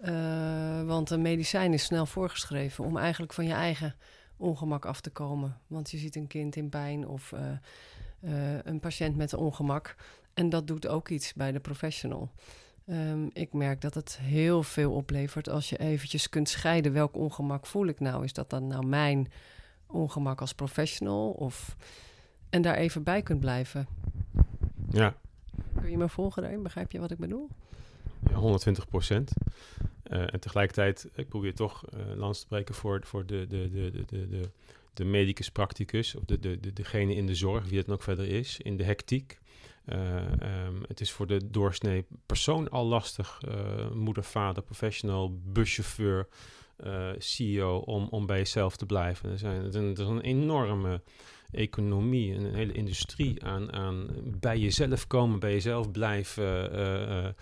Uh, 0.00 0.82
want 0.82 1.10
een 1.10 1.22
medicijn 1.22 1.72
is 1.72 1.84
snel 1.84 2.06
voorgeschreven 2.06 2.84
om 2.84 2.96
eigenlijk 2.96 3.32
van 3.32 3.46
je 3.46 3.52
eigen 3.52 3.94
ongemak 4.36 4.84
af 4.84 5.00
te 5.00 5.10
komen. 5.10 5.58
Want 5.66 5.90
je 5.90 5.98
ziet 5.98 6.16
een 6.16 6.26
kind 6.26 6.56
in 6.56 6.68
pijn 6.68 7.08
of 7.08 7.32
uh, 7.32 7.40
uh, 8.20 8.58
een 8.62 8.80
patiënt 8.80 9.16
met 9.16 9.34
ongemak. 9.34 9.96
En 10.34 10.48
dat 10.48 10.66
doet 10.66 10.86
ook 10.86 11.08
iets 11.08 11.34
bij 11.34 11.52
de 11.52 11.60
professional. 11.60 12.30
Um, 12.86 13.30
ik 13.32 13.52
merk 13.52 13.80
dat 13.80 13.94
het 13.94 14.18
heel 14.20 14.62
veel 14.62 14.92
oplevert 14.92 15.48
als 15.48 15.68
je 15.68 15.78
eventjes 15.78 16.28
kunt 16.28 16.48
scheiden 16.48 16.92
welk 16.92 17.16
ongemak 17.16 17.66
voel 17.66 17.86
ik 17.86 18.00
nou. 18.00 18.24
Is 18.24 18.32
dat 18.32 18.50
dan 18.50 18.66
nou 18.66 18.86
mijn 18.86 19.32
ongemak 19.86 20.40
als 20.40 20.54
professional? 20.54 21.30
Of... 21.30 21.76
En 22.50 22.62
daar 22.62 22.74
even 22.74 23.02
bij 23.02 23.22
kunt 23.22 23.40
blijven. 23.40 23.86
Ja. 24.90 25.16
Kun 25.80 25.90
je 25.90 25.98
me 25.98 26.08
volgen 26.08 26.42
daarin? 26.42 26.62
Begrijp 26.62 26.92
je 26.92 26.98
wat 26.98 27.10
ik 27.10 27.18
bedoel? 27.18 27.48
Ja, 28.30 28.34
120 28.34 28.88
procent. 28.88 29.32
Uh, 30.06 30.32
en 30.32 30.40
tegelijkertijd, 30.40 31.08
ik 31.14 31.28
probeer 31.28 31.54
toch 31.54 31.84
uh, 31.94 32.16
langs 32.16 32.40
te 32.40 32.46
breken 32.46 32.74
voor, 32.74 33.00
voor 33.04 33.26
de, 33.26 33.46
de, 33.46 33.70
de, 33.70 33.90
de, 33.90 34.04
de, 34.06 34.28
de, 34.28 34.50
de 34.94 35.04
medicus 35.04 35.50
practicus, 35.50 36.14
of 36.14 36.24
de, 36.24 36.38
de, 36.38 36.60
de, 36.60 36.72
degene 36.72 37.14
in 37.14 37.26
de 37.26 37.34
zorg, 37.34 37.68
wie 37.68 37.78
het 37.78 37.90
ook 37.90 38.02
verder 38.02 38.28
is, 38.28 38.58
in 38.60 38.76
de 38.76 38.84
hectiek. 38.84 39.38
Uh, 39.86 40.16
um, 40.66 40.82
het 40.88 41.00
is 41.00 41.12
voor 41.12 41.26
de 41.26 41.50
doorsnee 41.50 42.04
persoon 42.26 42.70
al 42.70 42.86
lastig, 42.86 43.40
uh, 43.48 43.90
moeder, 43.90 44.24
vader, 44.24 44.62
professional, 44.62 45.38
buschauffeur, 45.44 46.28
uh, 46.84 47.10
CEO, 47.18 47.76
om, 47.76 48.06
om 48.10 48.26
bij 48.26 48.38
jezelf 48.38 48.76
te 48.76 48.86
blijven. 48.86 49.30
Er, 49.30 49.38
zijn, 49.38 49.64
er 49.64 49.90
is 49.90 49.98
een 49.98 50.20
enorme 50.20 51.02
economie, 51.50 52.34
een 52.34 52.54
hele 52.54 52.72
industrie 52.72 53.44
aan, 53.44 53.72
aan 53.72 54.08
bij 54.24 54.58
jezelf 54.58 55.06
komen, 55.06 55.38
bij 55.38 55.52
jezelf 55.52 55.90
blijven, 55.90 57.36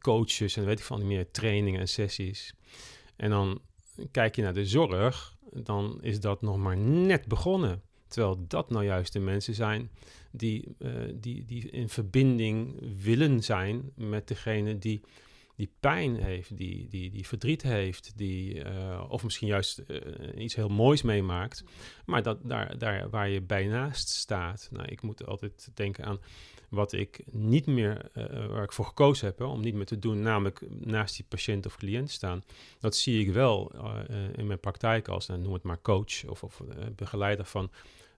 coaches 0.00 0.56
en 0.56 0.64
weet 0.64 0.78
ik 0.78 0.84
van 0.84 0.98
niet 0.98 1.06
meer, 1.06 1.30
trainingen 1.30 1.80
en 1.80 1.88
sessies. 1.88 2.54
En 3.16 3.30
dan 3.30 3.60
kijk 4.10 4.36
je 4.36 4.42
naar 4.42 4.54
de 4.54 4.66
zorg, 4.66 5.36
dan 5.52 5.98
is 6.00 6.20
dat 6.20 6.42
nog 6.42 6.56
maar 6.56 6.76
net 6.76 7.26
begonnen. 7.26 7.82
Terwijl 8.08 8.44
dat 8.48 8.70
nou 8.70 8.84
juist 8.84 9.12
de 9.12 9.20
mensen 9.20 9.54
zijn 9.54 9.90
die, 10.36 10.74
uh, 10.78 10.92
die, 11.14 11.44
die 11.44 11.70
in 11.70 11.88
verbinding 11.88 12.80
willen 13.02 13.42
zijn 13.42 13.92
met 13.94 14.28
degene 14.28 14.78
die, 14.78 15.00
die 15.56 15.70
pijn 15.80 16.16
heeft, 16.16 16.56
die, 16.56 16.88
die, 16.88 17.10
die 17.10 17.26
verdriet 17.26 17.62
heeft, 17.62 18.12
die, 18.16 18.54
uh, 18.54 19.04
of 19.08 19.24
misschien 19.24 19.48
juist 19.48 19.82
uh, 19.86 19.98
iets 20.36 20.54
heel 20.54 20.68
moois 20.68 21.02
meemaakt. 21.02 21.64
Maar 22.04 22.22
dat, 22.22 22.38
daar, 22.42 22.78
daar 22.78 23.10
waar 23.10 23.28
je 23.28 23.40
bijnaast 23.40 24.08
staat. 24.08 24.68
Nou, 24.72 24.88
ik 24.88 25.02
moet 25.02 25.26
altijd 25.26 25.70
denken 25.74 26.04
aan 26.04 26.18
wat 26.68 26.92
ik 26.92 27.24
niet 27.30 27.66
meer, 27.66 28.10
waar 28.48 28.62
ik 28.62 28.72
voor 28.72 28.84
gekozen 28.84 29.26
heb, 29.26 29.40
om 29.40 29.60
niet 29.60 29.74
meer 29.74 29.86
te 29.86 29.98
doen, 29.98 30.20
namelijk 30.20 30.62
naast 30.84 31.16
die 31.16 31.24
patiënt 31.28 31.66
of 31.66 31.76
cliënt 31.76 32.10
staan. 32.10 32.44
Dat 32.80 32.96
zie 32.96 33.20
ik 33.20 33.32
wel 33.32 33.72
in 34.36 34.46
mijn 34.46 34.60
praktijk 34.60 35.08
als, 35.08 35.26
nou, 35.26 35.40
noem 35.40 35.52
het 35.52 35.62
maar 35.62 35.82
coach 35.82 36.24
of, 36.28 36.42
of 36.42 36.62
begeleider 36.96 37.44
van 37.44 37.70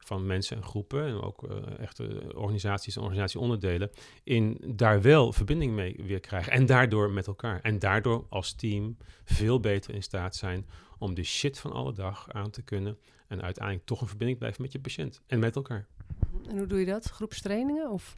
van 0.09 0.27
mensen 0.27 0.57
en 0.57 0.63
groepen 0.63 1.07
en 1.07 1.21
ook 1.21 1.43
uh, 1.43 1.79
echte 1.79 2.33
organisaties 2.35 2.97
en 2.97 3.03
organisatieonderdelen, 3.03 3.91
in 4.25 4.61
daar 4.67 5.03
wel 5.03 5.33
verbinding 5.33 5.73
mee 5.73 6.01
weer 6.07 6.21
krijgen. 6.21 6.53
En 6.53 6.67
daardoor 6.67 7.11
met 7.11 7.27
elkaar. 7.27 7.61
En 7.61 7.79
daardoor 7.79 8.27
als 8.29 8.53
team 8.53 8.97
veel 9.25 9.61
beter 9.61 9.95
in 9.95 10.03
staat 10.03 10.37
zijn 10.37 10.67
om 10.99 11.15
de 11.15 11.23
shit 11.23 11.59
van 11.59 11.73
alle 11.73 11.93
dag 11.93 12.33
aan 12.33 12.51
te 12.51 12.63
kunnen 12.63 12.99
en 13.29 13.43
uiteindelijk 13.43 13.87
toch 13.87 14.01
een 14.01 14.09
verbinding 14.09 14.39
blijven 14.39 14.63
met 14.63 14.73
je 14.73 14.81
patiënt 14.81 15.21
en 15.27 15.39
met 15.39 15.57
elkaar. 15.57 15.87
En 16.49 16.59
hoe 16.59 16.67
doe 16.67 16.79
je 16.79 16.87
dat? 16.87 17.05
Groepstrainingen 17.05 17.91
of? 17.91 18.17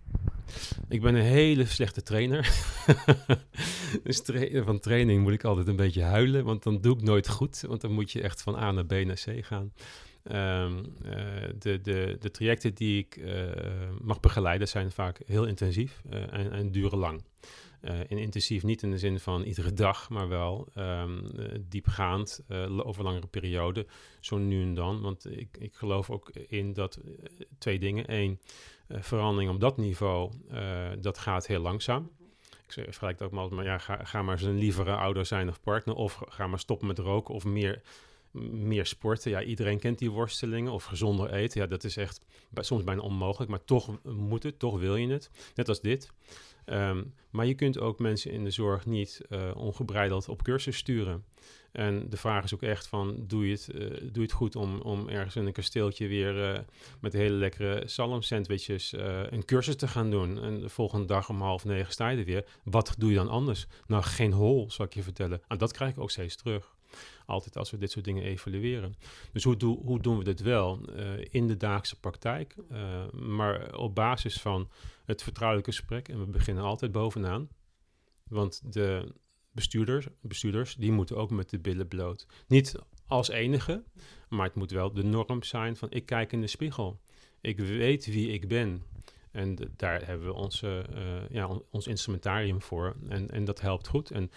Ik 0.88 1.00
ben 1.00 1.14
een 1.14 1.22
hele 1.22 1.64
slechte 1.64 2.02
trainer. 2.02 2.52
dus 4.04 4.22
tra 4.22 4.64
van 4.64 4.80
training 4.80 5.22
moet 5.22 5.32
ik 5.32 5.44
altijd 5.44 5.66
een 5.66 5.76
beetje 5.76 6.02
huilen, 6.02 6.44
want 6.44 6.62
dan 6.62 6.80
doe 6.80 6.96
ik 6.96 7.02
nooit 7.02 7.28
goed. 7.28 7.60
Want 7.60 7.80
dan 7.80 7.92
moet 7.92 8.12
je 8.12 8.22
echt 8.22 8.42
van 8.42 8.56
A 8.56 8.70
naar 8.70 8.86
B 8.86 8.90
naar 8.90 9.22
C 9.24 9.44
gaan. 9.44 9.72
Um, 10.24 10.76
uh, 11.04 11.14
de, 11.58 11.80
de, 11.80 12.16
de 12.20 12.30
trajecten 12.30 12.74
die 12.74 12.98
ik 12.98 13.16
uh, 13.16 13.50
mag 14.00 14.20
begeleiden 14.20 14.68
zijn 14.68 14.90
vaak 14.90 15.20
heel 15.26 15.44
intensief 15.44 16.02
uh, 16.10 16.32
en, 16.32 16.52
en, 16.52 16.70
duren 16.70 16.98
lang. 16.98 17.22
en 17.80 18.18
intensief 18.18 18.62
niet 18.62 18.82
in 18.82 18.90
de 18.90 18.98
zin 18.98 19.20
van 19.20 19.42
iedere 19.42 19.72
dag, 19.72 20.10
maar 20.10 20.28
wel 20.28 20.68
um, 20.76 21.22
diepgaand 21.68 22.42
over 22.76 23.02
langere 23.02 23.26
perioden, 23.26 23.86
zo 24.20 24.36
nu 24.36 24.62
en 24.62 24.74
dan. 24.74 25.00
Want 25.00 25.36
ik, 25.36 25.56
ik 25.58 25.74
geloof 25.74 26.10
ook 26.10 26.30
in 26.30 26.72
dat 26.72 27.00
twee 27.58 27.78
dingen. 27.78 28.04
Eén, 28.14 28.40
verandering 28.88 29.50
op 29.50 29.60
dat 29.60 29.76
niveau, 29.76 30.32
dat 31.00 31.18
gaat 31.18 31.46
heel 31.46 31.60
langzaam. 31.60 32.10
Ik 32.66 32.72
vergelijk 32.72 33.18
het 33.18 33.28
ook 33.28 33.34
maar, 33.34 33.54
maar 33.54 33.64
ja, 33.64 33.78
ga, 33.78 34.04
ga 34.04 34.22
maar 34.22 34.34
eens 34.34 34.42
een 34.42 34.58
lievere 34.58 34.94
ouder 34.94 35.26
zijn 35.26 35.48
of 35.48 35.60
partner, 35.60 35.94
of 35.94 36.22
ga 36.28 36.46
maar 36.46 36.58
stoppen 36.58 36.86
met 36.86 36.98
roken, 36.98 37.34
of 37.34 37.44
meer 37.44 37.82
meer 38.50 38.86
sporten. 38.86 39.30
Ja, 39.30 39.42
iedereen 39.42 39.78
kent 39.78 39.98
die 39.98 40.10
worstelingen 40.10 40.72
of 40.72 40.84
gezonder 40.84 41.32
eten. 41.32 41.60
Ja, 41.60 41.66
dat 41.66 41.84
is 41.84 41.96
echt 41.96 42.20
soms 42.54 42.84
bijna 42.84 43.00
onmogelijk, 43.00 43.50
maar 43.50 43.64
toch 43.64 43.98
moet 44.04 44.42
het, 44.42 44.58
toch 44.58 44.78
wil 44.78 44.96
je 44.96 45.08
het. 45.08 45.30
Net 45.54 45.68
als 45.68 45.80
dit. 45.80 46.10
Um, 46.66 47.14
maar 47.30 47.46
je 47.46 47.54
kunt 47.54 47.78
ook 47.78 47.98
mensen 47.98 48.30
in 48.30 48.44
de 48.44 48.50
zorg 48.50 48.86
niet 48.86 49.20
uh, 49.28 49.50
ongebreideld 49.54 50.28
op 50.28 50.42
cursus 50.42 50.76
sturen. 50.76 51.24
En 51.72 52.08
de 52.08 52.16
vraag 52.16 52.44
is 52.44 52.54
ook 52.54 52.62
echt 52.62 52.86
van, 52.86 53.24
doe 53.26 53.46
je 53.46 53.52
het, 53.52 53.68
eh, 53.68 53.80
doe 53.88 54.10
je 54.12 54.20
het 54.20 54.32
goed 54.32 54.56
om, 54.56 54.80
om 54.80 55.08
ergens 55.08 55.36
in 55.36 55.46
een 55.46 55.52
kasteeltje 55.52 56.06
weer 56.06 56.52
uh, 56.52 56.58
met 57.00 57.12
hele 57.12 57.34
lekkere 57.34 57.82
salm-sandwiches 57.84 58.92
uh, 58.92 59.22
een 59.30 59.44
cursus 59.44 59.76
te 59.76 59.88
gaan 59.88 60.10
doen. 60.10 60.42
En 60.42 60.60
de 60.60 60.68
volgende 60.68 61.06
dag 61.06 61.28
om 61.28 61.40
half 61.40 61.64
negen 61.64 61.92
sta 61.92 62.08
je 62.08 62.18
er 62.18 62.24
weer. 62.24 62.44
Wat 62.64 62.94
doe 62.98 63.10
je 63.10 63.16
dan 63.16 63.28
anders? 63.28 63.66
Nou, 63.86 64.02
geen 64.02 64.32
hol, 64.32 64.70
zal 64.70 64.84
ik 64.84 64.94
je 64.94 65.02
vertellen. 65.02 65.38
En 65.38 65.44
ah, 65.46 65.58
dat 65.58 65.72
krijg 65.72 65.92
ik 65.92 66.00
ook 66.00 66.10
steeds 66.10 66.36
terug. 66.36 66.74
Altijd 67.30 67.56
als 67.56 67.70
we 67.70 67.78
dit 67.78 67.90
soort 67.90 68.04
dingen 68.04 68.22
evalueren. 68.22 68.94
Dus 69.32 69.44
hoe, 69.44 69.56
hoe 69.64 70.00
doen 70.00 70.18
we 70.18 70.24
dit 70.24 70.40
wel? 70.40 70.88
in 71.30 71.46
de 71.46 71.56
dagelijkse 71.56 72.00
praktijk, 72.00 72.54
maar 73.12 73.76
op 73.76 73.94
basis 73.94 74.40
van 74.40 74.70
het 75.04 75.22
vertrouwelijke 75.22 75.70
gesprek. 75.70 76.08
En 76.08 76.18
we 76.18 76.26
beginnen 76.26 76.64
altijd 76.64 76.92
bovenaan. 76.92 77.48
Want 78.28 78.72
de 78.72 79.14
bestuurders, 79.52 80.06
bestuurders, 80.20 80.74
die 80.74 80.92
moeten 80.92 81.16
ook 81.16 81.30
met 81.30 81.50
de 81.50 81.58
billen 81.58 81.88
bloot. 81.88 82.26
Niet 82.48 82.74
als 83.06 83.28
enige, 83.28 83.84
maar 84.28 84.46
het 84.46 84.54
moet 84.54 84.70
wel 84.70 84.92
de 84.92 85.02
norm 85.02 85.42
zijn 85.42 85.76
van 85.76 85.90
ik 85.90 86.06
kijk 86.06 86.32
in 86.32 86.40
de 86.40 86.46
spiegel. 86.46 87.00
Ik 87.40 87.58
weet 87.58 88.06
wie 88.06 88.32
ik 88.32 88.48
ben. 88.48 88.82
En 89.30 89.56
daar 89.76 90.06
hebben 90.06 90.26
we 90.26 90.32
onze, 90.32 90.84
uh, 90.94 91.28
ja, 91.30 91.60
ons 91.70 91.86
instrumentarium 91.86 92.62
voor. 92.62 92.96
En, 93.08 93.30
en 93.30 93.44
dat 93.44 93.60
helpt 93.60 93.88
goed. 93.88 94.10
En 94.10 94.30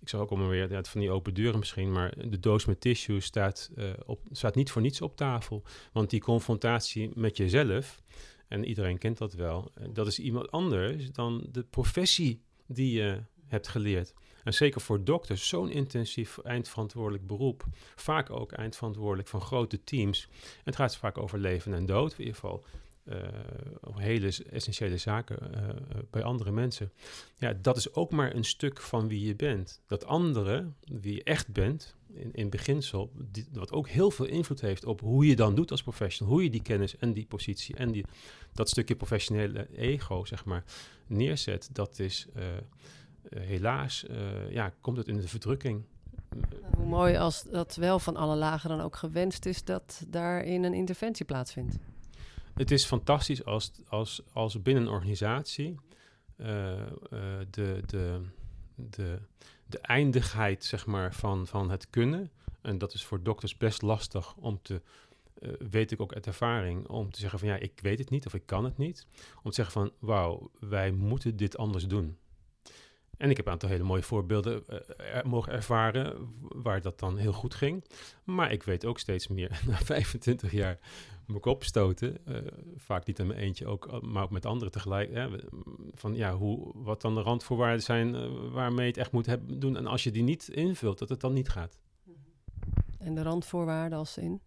ik 0.00 0.08
zou 0.08 0.22
ook 0.22 0.30
allemaal 0.30 0.48
weer 0.48 0.70
ja, 0.70 0.82
van 0.82 1.00
die 1.00 1.10
open 1.10 1.34
deuren 1.34 1.58
misschien, 1.58 1.92
maar 1.92 2.28
de 2.28 2.40
doos 2.40 2.64
met 2.64 2.80
tissue 2.80 3.20
staat, 3.20 3.70
uh, 3.76 3.90
op, 4.06 4.20
staat 4.30 4.54
niet 4.54 4.70
voor 4.70 4.82
niets 4.82 5.00
op 5.00 5.16
tafel. 5.16 5.62
Want 5.92 6.10
die 6.10 6.20
confrontatie 6.20 7.10
met 7.14 7.36
jezelf, 7.36 8.02
en 8.48 8.64
iedereen 8.64 8.98
kent 8.98 9.18
dat 9.18 9.32
wel, 9.32 9.70
eh, 9.74 9.86
dat 9.92 10.06
is 10.06 10.18
iemand 10.18 10.50
anders 10.50 11.12
dan 11.12 11.46
de 11.52 11.62
professie 11.62 12.42
die 12.66 12.92
je 12.92 13.22
hebt 13.46 13.68
geleerd. 13.68 14.14
En 14.44 14.54
zeker 14.54 14.80
voor 14.80 15.04
dokters, 15.04 15.48
zo'n 15.48 15.70
intensief 15.70 16.38
eindverantwoordelijk 16.38 17.26
beroep. 17.26 17.64
Vaak 17.96 18.30
ook 18.30 18.52
eindverantwoordelijk 18.52 19.28
van 19.28 19.40
grote 19.40 19.84
teams. 19.84 20.28
En 20.30 20.62
het 20.64 20.76
gaat 20.76 20.96
vaak 20.96 21.18
over 21.18 21.38
leven 21.38 21.74
en 21.74 21.86
dood, 21.86 22.12
in 22.12 22.18
ieder 22.18 22.34
geval. 22.34 22.64
Uh, 23.08 23.16
hele 23.96 24.32
essentiële 24.50 24.96
zaken 24.96 25.38
uh, 25.54 25.68
bij 26.10 26.22
andere 26.22 26.50
mensen. 26.50 26.92
Ja, 27.38 27.52
dat 27.52 27.76
is 27.76 27.94
ook 27.94 28.10
maar 28.10 28.34
een 28.34 28.44
stuk 28.44 28.80
van 28.80 29.08
wie 29.08 29.26
je 29.26 29.36
bent. 29.36 29.80
Dat 29.86 30.04
andere, 30.04 30.66
wie 30.84 31.14
je 31.14 31.22
echt 31.22 31.52
bent, 31.52 31.96
in, 32.12 32.32
in 32.32 32.50
beginsel, 32.50 33.12
wat 33.52 33.72
ook 33.72 33.88
heel 33.88 34.10
veel 34.10 34.26
invloed 34.26 34.60
heeft 34.60 34.84
op 34.84 35.00
hoe 35.00 35.26
je 35.26 35.36
dan 35.36 35.54
doet 35.54 35.70
als 35.70 35.82
professional, 35.82 36.32
hoe 36.32 36.42
je 36.42 36.50
die 36.50 36.62
kennis 36.62 36.96
en 36.96 37.12
die 37.12 37.26
positie 37.26 37.76
en 37.76 37.92
die, 37.92 38.04
dat 38.52 38.68
stukje 38.68 38.96
professionele 38.96 39.76
ego, 39.76 40.24
zeg 40.24 40.44
maar, 40.44 40.64
neerzet, 41.06 41.68
dat 41.72 41.98
is 41.98 42.26
eh, 42.34 42.44
helaas 43.40 44.06
eh, 44.06 44.50
ja, 44.50 44.72
komt 44.80 44.96
het 44.96 45.08
in 45.08 45.16
de 45.16 45.28
verdrukking. 45.28 45.84
Hoe 46.76 46.86
mooi 46.86 47.16
als 47.16 47.42
dat 47.42 47.76
wel 47.76 47.98
van 47.98 48.16
alle 48.16 48.36
lagen 48.36 48.68
dan 48.68 48.80
ook 48.80 48.96
gewenst 48.96 49.46
is 49.46 49.64
dat 49.64 50.04
daarin 50.08 50.64
een 50.64 50.74
interventie 50.74 51.24
plaatsvindt. 51.24 51.76
Het 52.58 52.70
is 52.70 52.84
fantastisch 52.84 53.44
als, 53.44 53.72
als, 53.88 54.22
als 54.32 54.62
binnen 54.62 54.82
een 54.82 54.92
organisatie 54.92 55.78
uh, 56.36 56.46
de, 57.50 57.82
de, 57.86 58.20
de, 58.74 59.18
de 59.66 59.78
eindigheid 59.78 60.64
zeg 60.64 60.86
maar, 60.86 61.14
van, 61.14 61.46
van 61.46 61.70
het 61.70 61.90
kunnen, 61.90 62.30
en 62.60 62.78
dat 62.78 62.94
is 62.94 63.04
voor 63.04 63.22
dokters 63.22 63.56
best 63.56 63.82
lastig 63.82 64.34
om 64.36 64.58
te, 64.62 64.82
uh, 65.38 65.52
weet 65.70 65.90
ik 65.90 66.00
ook 66.00 66.14
uit 66.14 66.26
ervaring, 66.26 66.88
om 66.88 67.10
te 67.10 67.20
zeggen 67.20 67.38
van 67.38 67.48
ja, 67.48 67.56
ik 67.56 67.80
weet 67.82 67.98
het 67.98 68.10
niet 68.10 68.26
of 68.26 68.34
ik 68.34 68.46
kan 68.46 68.64
het 68.64 68.78
niet. 68.78 69.06
Om 69.42 69.50
te 69.50 69.62
zeggen 69.62 69.72
van 69.72 69.92
wauw, 69.98 70.50
wij 70.60 70.90
moeten 70.90 71.36
dit 71.36 71.56
anders 71.56 71.86
doen. 71.86 72.16
En 73.18 73.30
ik 73.30 73.36
heb 73.36 73.46
een 73.46 73.52
aantal 73.52 73.68
hele 73.68 73.82
mooie 73.84 74.02
voorbeelden 74.02 74.64
uh, 74.70 75.22
mogen 75.22 75.52
ervaren 75.52 76.16
waar 76.40 76.80
dat 76.80 76.98
dan 76.98 77.16
heel 77.16 77.32
goed 77.32 77.54
ging. 77.54 77.84
Maar 78.24 78.52
ik 78.52 78.62
weet 78.62 78.84
ook 78.84 78.98
steeds 78.98 79.28
meer, 79.28 79.60
na 79.66 79.76
25 79.76 80.52
jaar 80.52 80.78
mijn 81.26 81.40
kop 81.40 81.64
stoten, 81.64 82.18
uh, 82.28 82.36
vaak 82.76 83.06
niet 83.06 83.18
in 83.18 83.26
mijn 83.26 83.38
eentje, 83.38 83.66
ook, 83.66 84.02
maar 84.02 84.22
ook 84.22 84.30
met 84.30 84.46
anderen 84.46 84.72
tegelijk, 84.72 85.12
hè, 85.12 85.28
van 85.94 86.14
ja, 86.14 86.34
hoe, 86.34 86.72
wat 86.74 87.00
dan 87.00 87.14
de 87.14 87.22
randvoorwaarden 87.22 87.82
zijn 87.82 88.12
waarmee 88.52 88.84
je 88.84 88.90
het 88.90 89.00
echt 89.00 89.12
moet 89.12 89.36
doen. 89.60 89.76
En 89.76 89.86
als 89.86 90.04
je 90.04 90.10
die 90.10 90.22
niet 90.22 90.48
invult, 90.48 90.98
dat 90.98 91.08
het 91.08 91.20
dan 91.20 91.32
niet 91.32 91.48
gaat. 91.48 91.78
En 92.98 93.14
de 93.14 93.22
randvoorwaarden 93.22 93.98
als 93.98 94.18
in? 94.18 94.40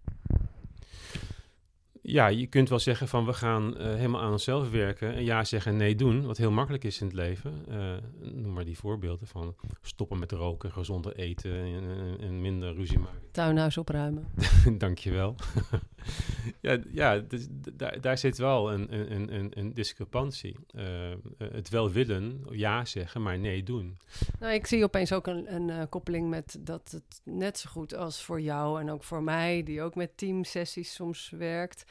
Ja, 2.01 2.27
je 2.27 2.47
kunt 2.47 2.69
wel 2.69 2.79
zeggen 2.79 3.07
van 3.07 3.25
we 3.25 3.33
gaan 3.33 3.73
uh, 3.77 3.83
helemaal 3.95 4.21
aan 4.21 4.31
onszelf 4.31 4.69
werken 4.69 5.13
en 5.13 5.23
ja 5.23 5.43
zeggen 5.43 5.71
en 5.71 5.77
nee 5.77 5.95
doen, 5.95 6.25
wat 6.25 6.37
heel 6.37 6.51
makkelijk 6.51 6.83
is 6.83 7.01
in 7.01 7.07
het 7.07 7.15
leven. 7.15 7.65
Uh, 7.69 7.93
noem 8.19 8.53
maar 8.53 8.65
die 8.65 8.77
voorbeelden 8.77 9.27
van 9.27 9.55
stoppen 9.81 10.19
met 10.19 10.31
roken, 10.31 10.71
gezonder 10.71 11.15
eten 11.15 11.51
en, 12.19 12.41
minder 12.41 12.73
ruzie 12.73 12.99
maken. 12.99 13.21
Tuinhuis 13.31 13.77
opruimen. 13.77 14.27
Dankjewel. 14.77 15.35
ja, 16.61 16.77
ja 16.91 17.19
dus, 17.19 17.47
daar, 17.73 18.01
daar 18.01 18.17
zit 18.17 18.37
wel 18.37 18.73
een, 18.73 19.13
een, 19.13 19.33
een, 19.33 19.51
een 19.53 19.73
discrepantie. 19.73 20.55
Uh, 20.75 20.83
het 21.37 21.69
wel 21.69 21.91
willen, 21.91 22.41
ja 22.51 22.85
zeggen, 22.85 23.21
maar 23.21 23.39
nee 23.39 23.63
doen. 23.63 23.97
Nou, 24.39 24.53
ik 24.53 24.67
zie 24.67 24.83
opeens 24.83 25.13
ook 25.13 25.27
een, 25.27 25.53
een 25.53 25.89
koppeling 25.89 26.29
met 26.29 26.57
dat 26.59 26.91
het 26.91 27.21
net 27.23 27.59
zo 27.59 27.69
goed 27.69 27.95
als 27.95 28.23
voor 28.23 28.41
jou 28.41 28.79
en 28.81 28.91
ook 28.91 29.03
voor 29.03 29.23
mij, 29.23 29.63
die 29.63 29.81
ook 29.81 29.95
met 29.95 30.17
teamsessies 30.17 30.93
soms 30.93 31.29
werkt 31.29 31.85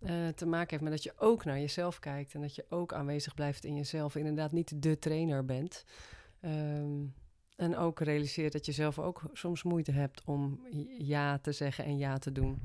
uh, 0.00 0.28
te 0.28 0.46
maken 0.46 0.70
heeft 0.70 0.82
met 0.82 0.92
dat 0.92 1.02
je 1.02 1.12
ook 1.16 1.44
naar 1.44 1.58
jezelf 1.58 1.98
kijkt 1.98 2.34
en 2.34 2.40
dat 2.40 2.54
je 2.54 2.64
ook 2.68 2.92
aanwezig 2.92 3.34
blijft 3.34 3.64
in 3.64 3.76
jezelf. 3.76 4.16
Inderdaad, 4.16 4.52
niet 4.52 4.82
de 4.82 4.98
trainer 4.98 5.44
bent. 5.44 5.84
Um, 6.40 7.14
en 7.58 7.76
ook 7.76 8.00
realiseert 8.00 8.52
dat 8.52 8.66
je 8.66 8.72
zelf 8.72 8.98
ook 8.98 9.22
soms 9.32 9.62
moeite 9.62 9.92
hebt 9.92 10.22
om 10.24 10.60
ja 10.98 11.38
te 11.38 11.52
zeggen 11.52 11.84
en 11.84 11.98
ja 11.98 12.18
te 12.18 12.32
doen. 12.32 12.58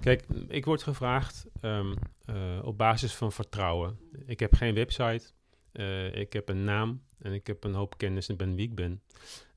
Kijk, 0.00 0.24
ik 0.48 0.64
word 0.64 0.82
gevraagd 0.82 1.46
um, 1.62 1.94
uh, 2.30 2.58
op 2.62 2.78
basis 2.78 3.14
van 3.14 3.32
vertrouwen. 3.32 3.98
Ik 4.26 4.40
heb 4.40 4.54
geen 4.54 4.74
website, 4.74 5.30
uh, 5.72 6.14
ik 6.14 6.32
heb 6.32 6.48
een 6.48 6.64
naam 6.64 7.02
en 7.18 7.32
ik 7.32 7.46
heb 7.46 7.64
een 7.64 7.74
hoop 7.74 7.98
kennis 7.98 8.28
en 8.28 8.36
ben 8.36 8.54
wie 8.54 8.66
ik 8.66 8.74
ben. 8.74 9.02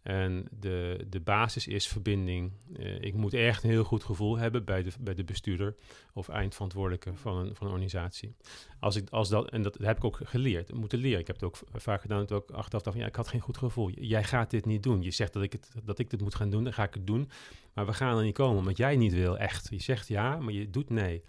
En 0.01 0.47
de, 0.59 1.05
de 1.09 1.19
basis 1.19 1.67
is 1.67 1.87
verbinding. 1.87 2.51
Uh, 2.79 3.01
ik 3.01 3.13
moet 3.13 3.33
echt 3.33 3.63
een 3.63 3.69
heel 3.69 3.83
goed 3.83 4.03
gevoel 4.03 4.37
hebben 4.37 4.65
bij 4.65 4.83
de, 4.83 4.91
bij 4.99 5.13
de 5.13 5.23
bestuurder 5.23 5.75
of 6.13 6.29
eindverantwoordelijke 6.29 7.13
van 7.13 7.37
een, 7.37 7.55
van 7.55 7.67
een 7.67 7.73
organisatie. 7.73 8.35
Als 8.79 8.95
ik, 8.95 9.09
als 9.09 9.29
dat, 9.29 9.49
en 9.49 9.61
dat 9.61 9.77
heb 9.77 9.97
ik 9.97 10.03
ook 10.03 10.19
geleerd, 10.23 10.73
moeten 10.73 10.99
leren. 10.99 11.19
Ik 11.19 11.27
heb 11.27 11.35
het 11.35 11.45
ook 11.45 11.57
vaak 11.73 12.01
gedaan, 12.01 12.19
dat 12.19 12.31
ook 12.31 12.51
achteraf 12.51 12.83
dacht, 12.83 12.97
ja, 12.97 13.05
ik 13.05 13.15
had 13.15 13.27
geen 13.27 13.39
goed 13.39 13.57
gevoel. 13.57 13.89
Jij 13.89 14.23
gaat 14.23 14.49
dit 14.49 14.65
niet 14.65 14.83
doen. 14.83 15.01
Je 15.01 15.11
zegt 15.11 15.33
dat 15.33 15.43
ik, 15.43 15.51
het, 15.51 15.71
dat 15.83 15.99
ik 15.99 16.09
dit 16.09 16.21
moet 16.21 16.35
gaan 16.35 16.49
doen, 16.49 16.63
dan 16.63 16.73
ga 16.73 16.83
ik 16.83 16.93
het 16.93 17.07
doen. 17.07 17.29
Maar 17.73 17.85
we 17.85 17.93
gaan 17.93 18.17
er 18.17 18.23
niet 18.23 18.33
komen, 18.33 18.57
omdat 18.57 18.77
jij 18.77 18.95
niet 18.95 19.13
wil, 19.13 19.37
echt. 19.37 19.69
Je 19.69 19.81
zegt 19.81 20.07
ja, 20.07 20.39
maar 20.39 20.53
je 20.53 20.69
doet 20.69 20.89
nee. 20.89 21.23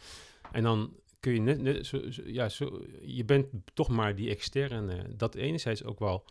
En 0.52 0.62
dan 0.62 0.96
kun 1.20 1.32
je 1.32 1.40
net, 1.40 1.90
ja, 2.24 2.48
zo, 2.48 2.82
je 3.02 3.24
bent 3.24 3.46
toch 3.74 3.88
maar 3.88 4.14
die 4.14 4.30
externe. 4.30 5.16
Dat 5.16 5.34
enerzijds 5.34 5.84
ook 5.84 5.98
wel 5.98 6.24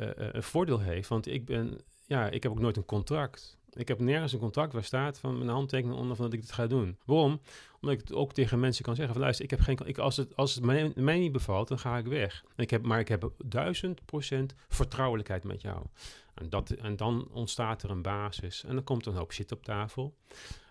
uh, 0.00 0.08
een 0.16 0.42
voordeel 0.42 0.80
heeft. 0.80 1.08
Want 1.08 1.26
ik 1.26 1.44
ben, 1.44 1.78
ja, 2.06 2.30
ik 2.30 2.42
heb 2.42 2.52
ook 2.52 2.60
nooit 2.60 2.76
een 2.76 2.84
contract. 2.84 3.60
Ik 3.72 3.88
heb 3.88 4.00
nergens 4.00 4.32
een 4.32 4.38
contract 4.38 4.72
waar 4.72 4.84
staat 4.84 5.18
van 5.18 5.38
mijn 5.38 5.50
handtekening 5.50 5.98
onder 5.98 6.16
dat 6.16 6.32
ik 6.32 6.40
dit 6.40 6.52
ga 6.52 6.66
doen. 6.66 6.98
Waarom? 7.04 7.40
Omdat 7.80 8.00
ik 8.00 8.00
het 8.00 8.12
ook 8.12 8.32
tegen 8.32 8.60
mensen 8.60 8.84
kan 8.84 8.94
zeggen 8.94 9.12
van 9.12 9.22
luister, 9.22 9.44
ik 9.44 9.50
heb 9.50 9.60
geen, 9.60 9.78
ik, 9.84 9.98
als 9.98 10.16
het, 10.16 10.36
als 10.36 10.54
het 10.54 10.64
mij, 10.96 11.18
niet 11.18 11.32
bevalt, 11.32 11.68
dan 11.68 11.78
ga 11.78 11.98
ik 11.98 12.06
weg. 12.06 12.44
ik 12.56 12.70
heb, 12.70 12.82
maar 12.82 13.00
ik 13.00 13.08
heb 13.08 13.30
duizend 13.44 14.04
procent 14.04 14.54
vertrouwelijkheid 14.68 15.44
met 15.44 15.62
jou. 15.62 15.86
En, 16.34 16.48
dat, 16.48 16.70
en 16.70 16.96
dan 16.96 17.28
ontstaat 17.30 17.82
er 17.82 17.90
een 17.90 18.02
basis. 18.02 18.64
En 18.64 18.74
dan 18.74 18.84
komt 18.84 19.06
er 19.06 19.12
een 19.12 19.18
hoop 19.18 19.32
shit 19.32 19.52
op 19.52 19.64
tafel. 19.64 20.14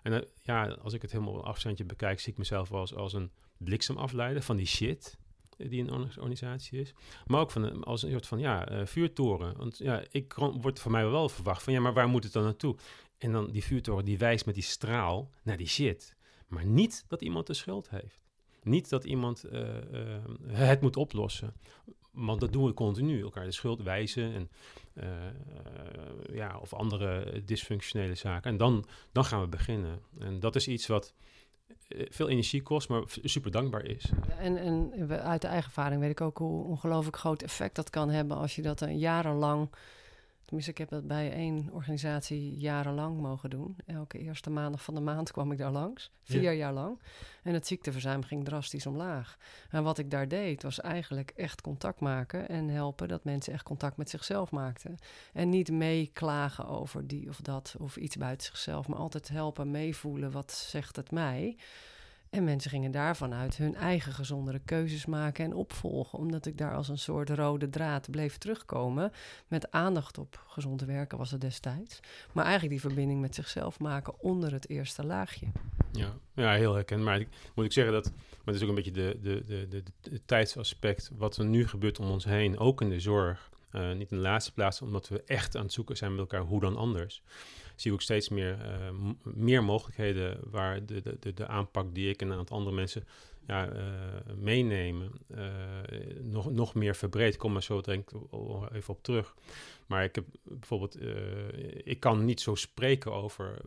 En 0.02 0.24
ja, 0.42 0.66
als 0.68 0.92
ik 0.92 1.02
het 1.02 1.12
helemaal 1.12 1.34
op 1.34 1.44
afstandje 1.44 1.84
bekijk, 1.84 2.20
zie 2.20 2.32
ik 2.32 2.38
mezelf 2.38 2.72
als, 2.72 2.94
als 2.94 3.12
een 3.12 3.30
bliksemafleider 3.56 4.42
van 4.42 4.56
die 4.56 4.66
shit 4.66 5.18
die 5.68 5.80
een 5.80 5.92
organisatie 5.92 6.80
is. 6.80 6.94
Maar 7.26 7.40
ook 7.40 7.50
van, 7.50 7.84
als 7.84 8.02
een 8.02 8.10
soort 8.10 8.26
van, 8.26 8.38
ja, 8.38 8.72
uh, 8.72 8.86
vuurtoren. 8.86 9.56
Want 9.56 9.78
ja, 9.78 10.02
ik 10.10 10.34
wordt 10.34 10.80
van 10.80 10.90
mij 10.90 11.06
wel 11.06 11.28
verwacht 11.28 11.62
van, 11.62 11.72
ja, 11.72 11.80
maar 11.80 11.92
waar 11.92 12.08
moet 12.08 12.24
het 12.24 12.32
dan 12.32 12.42
naartoe? 12.42 12.76
En 13.18 13.32
dan 13.32 13.50
die 13.50 13.64
vuurtoren, 13.64 14.04
die 14.04 14.18
wijst 14.18 14.46
met 14.46 14.54
die 14.54 14.64
straal 14.64 15.30
naar 15.42 15.56
die 15.56 15.68
shit. 15.68 16.16
Maar 16.48 16.66
niet 16.66 17.04
dat 17.08 17.22
iemand 17.22 17.46
de 17.46 17.54
schuld 17.54 17.90
heeft. 17.90 18.20
Niet 18.62 18.88
dat 18.88 19.04
iemand 19.04 19.44
uh, 19.52 19.60
uh, 19.60 20.18
het 20.46 20.80
moet 20.80 20.96
oplossen. 20.96 21.54
Want 22.10 22.40
dat 22.40 22.52
doen 22.52 22.64
we 22.64 22.74
continu, 22.74 23.22
elkaar 23.22 23.44
de 23.44 23.52
schuld 23.52 23.82
wijzen 23.82 24.34
en, 24.34 24.50
ja, 26.32 26.58
of 26.58 26.74
andere 26.74 27.42
dysfunctionele 27.44 28.14
zaken. 28.14 28.50
En 28.50 28.56
dan, 28.56 28.84
dan 29.12 29.24
gaan 29.24 29.40
we 29.40 29.48
beginnen. 29.48 30.00
En 30.18 30.40
dat 30.40 30.56
is 30.56 30.68
iets 30.68 30.86
wat 30.86 31.14
eh, 31.14 31.41
veel 31.88 32.28
energie 32.28 32.62
kost, 32.62 32.88
maar 32.88 33.02
super 33.22 33.50
dankbaar 33.50 33.84
is. 33.84 34.10
En, 34.38 34.56
en 34.56 34.92
uit 35.10 35.40
de 35.40 35.46
eigen 35.46 35.66
ervaring 35.66 36.00
weet 36.00 36.10
ik 36.10 36.20
ook 36.20 36.38
hoe 36.38 36.64
ongelooflijk 36.64 37.16
groot 37.16 37.42
effect 37.42 37.74
dat 37.74 37.90
kan 37.90 38.10
hebben 38.10 38.36
als 38.36 38.56
je 38.56 38.62
dat 38.62 38.80
een 38.80 38.98
jarenlang 38.98 39.68
Tenminste, 40.52 40.82
ik 40.82 40.90
heb 40.90 41.00
dat 41.00 41.08
bij 41.08 41.32
één 41.32 41.68
organisatie 41.72 42.56
jarenlang 42.58 43.20
mogen 43.20 43.50
doen. 43.50 43.76
Elke 43.86 44.18
eerste 44.18 44.50
maandag 44.50 44.82
van 44.82 44.94
de 44.94 45.00
maand 45.00 45.30
kwam 45.30 45.52
ik 45.52 45.58
daar 45.58 45.70
langs. 45.70 46.10
Vier 46.22 46.52
jaar 46.52 46.72
lang. 46.72 47.00
En 47.42 47.54
het 47.54 47.66
ziekteverzuim 47.66 48.22
ging 48.22 48.44
drastisch 48.44 48.86
omlaag. 48.86 49.36
En 49.70 49.82
wat 49.82 49.98
ik 49.98 50.10
daar 50.10 50.28
deed, 50.28 50.62
was 50.62 50.80
eigenlijk 50.80 51.32
echt 51.36 51.60
contact 51.60 52.00
maken 52.00 52.48
en 52.48 52.68
helpen 52.68 53.08
dat 53.08 53.24
mensen 53.24 53.52
echt 53.52 53.62
contact 53.62 53.96
met 53.96 54.10
zichzelf 54.10 54.50
maakten. 54.50 54.98
En 55.32 55.48
niet 55.48 55.70
meeklagen 55.70 56.66
over 56.66 57.06
die 57.06 57.28
of 57.28 57.40
dat 57.40 57.74
of 57.78 57.96
iets 57.96 58.16
buiten 58.16 58.46
zichzelf, 58.46 58.88
maar 58.88 58.98
altijd 58.98 59.28
helpen 59.28 59.70
meevoelen 59.70 60.30
wat 60.30 60.52
zegt 60.52 60.96
het 60.96 61.10
mij. 61.10 61.56
En 62.32 62.44
mensen 62.44 62.70
gingen 62.70 62.90
daarvan 62.90 63.34
uit 63.34 63.56
hun 63.56 63.74
eigen 63.74 64.12
gezondere 64.12 64.60
keuzes 64.64 65.06
maken 65.06 65.44
en 65.44 65.54
opvolgen. 65.54 66.18
Omdat 66.18 66.46
ik 66.46 66.58
daar 66.58 66.74
als 66.74 66.88
een 66.88 66.98
soort 66.98 67.30
rode 67.30 67.70
draad 67.70 68.10
bleef 68.10 68.38
terugkomen. 68.38 69.12
Met 69.48 69.70
aandacht 69.70 70.18
op 70.18 70.44
gezond 70.46 70.80
werken 70.80 71.18
was 71.18 71.30
het 71.30 71.40
destijds. 71.40 72.00
Maar 72.32 72.44
eigenlijk 72.44 72.72
die 72.72 72.88
verbinding 72.88 73.20
met 73.20 73.34
zichzelf 73.34 73.78
maken 73.78 74.20
onder 74.20 74.52
het 74.52 74.68
eerste 74.68 75.04
laagje. 75.04 75.46
Ja, 75.90 76.12
ja 76.34 76.52
heel 76.52 76.74
herkenbaar. 76.74 77.18
Maar 77.18 77.26
moet 77.54 77.64
ik 77.64 77.72
zeggen 77.72 77.92
dat, 77.92 78.10
maar 78.10 78.54
het 78.54 78.54
is 78.54 78.62
ook 78.62 78.68
een 78.68 78.74
beetje 78.74 78.90
de, 78.90 79.18
de, 79.22 79.44
de, 79.68 79.82
de, 80.00 80.20
tijdsaspect. 80.24 81.10
Wat 81.16 81.36
er 81.36 81.44
nu 81.44 81.68
gebeurt 81.68 81.98
om 81.98 82.10
ons 82.10 82.24
heen, 82.24 82.58
ook 82.58 82.80
in 82.80 82.88
de 82.88 83.00
zorg. 83.00 83.50
Uh, 83.72 83.92
niet 83.92 84.10
in 84.10 84.16
de 84.16 84.22
laatste 84.22 84.52
plaats, 84.52 84.82
omdat 84.82 85.08
we 85.08 85.22
echt 85.26 85.56
aan 85.56 85.62
het 85.62 85.72
zoeken 85.72 85.96
zijn 85.96 86.10
met 86.10 86.20
elkaar, 86.20 86.40
hoe 86.40 86.60
dan 86.60 86.76
anders 86.76 87.22
zie 87.82 87.90
ik 87.90 87.96
ook 87.96 88.02
steeds 88.02 88.28
meer, 88.28 88.58
uh, 88.58 89.10
meer 89.22 89.64
mogelijkheden 89.64 90.40
waar 90.50 90.86
de, 90.86 91.00
de, 91.00 91.16
de, 91.20 91.34
de, 91.34 91.46
aanpak 91.46 91.94
die 91.94 92.08
ik 92.08 92.20
en 92.20 92.30
een 92.30 92.38
aantal 92.38 92.56
andere 92.56 92.76
mensen 92.76 93.04
ja, 93.46 93.72
uh, 93.72 93.82
meenemen, 94.36 95.12
uh, 95.30 95.46
nog, 96.20 96.50
nog 96.50 96.74
meer 96.74 96.96
verbreed. 96.96 97.36
Kom 97.36 97.52
maar 97.52 97.62
zo 97.62 97.80
denk 97.80 98.10
ik 98.10 98.18
even 98.72 98.94
op 98.94 99.02
terug. 99.02 99.34
Maar 99.86 100.04
ik 100.04 100.14
heb 100.14 100.24
bijvoorbeeld, 100.42 100.98
ik 101.84 102.00
kan 102.00 102.24
niet 102.24 102.40
zo 102.40 102.54
spreken 102.54 103.12
over 103.12 103.60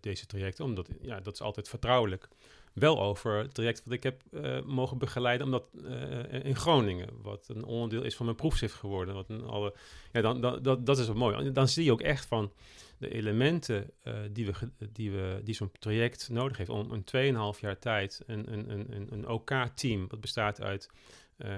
deze 0.00 0.26
trajecten, 0.26 0.64
omdat 0.64 0.88
ja, 1.00 1.20
dat 1.20 1.34
is 1.34 1.40
altijd 1.40 1.68
vertrouwelijk 1.68 2.28
wel 2.72 3.00
over 3.00 3.38
het 3.38 3.54
traject 3.54 3.82
wat 3.84 3.92
ik 3.92 4.02
heb 4.02 4.22
uh, 4.30 4.62
mogen 4.62 4.98
begeleiden, 4.98 5.46
omdat 5.46 5.64
uh, 5.74 6.44
in 6.44 6.56
Groningen, 6.56 7.08
wat 7.22 7.48
een 7.48 7.64
onderdeel 7.64 8.02
is 8.02 8.16
van 8.16 8.24
mijn 8.24 8.36
proefschrift 8.36 8.74
geworden. 8.74 9.14
Wat 9.14 9.28
een 9.28 9.44
alle, 9.44 9.74
ja, 10.12 10.20
dan, 10.20 10.40
dan, 10.40 10.62
dat, 10.62 10.86
dat 10.86 10.98
is 10.98 11.06
wel 11.06 11.16
mooi. 11.16 11.52
Dan 11.52 11.68
zie 11.68 11.84
je 11.84 11.92
ook 11.92 12.00
echt 12.00 12.26
van 12.26 12.52
de 12.98 13.08
elementen 13.14 13.90
uh, 14.04 14.14
die, 14.30 14.46
we, 14.46 14.52
die, 14.92 15.10
we, 15.10 15.40
die 15.44 15.54
zo'n 15.54 15.70
traject 15.78 16.28
nodig 16.28 16.56
heeft 16.56 16.70
om 16.70 16.90
een 16.90 17.54
2,5 17.54 17.60
jaar 17.60 17.78
tijd 17.78 18.22
een, 18.26 18.52
een, 18.52 18.70
een, 18.70 19.06
een 19.10 19.28
OK-team, 19.28 20.06
wat 20.08 20.20
bestaat 20.20 20.60
uit, 20.60 20.90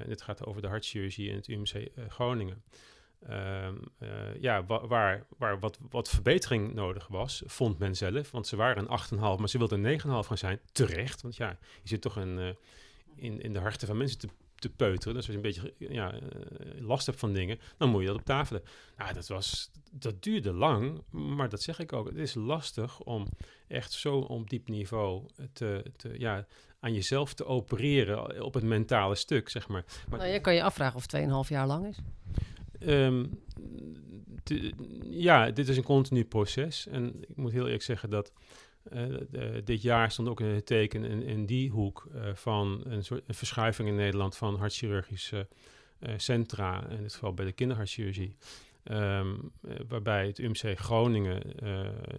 dit 0.07 0.23
gaat 0.23 0.47
over 0.47 0.63
de 0.63 0.69
hartchirurgie 0.69 1.29
in 1.29 1.35
het 1.35 1.49
UMC 1.49 1.89
Groningen. 2.09 2.63
Um, 3.31 3.81
uh, 3.99 4.09
ja, 4.41 4.65
wa 4.65 4.87
waar, 4.87 5.27
waar 5.39 5.59
wat, 5.59 5.79
wat 5.91 6.09
verbetering 6.09 6.75
nodig 6.75 7.07
was, 7.09 7.43
vond 7.47 7.79
men 7.79 7.97
zelf. 7.97 8.31
Want 8.31 8.47
ze 8.47 8.57
waren 8.57 8.87
een 8.91 9.01
8,5, 9.01 9.19
maar 9.19 9.49
ze 9.49 9.59
wilden 9.59 9.85
een 9.85 10.01
9,5 10.01 10.07
gaan 10.07 10.39
zijn. 10.39 10.61
Terecht, 10.73 11.23
want 11.23 11.37
ja, 11.37 11.59
je 11.83 11.89
zit 11.89 12.01
toch 12.01 12.17
een, 12.17 12.39
uh, 12.39 12.49
in, 13.17 13.41
in 13.41 13.53
de 13.53 13.59
harten 13.59 13.87
van 13.87 13.97
mensen 13.97 14.19
te, 14.19 14.29
te 14.55 14.69
peuteren. 14.69 15.15
Dus 15.15 15.27
als 15.27 15.37
je 15.37 15.49
een 15.49 15.53
beetje 15.53 15.75
ja, 15.79 16.15
uh, 16.15 16.21
last 16.81 17.07
hebt 17.07 17.19
van 17.19 17.33
dingen, 17.33 17.59
dan 17.77 17.89
moet 17.89 18.01
je 18.01 18.07
dat 18.07 18.17
op 18.17 18.25
tafelen. 18.25 18.63
Nou, 18.97 19.15
dat, 19.15 19.29
was, 19.29 19.71
dat 19.91 20.23
duurde 20.23 20.53
lang, 20.53 21.03
maar 21.11 21.49
dat 21.49 21.63
zeg 21.63 21.79
ik 21.79 21.93
ook. 21.93 22.07
Het 22.07 22.17
is 22.17 22.35
lastig 22.35 23.01
om 23.01 23.27
echt 23.69 23.93
zo 23.93 24.19
op 24.19 24.51
diep 24.51 24.69
niveau 24.69 25.27
te, 25.53 25.85
te, 25.97 26.19
ja, 26.19 26.47
aan 26.81 26.95
jezelf 26.95 27.35
te 27.35 27.47
opereren 27.47 28.43
op 28.43 28.55
het 28.55 28.65
mentale 28.65 29.15
stuk, 29.15 29.49
zeg 29.49 29.69
maar. 29.69 29.85
maar 30.09 30.19
nou, 30.19 30.31
je 30.31 30.41
kan 30.41 30.55
je 30.55 30.63
afvragen 30.63 30.97
of 30.97 31.45
2,5 31.47 31.49
jaar 31.49 31.67
lang 31.67 31.87
is. 31.87 31.97
Um, 32.81 33.43
ja, 35.11 35.51
dit 35.51 35.69
is 35.69 35.77
een 35.77 35.83
continu 35.83 36.25
proces. 36.25 36.87
En 36.87 37.23
ik 37.29 37.37
moet 37.37 37.53
heel 37.53 37.65
eerlijk 37.65 37.83
zeggen 37.83 38.11
dat 38.11 38.33
uh, 38.93 39.17
dit 39.65 39.83
jaar 39.83 40.11
stond 40.11 40.29
ook 40.29 40.39
het 40.39 40.67
teken 40.67 41.05
in, 41.05 41.23
in 41.23 41.47
die 41.47 41.71
hoek 41.71 42.09
uh, 42.15 42.23
van 42.35 42.81
een 42.85 43.05
soort 43.05 43.23
een 43.27 43.35
verschuiving 43.35 43.89
in 43.89 43.95
Nederland 43.95 44.37
van 44.37 44.57
hartchirurgische 44.57 45.49
uh, 46.01 46.15
centra, 46.17 46.89
in 46.89 47.03
dit 47.03 47.13
geval 47.13 47.35
bij 47.35 47.45
de 47.45 47.53
kinderhartchirurgie. 47.53 48.37
Um, 48.91 49.53
waarbij 49.89 50.27
het 50.27 50.39
UMC 50.39 50.79
Groningen 50.79 51.43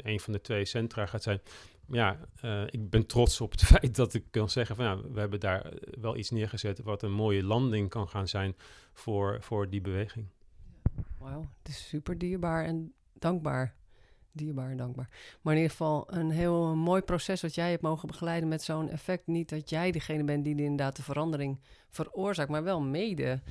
een 0.07 0.19
van 0.19 0.33
de 0.33 0.41
twee 0.41 0.65
centra 0.65 1.05
gaat 1.05 1.23
zijn. 1.23 1.41
Ja, 1.87 2.19
ik 2.69 2.89
ben 2.89 3.05
trots 3.05 3.41
op 3.41 3.51
het 3.51 3.63
feit 3.71 3.95
dat 3.95 4.13
ik 4.13 4.23
kan 4.31 4.49
zeggen 4.49 4.75
van 4.75 4.85
ja, 4.85 4.97
we 5.11 5.19
hebben 5.19 5.39
daar 5.39 5.73
wel 5.99 6.17
iets 6.17 6.29
neergezet 6.29 6.81
wat 6.81 7.03
een 7.03 7.11
mooie 7.11 7.43
landing 7.43 7.89
kan 7.89 8.07
gaan 8.07 8.27
zijn 8.27 8.55
voor, 8.93 9.37
voor 9.41 9.69
die 9.69 9.81
beweging. 9.81 10.27
Wauw, 11.17 11.49
het 11.57 11.67
is 11.67 11.87
super 11.87 12.17
dierbaar 12.17 12.65
en 12.65 12.93
dankbaar. 13.13 13.75
Dierbaar 14.31 14.69
en 14.69 14.77
dankbaar. 14.77 15.09
Maar 15.41 15.53
in 15.53 15.59
ieder 15.59 15.75
geval 15.75 16.13
een 16.13 16.29
heel 16.29 16.75
mooi 16.75 17.01
proces 17.01 17.41
wat 17.41 17.55
jij 17.55 17.69
hebt 17.69 17.81
mogen 17.81 18.07
begeleiden 18.07 18.49
met 18.49 18.63
zo'n 18.63 18.89
effect. 18.89 19.27
Niet 19.27 19.49
dat 19.49 19.69
jij 19.69 19.91
degene 19.91 20.23
bent 20.23 20.43
die 20.43 20.55
inderdaad 20.55 20.95
de 20.95 21.03
verandering 21.03 21.59
veroorzaakt, 21.89 22.49
maar 22.49 22.63
wel 22.63 22.81
mede 22.81 23.41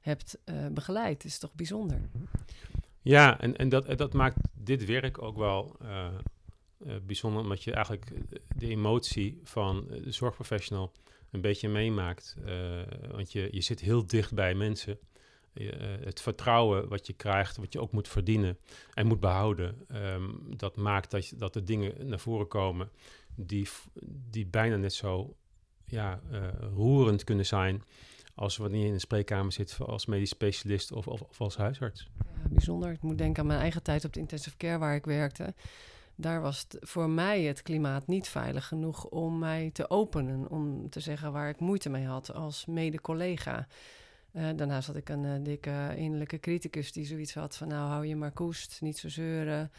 hebt 0.00 0.38
uh, 0.44 0.66
begeleid. 0.66 1.24
Is 1.24 1.38
toch 1.38 1.54
bijzonder? 1.54 2.00
Ja, 3.00 3.40
en, 3.40 3.56
en 3.56 3.68
dat, 3.68 3.98
dat 3.98 4.12
maakt 4.12 4.36
dit 4.54 4.84
werk 4.84 5.22
ook 5.22 5.36
wel 5.36 5.76
uh, 5.82 6.06
uh, 6.78 6.96
bijzonder, 7.06 7.42
omdat 7.42 7.64
je 7.64 7.72
eigenlijk 7.72 8.10
de 8.56 8.68
emotie 8.68 9.40
van 9.44 9.86
de 9.88 10.12
zorgprofessional 10.12 10.92
een 11.30 11.40
beetje 11.40 11.68
meemaakt. 11.68 12.36
want 13.10 13.32
je, 13.32 13.48
je 13.50 13.60
zit 13.60 13.80
heel 13.80 14.06
dicht 14.06 14.34
bij 14.34 14.54
mensen. 14.54 14.98
Uh, 15.54 15.70
het 16.04 16.20
vertrouwen 16.20 16.88
wat 16.88 17.06
je 17.06 17.12
krijgt, 17.12 17.56
wat 17.56 17.72
je 17.72 17.80
ook 17.80 17.92
moet 17.92 18.08
verdienen 18.08 18.58
en 18.94 19.06
moet 19.06 19.20
behouden, 19.20 19.86
um, 19.94 20.56
dat 20.56 20.76
maakt 20.76 21.10
dat, 21.10 21.28
je, 21.28 21.36
dat 21.36 21.54
er 21.54 21.64
dingen 21.64 22.08
naar 22.08 22.18
voren 22.18 22.48
komen 22.48 22.90
die, 23.34 23.68
die 24.30 24.46
bijna 24.46 24.76
net 24.76 24.92
zo 24.92 25.36
ja, 25.86 26.20
uh, 26.30 26.48
roerend 26.74 27.24
kunnen 27.24 27.46
zijn 27.46 27.82
als 28.34 28.56
wanneer 28.56 28.80
je 28.80 28.86
in 28.86 28.92
de 28.92 28.98
spreekkamer 28.98 29.52
zit 29.52 29.78
als 29.80 30.06
medisch 30.06 30.28
specialist 30.28 30.92
of, 30.92 31.06
of, 31.06 31.40
als 31.40 31.56
huisarts. 31.56 32.10
Ja, 32.42 32.48
bijzonder. 32.48 32.90
Ik 32.90 33.02
moet 33.02 33.18
denken 33.18 33.42
aan 33.42 33.48
mijn 33.48 33.60
eigen 33.60 33.82
tijd 33.82 34.04
op 34.04 34.12
de 34.12 34.20
intensive 34.20 34.56
care 34.56 34.78
waar 34.78 34.94
ik 34.94 35.04
werkte. 35.04 35.54
Daar 36.14 36.40
was 36.40 36.66
voor 36.68 37.10
mij 37.10 37.42
het 37.42 37.62
klimaat 37.62 38.06
niet 38.06 38.28
veilig 38.28 38.66
genoeg 38.66 39.04
om 39.04 39.38
mij 39.38 39.70
te 39.72 39.90
openen, 39.90 40.50
om 40.50 40.90
te 40.90 41.00
zeggen 41.00 41.32
waar 41.32 41.48
ik 41.48 41.60
moeite 41.60 41.88
mee 41.88 42.06
had 42.06 42.34
als 42.34 42.66
mede-collega. 42.66 43.66
Uh, 44.32 44.48
daarnaast 44.56 44.86
had 44.86 44.96
ik 44.96 45.08
een 45.08 45.24
uh, 45.24 45.32
dikke 45.42 45.92
innerlijke 45.96 46.40
criticus 46.40 46.92
die 46.92 47.06
zoiets 47.06 47.34
had 47.34 47.56
van... 47.56 47.68
nou, 47.68 47.88
hou 47.88 48.06
je 48.06 48.16
maar 48.16 48.32
koest, 48.32 48.80
niet 48.80 48.98
zo 48.98 49.08
zeuren. 49.08 49.70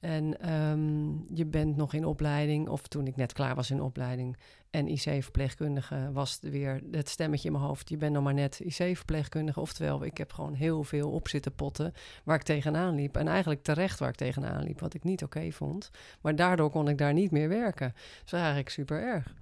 En 0.00 0.52
um, 0.54 1.26
je 1.34 1.44
bent 1.44 1.76
nog 1.76 1.94
in 1.94 2.04
opleiding, 2.04 2.68
of 2.68 2.88
toen 2.88 3.06
ik 3.06 3.16
net 3.16 3.32
klaar 3.32 3.54
was 3.54 3.70
in 3.70 3.82
opleiding... 3.82 4.36
en 4.70 4.88
IC-verpleegkundige 4.88 6.10
was 6.12 6.38
weer 6.40 6.80
het 6.90 7.08
stemmetje 7.08 7.46
in 7.46 7.52
mijn 7.52 7.64
hoofd... 7.64 7.88
je 7.88 7.96
bent 7.96 8.12
nog 8.12 8.22
maar 8.22 8.34
net 8.34 8.60
IC-verpleegkundige. 8.60 9.60
Oftewel, 9.60 10.04
ik 10.04 10.18
heb 10.18 10.32
gewoon 10.32 10.54
heel 10.54 10.84
veel 10.84 11.10
op 11.10 11.28
zitten 11.28 11.54
potten 11.54 11.92
waar 12.24 12.36
ik 12.36 12.42
tegenaan 12.42 12.94
liep. 12.94 13.16
En 13.16 13.28
eigenlijk 13.28 13.62
terecht 13.62 13.98
waar 13.98 14.08
ik 14.08 14.14
tegenaan 14.14 14.62
liep, 14.62 14.80
wat 14.80 14.94
ik 14.94 15.04
niet 15.04 15.22
oké 15.22 15.50
vond. 15.50 15.90
Maar 16.20 16.36
daardoor 16.36 16.70
kon 16.70 16.88
ik 16.88 16.98
daar 16.98 17.12
niet 17.12 17.30
meer 17.30 17.48
werken. 17.48 17.92
Dat 18.20 18.30
was 18.30 18.40
eigenlijk 18.40 18.68
super 18.68 19.02
erg. 19.02 19.34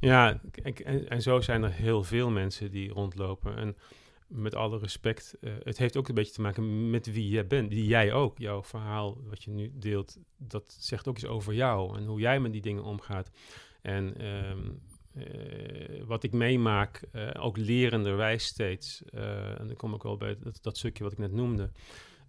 Ja, 0.00 0.40
en, 0.62 1.08
en, 1.08 1.22
zo 1.22 1.40
zijn 1.40 1.62
er 1.62 1.72
heel 1.72 2.04
veel 2.04 2.30
mensen 2.30 2.70
die 2.70 2.90
rondlopen. 2.90 3.56
En 3.56 3.76
met 4.26 4.54
alle 4.54 4.78
respect, 4.78 5.36
uh, 5.40 5.52
het 5.62 5.78
heeft 5.78 5.96
ook 5.96 6.08
een 6.08 6.14
beetje 6.14 6.32
te 6.32 6.40
maken 6.40 6.90
met 6.90 7.12
wie 7.12 7.28
jij 7.28 7.46
bent. 7.46 7.68
Wie 7.68 7.86
jij 7.86 8.12
ook. 8.12 8.38
Jouw 8.38 8.62
verhaal, 8.62 9.18
wat 9.28 9.42
je 9.42 9.50
nu 9.50 9.72
deelt, 9.74 10.18
dat 10.36 10.76
zegt 10.78 11.08
ook 11.08 11.16
iets 11.16 11.26
over 11.26 11.54
jou 11.54 11.96
en 11.96 12.06
hoe 12.06 12.20
jij 12.20 12.40
met 12.40 12.52
die 12.52 12.60
dingen 12.60 12.84
omgaat. 12.84 13.30
En 13.82 14.26
um, 14.26 14.80
uh, 15.16 16.02
wat 16.04 16.22
ik 16.22 16.32
meemaak, 16.32 17.02
uh, 17.12 17.30
ook 17.38 17.56
lerenderwijs 17.56 18.44
steeds. 18.44 19.02
en 19.12 19.66
dan 19.66 19.76
kom 19.76 19.94
ik 19.94 20.02
wel 20.02 20.16
bij 20.16 20.36
dat, 20.40 20.58
dat 20.62 20.78
stukje 20.78 21.04
wat 21.04 21.12
ik 21.12 21.18
net 21.18 21.32
noemde. 21.32 21.70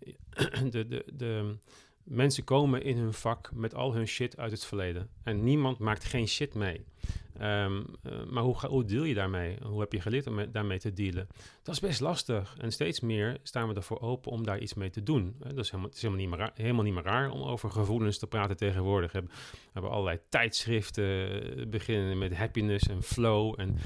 de, 0.69 0.87
de, 0.87 1.05
de, 1.13 1.55
mensen 2.03 2.43
komen 2.43 2.83
in 2.83 2.97
hun 2.97 3.13
vak 3.13 3.49
met 3.53 3.75
al 3.75 3.93
hun 3.93 4.07
shit 4.07 4.37
uit 4.37 4.51
het 4.51 4.65
verleden. 4.65 5.09
En 5.23 5.43
niemand 5.43 5.77
maakt 5.77 6.03
geen 6.03 6.27
shit 6.27 6.53
mee. 6.53 6.85
Um, 7.41 7.85
uh, 8.03 8.23
maar 8.29 8.43
hoe, 8.43 8.85
deel 8.85 9.03
je 9.03 9.13
daarmee? 9.13 9.57
Hoe 9.63 9.79
heb 9.79 9.91
je 9.91 10.01
geleerd 10.01 10.27
om 10.27 10.51
daarmee 10.51 10.79
te 10.79 10.93
dealen? 10.93 11.27
Dat 11.63 11.75
is 11.75 11.81
best 11.81 11.99
lastig. 11.99 12.55
En 12.57 12.71
steeds 12.71 12.99
meer 12.99 13.37
staan 13.43 13.67
we 13.67 13.73
ervoor 13.73 14.01
open 14.01 14.31
om 14.31 14.43
daar 14.43 14.59
iets 14.59 14.73
mee 14.73 14.89
te 14.89 15.03
doen. 15.03 15.35
Dat 15.37 15.57
is 15.57 15.65
helemaal, 15.69 15.89
het 15.89 15.95
is 15.95 16.01
helemaal, 16.01 16.21
niet 16.21 16.29
meer 16.29 16.39
raar, 16.39 16.51
helemaal 16.55 16.83
niet 16.83 16.93
meer 16.93 17.03
raar 17.03 17.31
om 17.31 17.41
over 17.41 17.71
gevoelens 17.71 18.17
te 18.17 18.27
praten 18.27 18.57
tegenwoordig. 18.57 19.11
We 19.11 19.23
hebben 19.73 19.91
allerlei 19.91 20.19
tijdschriften, 20.29 21.69
beginnen 21.69 22.17
met 22.17 22.35
happiness 22.35 22.87
en 22.87 23.03
flow. 23.03 23.59
En 23.59 23.77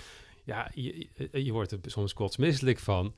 ja, 0.43 0.71
je, 0.73 1.08
je 1.32 1.51
wordt 1.51 1.71
er 1.71 1.80
soms 1.82 2.13
kotsmisselijk 2.13 2.80
van. 2.80 3.13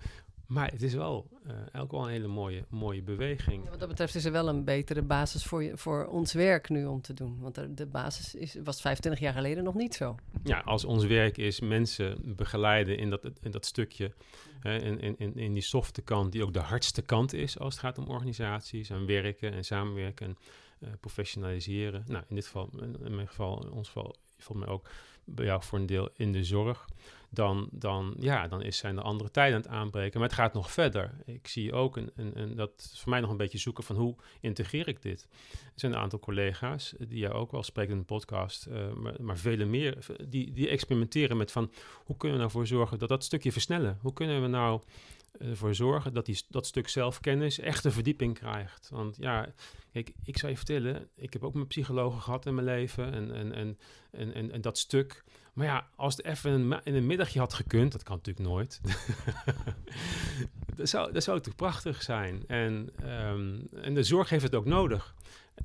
Maar 0.50 0.72
het 0.72 0.82
is 0.82 0.94
wel 0.94 1.30
uh, 1.48 1.82
ook 1.82 1.92
wel 1.92 2.04
een 2.04 2.10
hele 2.10 2.28
mooie, 2.28 2.66
mooie 2.70 3.02
beweging. 3.02 3.64
Ja, 3.64 3.70
wat 3.70 3.80
dat 3.80 3.90
betreft 3.90 4.16
is 4.16 4.26
er 4.26 4.32
wel 4.32 4.48
een 4.48 4.64
betere 4.64 5.02
basis 5.02 5.44
voor, 5.44 5.64
je, 5.64 5.78
voor 5.78 6.06
ons 6.06 6.34
werk 6.34 6.70
nu 6.70 6.86
om 6.86 7.02
te 7.02 7.14
doen. 7.14 7.40
Want 7.40 7.56
de, 7.56 7.74
de 7.74 7.86
basis 7.86 8.36
is, 8.36 8.56
was 8.64 8.82
25 8.82 9.22
jaar 9.22 9.34
geleden 9.34 9.64
nog 9.64 9.74
niet 9.74 9.96
zo. 9.96 10.16
Ja, 10.44 10.60
als 10.60 10.86
ons 10.86 11.06
werk 11.06 11.38
is 11.38 11.60
mensen 11.60 12.36
begeleiden 12.36 12.98
in 12.98 13.10
dat, 13.10 13.32
in 13.42 13.52
dat 13.52 13.66
stukje. 13.66 14.14
Hè, 14.60 14.78
in, 14.78 15.18
in, 15.18 15.36
in 15.36 15.54
die 15.54 15.64
softe 15.64 16.02
kant, 16.02 16.32
die 16.32 16.44
ook 16.44 16.54
de 16.54 16.60
hardste 16.60 17.02
kant 17.02 17.34
is 17.34 17.60
als 17.60 17.74
het 17.74 17.84
gaat 17.84 17.98
om 17.98 18.08
organisaties 18.08 18.90
en 18.90 19.06
werken 19.06 19.54
en 19.54 19.66
samenwerken 19.66 20.28
en 20.28 20.38
uh, 20.80 20.90
professionaliseren. 21.00 22.04
Nou, 22.08 22.24
in 22.28 22.36
dit 22.36 22.46
geval, 22.46 22.70
in 23.04 23.16
mijn 23.16 23.28
geval, 23.28 23.64
in 23.64 23.72
ons 23.72 23.88
geval, 23.88 24.16
volgens 24.38 24.66
mij 24.66 24.76
ook 24.76 24.90
bij 25.26 25.46
jou 25.46 25.64
voor 25.64 25.80
een 25.80 25.86
deel 25.86 26.10
in 26.16 26.32
de 26.32 26.44
zorg 26.44 26.88
dan, 27.30 27.70
dan, 27.72 28.16
ja, 28.20 28.48
dan 28.48 28.62
is, 28.62 28.78
zijn 28.78 28.98
er 28.98 29.04
andere 29.04 29.32
tijden 29.32 29.56
aan 29.56 29.62
het 29.62 29.72
aanbreken. 29.72 30.20
Maar 30.20 30.30
het 30.30 30.38
gaat 30.38 30.54
nog 30.54 30.72
verder. 30.72 31.12
Ik 31.26 31.48
zie 31.48 31.74
ook, 31.74 31.98
een, 31.98 32.12
een, 32.16 32.40
een, 32.40 32.56
dat 32.56 32.72
is 32.94 33.00
voor 33.00 33.10
mij 33.10 33.20
nog 33.20 33.30
een 33.30 33.38
beetje 33.38 33.58
zoeken 33.58 33.84
van 33.84 33.96
hoe 33.96 34.16
integreer 34.42 34.88
ik 34.88 35.02
dit. 35.02 35.28
Er 35.52 35.58
zijn 35.76 35.92
een 35.92 36.00
aantal 36.00 36.20
collega's, 36.20 36.98
eh, 36.98 37.08
die 37.10 37.20
jij 37.20 37.32
ook 37.32 37.52
wel 37.52 37.64
spreekt 37.64 37.92
in 37.92 37.98
de 37.98 38.04
podcast, 38.04 38.68
uh, 38.68 38.94
maar, 38.94 39.16
maar 39.22 39.38
vele 39.38 39.66
meer, 39.66 40.06
die, 40.28 40.54
die 40.54 40.68
experimenteren 40.70 41.38
met 41.38 41.52
van 41.52 41.72
hoe 42.06 42.18
kunnen 42.18 42.38
we 42.38 42.50
nou 42.54 42.66
zorgen 42.66 43.00
dat 43.00 43.10
dat 43.10 43.24
stukje 43.24 43.52
versnellen? 43.52 43.98
Hoe 44.02 44.14
kunnen 44.14 44.42
we 44.42 44.48
nou 44.48 44.82
ervoor 45.38 45.76
zorgen 45.76 46.14
dat 46.14 46.26
die, 46.26 46.42
dat 46.50 46.66
stuk 46.66 46.88
zelfkennis 46.88 47.60
echt 47.60 47.86
een 47.86 47.92
verdieping 47.92 48.34
krijgt? 48.34 48.90
Want 48.90 49.18
ja, 49.20 49.54
kijk, 49.92 50.12
ik 50.24 50.38
zou 50.38 50.52
je 50.52 50.58
vertellen, 50.58 51.10
ik 51.16 51.34
heb 51.34 51.44
ook 51.44 51.54
mijn 51.54 51.68
psychologen 51.68 52.22
gehad 52.22 52.46
in 52.46 52.54
mijn 52.56 52.68
leven 52.68 53.14
en, 53.14 53.34
en, 53.34 53.54
en, 53.54 53.78
en, 54.12 54.34
en, 54.34 54.52
en 54.52 54.62
dat 54.62 54.78
stuk 54.78 55.24
maar 55.60 55.68
ja, 55.68 55.88
als 55.96 56.18
het 56.18 56.26
even 56.26 56.82
in 56.84 56.96
een 56.96 57.06
middagje 57.06 57.40
had 57.40 57.54
gekund, 57.54 57.92
dat 57.92 58.04
kan 58.04 58.16
natuurlijk 58.16 58.48
nooit. 58.48 58.82
dat, 60.76 60.90
zou, 60.90 61.12
dat 61.12 61.24
zou 61.24 61.40
toch 61.40 61.56
prachtig 61.56 62.02
zijn. 62.02 62.44
En, 62.48 62.90
um, 63.04 63.68
en 63.82 63.94
de 63.94 64.04
zorg 64.04 64.30
heeft 64.30 64.44
het 64.44 64.56
ook 64.56 64.66
nodig. 64.66 65.16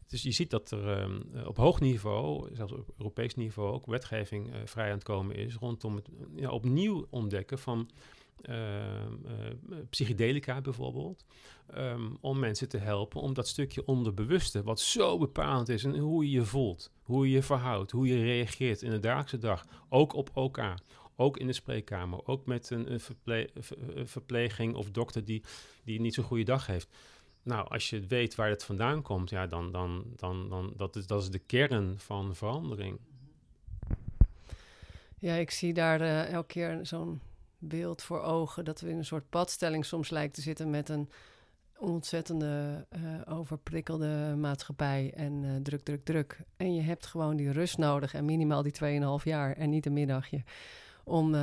Dus 0.06 0.22
je 0.22 0.30
ziet 0.30 0.50
dat 0.50 0.70
er 0.70 1.00
um, 1.02 1.22
op 1.44 1.56
hoog 1.56 1.80
niveau, 1.80 2.54
zelfs 2.54 2.72
op 2.72 2.88
Europees 2.96 3.34
niveau, 3.34 3.72
ook 3.72 3.86
wetgeving 3.86 4.54
uh, 4.54 4.60
vrij 4.64 4.86
aan 4.86 4.94
het 4.94 5.02
komen 5.02 5.36
is 5.36 5.54
rondom 5.54 5.94
het 5.94 6.08
opnieuw 6.48 7.06
ontdekken 7.10 7.58
van 7.58 7.90
psychedelica 9.90 10.60
bijvoorbeeld. 10.60 11.24
Um, 11.76 12.18
om 12.20 12.38
mensen 12.38 12.68
te 12.68 12.78
helpen 12.78 13.20
om 13.20 13.34
dat 13.34 13.48
stukje 13.48 13.86
onderbewuste, 13.86 14.62
wat 14.62 14.80
zo 14.80 15.18
bepalend 15.18 15.68
is 15.68 15.84
en 15.84 15.98
hoe 15.98 16.24
je 16.24 16.30
je 16.30 16.44
voelt, 16.44 16.90
hoe 17.02 17.26
je 17.28 17.34
je 17.34 17.42
verhoudt, 17.42 17.90
hoe 17.90 18.06
je 18.06 18.22
reageert 18.22 18.82
in 18.82 18.90
de 18.90 19.00
dagelijkse 19.00 19.38
dag, 19.38 19.66
ook 19.88 20.14
op 20.14 20.30
OK, 20.34 20.74
ook 21.16 21.36
in 21.36 21.46
de 21.46 21.52
spreekkamer, 21.52 22.26
ook 22.26 22.46
met 22.46 22.70
een, 22.70 23.00
verple 23.00 23.50
verpleging 24.04 24.74
of 24.74 24.90
dokter 24.90 25.24
die, 25.24 25.42
die 25.84 26.00
niet 26.00 26.14
zo'n 26.14 26.24
goede 26.24 26.44
dag 26.44 26.66
heeft. 26.66 26.88
Nou, 27.42 27.68
als 27.68 27.90
je 27.90 28.06
weet 28.06 28.34
waar 28.34 28.48
het 28.48 28.64
vandaan 28.64 29.02
komt, 29.02 29.30
ja, 29.30 29.46
dan, 29.46 29.72
dan, 29.72 30.04
dan, 30.16 30.48
dan 30.48 30.72
dat, 30.76 30.96
is, 30.96 31.06
dat 31.06 31.22
is 31.22 31.30
de 31.30 31.38
kern 31.38 31.98
van 31.98 32.34
verandering. 32.34 32.98
Ja, 35.18 35.34
ik 35.34 35.50
zie 35.50 35.72
daar 35.72 36.00
uh, 36.00 36.32
elke 36.32 36.46
keer 36.46 36.78
zo'n 36.82 37.20
beeld 37.68 38.02
voor 38.02 38.22
ogen 38.22 38.64
dat 38.64 38.80
we 38.80 38.88
in 38.88 38.96
een 38.96 39.04
soort 39.04 39.28
padstelling 39.30 39.84
soms 39.84 40.10
lijkt 40.10 40.34
te 40.34 40.40
zitten 40.40 40.70
met 40.70 40.88
een 40.88 41.08
ontzettende 41.78 42.86
uh, 42.96 43.34
overprikkelde 43.36 44.34
maatschappij 44.36 45.12
en 45.14 45.42
uh, 45.42 45.50
druk, 45.62 45.82
druk, 45.82 46.04
druk. 46.04 46.38
En 46.56 46.74
je 46.74 46.82
hebt 46.82 47.06
gewoon 47.06 47.36
die 47.36 47.52
rust 47.52 47.78
nodig 47.78 48.14
en 48.14 48.24
minimaal 48.24 48.62
die 48.62 49.00
2,5 49.20 49.24
jaar 49.24 49.56
en 49.56 49.70
niet 49.70 49.86
een 49.86 49.92
middagje 49.92 50.42
om 51.04 51.34
uh, 51.34 51.42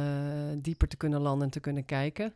dieper 0.57 0.87
te 0.87 0.97
kunnen 0.97 1.21
landen 1.21 1.45
en 1.45 1.51
te 1.53 1.59
kunnen 1.59 1.85
kijken. 1.85 2.33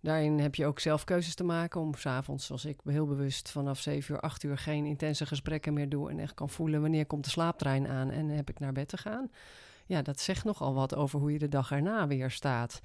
Daarin 0.00 0.38
heb 0.38 0.54
je 0.54 0.66
ook 0.66 0.80
zelf 0.80 1.04
keuzes 1.04 1.34
te 1.34 1.44
maken 1.44 1.80
om 1.80 1.94
s'avonds, 1.94 2.46
zoals 2.46 2.64
ik 2.64 2.80
heel 2.84 3.06
bewust 3.06 3.50
vanaf 3.50 3.78
7 3.78 4.14
uur, 4.14 4.20
8 4.20 4.42
uur 4.42 4.58
geen 4.58 4.84
intense 4.84 5.26
gesprekken 5.26 5.72
meer 5.72 5.88
doe 5.88 6.10
en 6.10 6.18
echt 6.18 6.34
kan 6.34 6.50
voelen 6.50 6.80
wanneer 6.80 7.06
komt 7.06 7.24
de 7.24 7.30
slaaptrein 7.30 7.88
aan 7.88 8.10
en 8.10 8.28
heb 8.28 8.50
ik 8.50 8.58
naar 8.58 8.72
bed 8.72 8.88
te 8.88 8.96
gaan. 8.96 9.30
Ja, 9.86 10.02
dat 10.02 10.20
zegt 10.20 10.44
nogal 10.44 10.74
wat 10.74 10.94
over 10.94 11.20
hoe 11.20 11.32
je 11.32 11.38
de 11.38 11.48
dag 11.48 11.70
erna 11.70 12.06
weer 12.06 12.30
staat. 12.30 12.80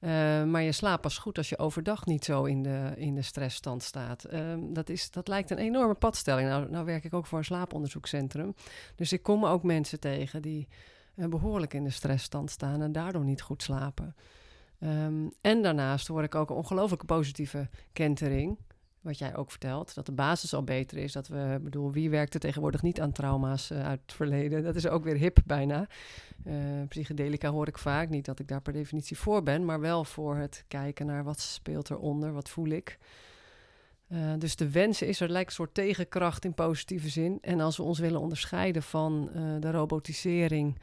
Uh, 0.00 0.44
maar 0.44 0.62
je 0.62 0.72
slaapt 0.72 1.00
pas 1.02 1.18
goed 1.18 1.38
als 1.38 1.48
je 1.48 1.58
overdag 1.58 2.06
niet 2.06 2.24
zo 2.24 2.44
in 2.44 2.62
de, 2.62 2.92
in 2.96 3.14
de 3.14 3.22
stressstand 3.22 3.82
staat. 3.82 4.26
Uh, 4.32 4.40
dat, 4.60 4.88
is, 4.88 5.10
dat 5.10 5.28
lijkt 5.28 5.50
een 5.50 5.58
enorme 5.58 5.94
padstelling. 5.94 6.48
Nou, 6.48 6.70
nou 6.70 6.84
werk 6.84 7.04
ik 7.04 7.14
ook 7.14 7.26
voor 7.26 7.38
een 7.38 7.44
slaaponderzoekscentrum. 7.44 8.54
Dus 8.94 9.12
ik 9.12 9.22
kom 9.22 9.44
ook 9.44 9.62
mensen 9.62 10.00
tegen 10.00 10.42
die 10.42 10.68
uh, 11.14 11.26
behoorlijk 11.26 11.74
in 11.74 11.84
de 11.84 11.90
stressstand 11.90 12.50
staan 12.50 12.82
en 12.82 12.92
daardoor 12.92 13.24
niet 13.24 13.42
goed 13.42 13.62
slapen. 13.62 14.14
Um, 14.80 15.32
en 15.40 15.62
daarnaast 15.62 16.06
hoor 16.06 16.22
ik 16.22 16.34
ook 16.34 16.50
een 16.50 16.56
ongelooflijke 16.56 17.06
positieve 17.06 17.68
kentering 17.92 18.58
wat 19.08 19.18
jij 19.18 19.36
ook 19.36 19.50
vertelt, 19.50 19.94
dat 19.94 20.06
de 20.06 20.12
basis 20.12 20.54
al 20.54 20.62
beter 20.62 20.98
is. 20.98 21.12
Dat 21.12 21.28
we, 21.28 21.58
bedoel, 21.62 21.92
wie 21.92 22.10
werkt 22.10 22.34
er 22.34 22.40
tegenwoordig 22.40 22.82
niet 22.82 23.00
aan 23.00 23.12
trauma's 23.12 23.70
uh, 23.70 23.86
uit 23.86 24.00
het 24.02 24.12
verleden? 24.12 24.62
Dat 24.62 24.74
is 24.74 24.88
ook 24.88 25.04
weer 25.04 25.16
hip 25.16 25.38
bijna. 25.46 25.86
Uh, 26.46 26.54
psychedelica 26.88 27.50
hoor 27.50 27.68
ik 27.68 27.78
vaak, 27.78 28.08
niet 28.08 28.24
dat 28.24 28.38
ik 28.38 28.48
daar 28.48 28.60
per 28.60 28.72
definitie 28.72 29.18
voor 29.18 29.42
ben, 29.42 29.64
maar 29.64 29.80
wel 29.80 30.04
voor 30.04 30.36
het 30.36 30.64
kijken 30.68 31.06
naar 31.06 31.24
wat 31.24 31.40
speelt 31.40 31.90
eronder, 31.90 32.32
wat 32.32 32.48
voel 32.48 32.68
ik. 32.68 32.98
Uh, 34.08 34.32
dus 34.38 34.56
de 34.56 34.70
wens 34.70 35.02
is 35.02 35.20
er 35.20 35.30
lijkt 35.30 35.48
een 35.48 35.54
soort 35.54 35.74
tegenkracht 35.74 36.44
in 36.44 36.54
positieve 36.54 37.08
zin. 37.08 37.38
En 37.40 37.60
als 37.60 37.76
we 37.76 37.82
ons 37.82 37.98
willen 37.98 38.20
onderscheiden 38.20 38.82
van 38.82 39.30
de 39.60 39.70
robotisering, 39.70 40.78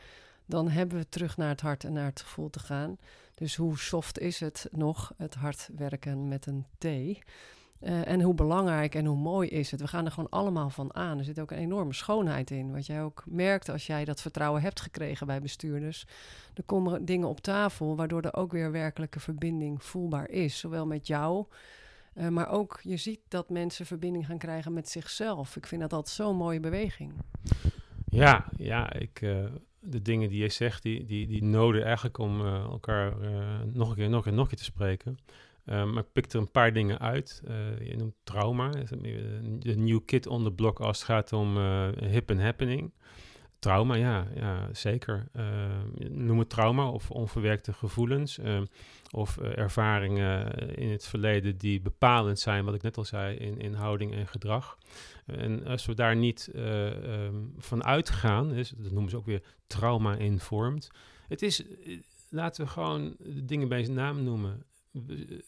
dan 0.45 0.69
hebben 0.69 0.97
we 0.97 1.09
terug 1.09 1.37
naar 1.37 1.49
het 1.49 1.61
hart 1.61 1.83
en 1.83 1.93
naar 1.93 2.05
het 2.05 2.21
gevoel 2.21 2.49
te 2.49 2.59
gaan. 2.59 2.97
Dus 3.35 3.55
hoe 3.55 3.77
soft 3.77 4.19
is 4.19 4.39
het 4.39 4.67
nog, 4.71 5.13
het 5.17 5.33
hard 5.33 5.69
werken 5.75 6.27
met 6.27 6.45
een 6.45 6.65
T? 6.77 6.85
Uh, 7.85 8.07
en 8.07 8.21
hoe 8.21 8.33
belangrijk 8.33 8.95
en 8.95 9.05
hoe 9.05 9.17
mooi 9.17 9.49
is 9.49 9.71
het. 9.71 9.81
We 9.81 9.87
gaan 9.87 10.05
er 10.05 10.11
gewoon 10.11 10.29
allemaal 10.29 10.69
van 10.69 10.95
aan. 10.95 11.17
Er 11.17 11.23
zit 11.23 11.39
ook 11.39 11.51
een 11.51 11.57
enorme 11.57 11.93
schoonheid 11.93 12.51
in. 12.51 12.71
Wat 12.71 12.85
jij 12.85 13.03
ook 13.03 13.23
merkt 13.27 13.69
als 13.69 13.87
jij 13.87 14.05
dat 14.05 14.21
vertrouwen 14.21 14.61
hebt 14.61 14.81
gekregen 14.81 15.27
bij 15.27 15.41
bestuurders. 15.41 16.05
Er 16.53 16.63
komen 16.63 17.05
dingen 17.05 17.27
op 17.27 17.39
tafel 17.39 17.95
waardoor 17.95 18.21
er 18.21 18.33
ook 18.35 18.51
weer 18.51 18.71
werkelijke 18.71 19.19
verbinding 19.19 19.83
voelbaar 19.83 20.29
is. 20.29 20.59
Zowel 20.59 20.85
met 20.85 21.07
jou, 21.07 21.45
uh, 22.13 22.27
maar 22.27 22.49
ook 22.49 22.79
je 22.83 22.97
ziet 22.97 23.19
dat 23.27 23.49
mensen 23.49 23.85
verbinding 23.85 24.25
gaan 24.25 24.37
krijgen 24.37 24.73
met 24.73 24.89
zichzelf. 24.89 25.55
Ik 25.55 25.67
vind 25.67 25.81
dat 25.81 25.93
altijd 25.93 26.15
zo'n 26.15 26.35
mooie 26.35 26.59
beweging. 26.59 27.13
Ja, 28.09 28.45
ja, 28.57 28.93
ik, 28.93 29.21
uh, 29.21 29.45
de 29.79 30.01
dingen 30.01 30.29
die 30.29 30.41
je 30.41 30.49
zegt, 30.49 30.83
die, 30.83 31.05
die, 31.05 31.27
die 31.27 31.43
noden 31.43 31.83
eigenlijk 31.83 32.17
om 32.17 32.45
elkaar 32.45 33.13
nog 33.73 33.89
een 33.89 33.95
keer, 33.95 34.09
nog 34.09 34.17
een 34.17 34.23
keer, 34.23 34.33
nog 34.33 34.43
een 34.43 34.47
keer 34.47 34.57
te 34.57 34.63
spreken. 34.63 35.17
Um, 35.65 35.93
maar 35.93 36.03
ik 36.03 36.11
pik 36.11 36.31
er 36.31 36.39
een 36.39 36.51
paar 36.51 36.73
dingen 36.73 36.99
uit. 36.99 37.41
Uh, 37.47 37.87
je 37.87 37.95
noemt 37.97 38.15
trauma. 38.23 38.69
De 39.59 39.77
new 39.77 39.99
kid 40.05 40.27
on 40.27 40.43
the 40.43 40.51
block 40.51 40.79
als 40.79 40.97
het 40.97 41.07
gaat 41.07 41.33
om 41.33 41.57
uh, 41.57 41.87
hip 41.97 42.31
and 42.31 42.41
happening. 42.41 42.93
Trauma, 43.59 43.95
ja, 43.95 44.27
ja 44.35 44.69
zeker. 44.71 45.27
Uh, 45.35 45.43
noem 46.09 46.39
het 46.39 46.49
trauma 46.49 46.89
of 46.89 47.11
onverwerkte 47.11 47.73
gevoelens. 47.73 48.39
of 49.11 49.37
ervaringen 49.37 50.51
in 50.75 50.89
het 50.89 51.07
verleden 51.07 51.57
die 51.57 51.81
bepalend 51.81 52.39
zijn, 52.39 52.65
wat 52.65 52.75
ik 52.75 52.81
net 52.81 52.97
al 52.97 53.05
zei, 53.05 53.35
in, 53.35 53.59
in 53.59 53.73
houding 53.73 54.13
en 54.13 54.27
gedrag. 54.27 54.77
En 55.25 55.65
als 55.65 55.85
we 55.85 55.93
daar 55.93 56.15
niet 56.15 56.51
um, 56.55 57.53
van 57.57 57.83
uitgaan, 57.83 58.49
dus, 58.49 58.73
dat 58.77 58.91
noemen 58.91 59.09
ze 59.09 59.17
ook 59.17 59.25
weer 59.25 59.43
trauma-informed. 59.67 60.91
Het 61.27 61.41
is, 61.41 61.63
laten 62.29 62.65
we 62.65 62.71
gewoon 62.71 63.15
de 63.19 63.45
dingen 63.45 63.67
bij 63.67 63.83
zijn 63.83 63.97
naam 63.97 64.23
noemen 64.23 64.65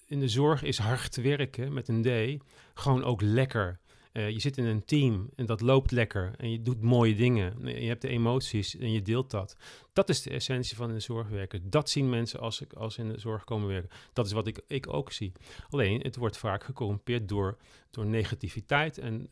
in 0.06 0.20
de 0.20 0.28
zorg 0.28 0.64
is 0.64 0.78
hard 0.78 1.16
werken 1.16 1.74
met 1.74 1.88
een 1.88 2.02
D 2.02 2.44
gewoon 2.74 3.04
ook 3.04 3.22
lekker. 3.22 3.80
Uh, 4.14 4.30
je 4.30 4.40
zit 4.40 4.58
in 4.58 4.66
een 4.66 4.86
team 4.86 5.30
en 5.36 5.46
dat 5.46 5.62
loopt 5.62 5.92
lekker 5.92 6.34
en 6.38 6.52
je 6.52 6.62
doet 6.62 6.82
mooie 6.82 7.16
dingen. 7.16 7.68
Je 7.82 7.88
hebt 7.88 8.02
de 8.02 8.08
emoties 8.08 8.78
en 8.78 8.92
je 8.92 9.02
deelt 9.02 9.32
dat. 9.32 9.56
Dat 9.94 10.10
is 10.10 10.22
de 10.22 10.30
essentie 10.30 10.76
van 10.76 10.90
een 10.90 11.02
zorgwerker. 11.02 11.60
Dat 11.64 11.90
zien 11.90 12.10
mensen 12.10 12.40
als, 12.40 12.64
als 12.74 12.98
in 12.98 13.10
de 13.10 13.20
zorg 13.20 13.44
komen 13.44 13.68
werken. 13.68 13.90
Dat 14.14 14.26
is 14.26 14.32
wat 14.32 14.48
ik, 14.48 14.62
ik 14.68 14.94
ook 14.94 15.12
zie. 15.12 15.32
Alleen, 15.70 16.02
het 16.02 16.16
wordt 16.16 16.38
vaak 16.38 16.64
gecorrumpeerd 16.64 17.28
door, 17.28 17.58
door 17.92 18.06
negativiteit. 18.06 18.98
En 18.98 19.30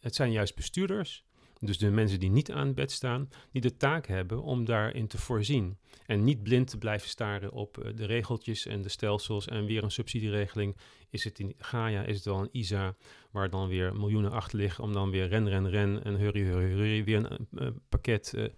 het 0.00 0.14
zijn 0.14 0.32
juist 0.32 0.54
bestuurders 0.54 1.24
dus 1.66 1.78
de 1.78 1.90
mensen 1.90 2.20
die 2.20 2.30
niet 2.30 2.52
aan 2.52 2.74
bed 2.74 2.90
staan, 2.92 3.28
die 3.50 3.60
de 3.60 3.76
taak 3.76 4.06
hebben 4.06 4.42
om 4.42 4.64
daarin 4.64 5.06
te 5.06 5.18
voorzien. 5.18 5.78
En 6.06 6.24
niet 6.24 6.42
blind 6.42 6.68
te 6.68 6.78
blijven 6.78 7.08
staren 7.08 7.52
op 7.52 7.78
uh, 7.78 7.96
de 7.96 8.04
regeltjes 8.04 8.66
en 8.66 8.82
de 8.82 8.88
stelsels 8.88 9.48
en 9.48 9.64
weer 9.64 9.82
een 9.82 9.90
subsidieregeling. 9.90 10.76
Is 11.10 11.24
het 11.24 11.38
in 11.38 11.54
Gaia, 11.58 12.02
is 12.02 12.16
het 12.16 12.24
wel 12.24 12.40
een 12.40 12.48
ISA, 12.52 12.94
waar 13.30 13.50
dan 13.50 13.68
weer 13.68 13.96
miljoenen 13.96 14.30
achter 14.32 14.58
liggen 14.58 14.84
om 14.84 14.92
dan 14.92 15.10
weer 15.10 15.28
ren, 15.28 15.48
ren, 15.48 15.70
ren 15.70 16.04
en 16.04 16.14
hurry, 16.14 16.42
hurry, 16.42 16.70
hurry, 16.70 17.04
weer 17.04 17.16
een 17.30 17.48
uh, 17.52 17.68
pakket 17.88 18.32
uh, 18.34 18.44
ehm, 18.44 18.52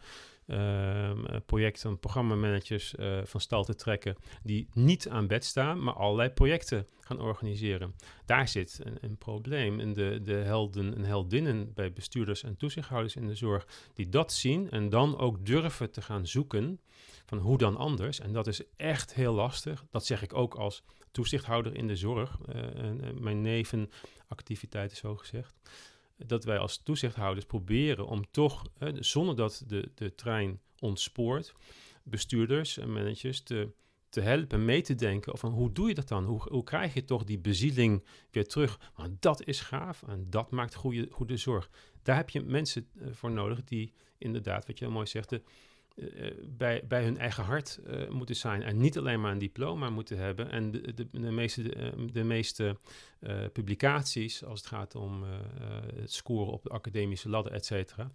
projecten, 1.47 1.99
programmamanagers 1.99 2.95
uh, 2.99 3.19
van 3.25 3.41
stal 3.41 3.65
te 3.65 3.75
trekken 3.75 4.17
die 4.43 4.69
niet 4.73 5.09
aan 5.09 5.27
bed 5.27 5.45
staan, 5.45 5.83
maar 5.83 5.95
allerlei 5.95 6.31
projecten 6.31 6.87
gaan 7.01 7.21
organiseren. 7.21 7.95
Daar 8.25 8.49
zit 8.49 8.81
een, 8.83 8.99
een 9.01 9.17
probleem. 9.17 9.81
En 9.81 9.93
de, 9.93 10.21
de 10.23 10.35
helden 10.35 10.95
en 10.95 11.05
heldinnen 11.05 11.75
bij 11.75 11.93
bestuurders 11.93 12.43
en 12.43 12.57
toezichthouders 12.57 13.17
in 13.17 13.27
de 13.27 13.35
zorg, 13.35 13.67
die 13.95 14.09
dat 14.09 14.33
zien 14.33 14.71
en 14.71 14.89
dan 14.89 15.19
ook 15.19 15.47
durven 15.47 15.91
te 15.91 16.03
gaan 16.03 16.27
zoeken 16.27 16.81
van 17.25 17.39
hoe 17.39 17.59
dan 17.59 17.77
anders. 17.77 18.21
En 18.21 18.33
dat 18.33 18.47
is 18.47 18.63
echt 18.77 19.15
heel 19.15 19.35
lastig. 19.35 19.85
Dat 19.91 20.07
zeg 20.07 20.23
ik 20.23 20.35
ook 20.35 20.55
als 20.55 20.83
toezichthouder 21.11 21.77
in 21.77 21.87
de 21.87 21.97
zorg. 21.97 22.39
Uh, 22.49 22.55
mijn 23.15 23.41
nevenactiviteit 23.41 24.93
is 24.93 24.99
zo 24.99 25.17
gezegd. 25.17 25.55
Dat 26.17 26.45
wij 26.45 26.59
als 26.59 26.83
toezichthouders 26.83 27.47
proberen 27.47 28.07
om 28.07 28.31
toch, 28.31 28.65
zonder 28.95 29.37
dat 29.37 29.65
de, 29.67 29.91
de 29.95 30.15
trein 30.15 30.61
ontspoort, 30.79 31.55
bestuurders 32.03 32.79
en 32.79 32.93
managers 32.93 33.43
te, 33.43 33.69
te 34.09 34.21
helpen 34.21 34.65
mee 34.65 34.83
te 34.83 34.95
denken 34.95 35.33
over 35.33 35.49
hoe 35.49 35.73
doe 35.73 35.89
je 35.89 35.95
dat 35.95 36.09
dan? 36.09 36.25
Hoe, 36.25 36.43
hoe 36.49 36.65
krijg 36.65 36.95
je 36.95 37.05
toch 37.05 37.25
die 37.25 37.39
bezieling 37.39 38.05
weer 38.31 38.47
terug? 38.47 38.93
Maar 38.97 39.09
dat 39.21 39.47
is 39.47 39.61
gaaf 39.61 40.03
en 40.03 40.27
dat 40.31 40.51
maakt 40.51 40.75
goede, 40.75 41.09
goede 41.11 41.37
zorg. 41.37 41.71
Daar 42.03 42.17
heb 42.17 42.31
je 42.31 42.41
mensen 42.41 42.89
voor 43.11 43.31
nodig 43.31 43.65
die 43.65 43.93
inderdaad, 44.19 44.67
wat 44.67 44.79
je 44.79 44.89
mooi 44.89 45.07
zegt, 45.07 45.39
uh, 45.97 46.31
bij, 46.49 46.85
bij 46.89 47.05
hun 47.05 47.19
eigen 47.19 47.45
hart 47.45 47.81
uh, 47.87 48.09
moeten 48.09 48.37
zijn 48.37 48.63
en 48.63 48.77
niet 48.77 48.99
alleen 48.99 49.21
maar 49.21 49.33
een 49.33 49.39
diploma 49.39 49.91
moeten 49.91 50.19
hebben. 50.19 50.51
En 50.51 50.71
de, 50.71 51.09
de, 51.11 51.31
meeste, 51.31 51.63
de, 52.13 52.25
meeste 52.25 52.77
publicaties, 53.53 54.45
als 54.45 54.61
het 54.61 54.69
gaat 54.69 54.95
om 54.95 55.25
het 55.95 56.13
scoren 56.13 56.53
op 56.53 56.63
de 56.63 56.69
academische 56.69 57.29
ladder, 57.29 57.53
et 57.53 57.65
cetera. 57.65 58.13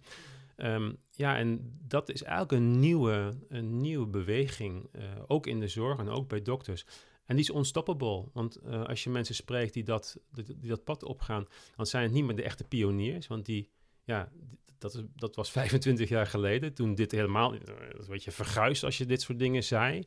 Um, 0.56 0.96
ja, 1.10 1.36
en 1.36 1.78
dat 1.86 2.08
is 2.08 2.22
eigenlijk 2.22 2.52
een 2.52 2.80
nieuwe, 2.80 3.32
een 3.48 3.80
nieuwe 3.80 4.06
beweging, 4.06 4.90
ook 5.26 5.46
in 5.46 5.60
de 5.60 5.68
zorg 5.68 5.98
en 5.98 6.08
ook 6.08 6.28
bij 6.28 6.42
dokters. 6.42 6.86
En 7.24 7.36
die 7.36 7.44
is 7.44 7.54
unstoppable, 7.54 8.24
want 8.32 8.62
als 8.62 9.04
je 9.04 9.10
mensen 9.10 9.34
spreekt 9.34 9.74
die 9.74 9.84
dat, 9.84 10.20
die, 10.32 10.44
die 10.44 10.68
dat 10.68 10.84
pad 10.84 11.02
opgaan, 11.02 11.46
dan 11.76 11.86
zijn 11.86 12.02
het 12.02 12.12
niet 12.12 12.24
meer 12.24 12.36
de 12.36 12.42
echte 12.42 12.64
pioniers, 12.64 13.26
want 13.26 13.46
die, 13.46 13.70
ja, 14.04 14.28
dat, 14.78 14.94
is, 14.94 15.02
dat 15.16 15.36
was 15.36 15.50
25 15.60 16.08
jaar 16.08 16.26
geleden, 16.26 16.74
toen 16.74 16.94
dit 16.94 17.12
helemaal, 17.12 17.54
is 17.54 17.60
een 17.68 18.04
beetje 18.08 18.30
verguisd 18.30 18.84
als 18.84 18.98
je 18.98 19.06
dit 19.06 19.20
soort 19.22 19.38
dingen 19.38 19.64
zei. 19.64 20.06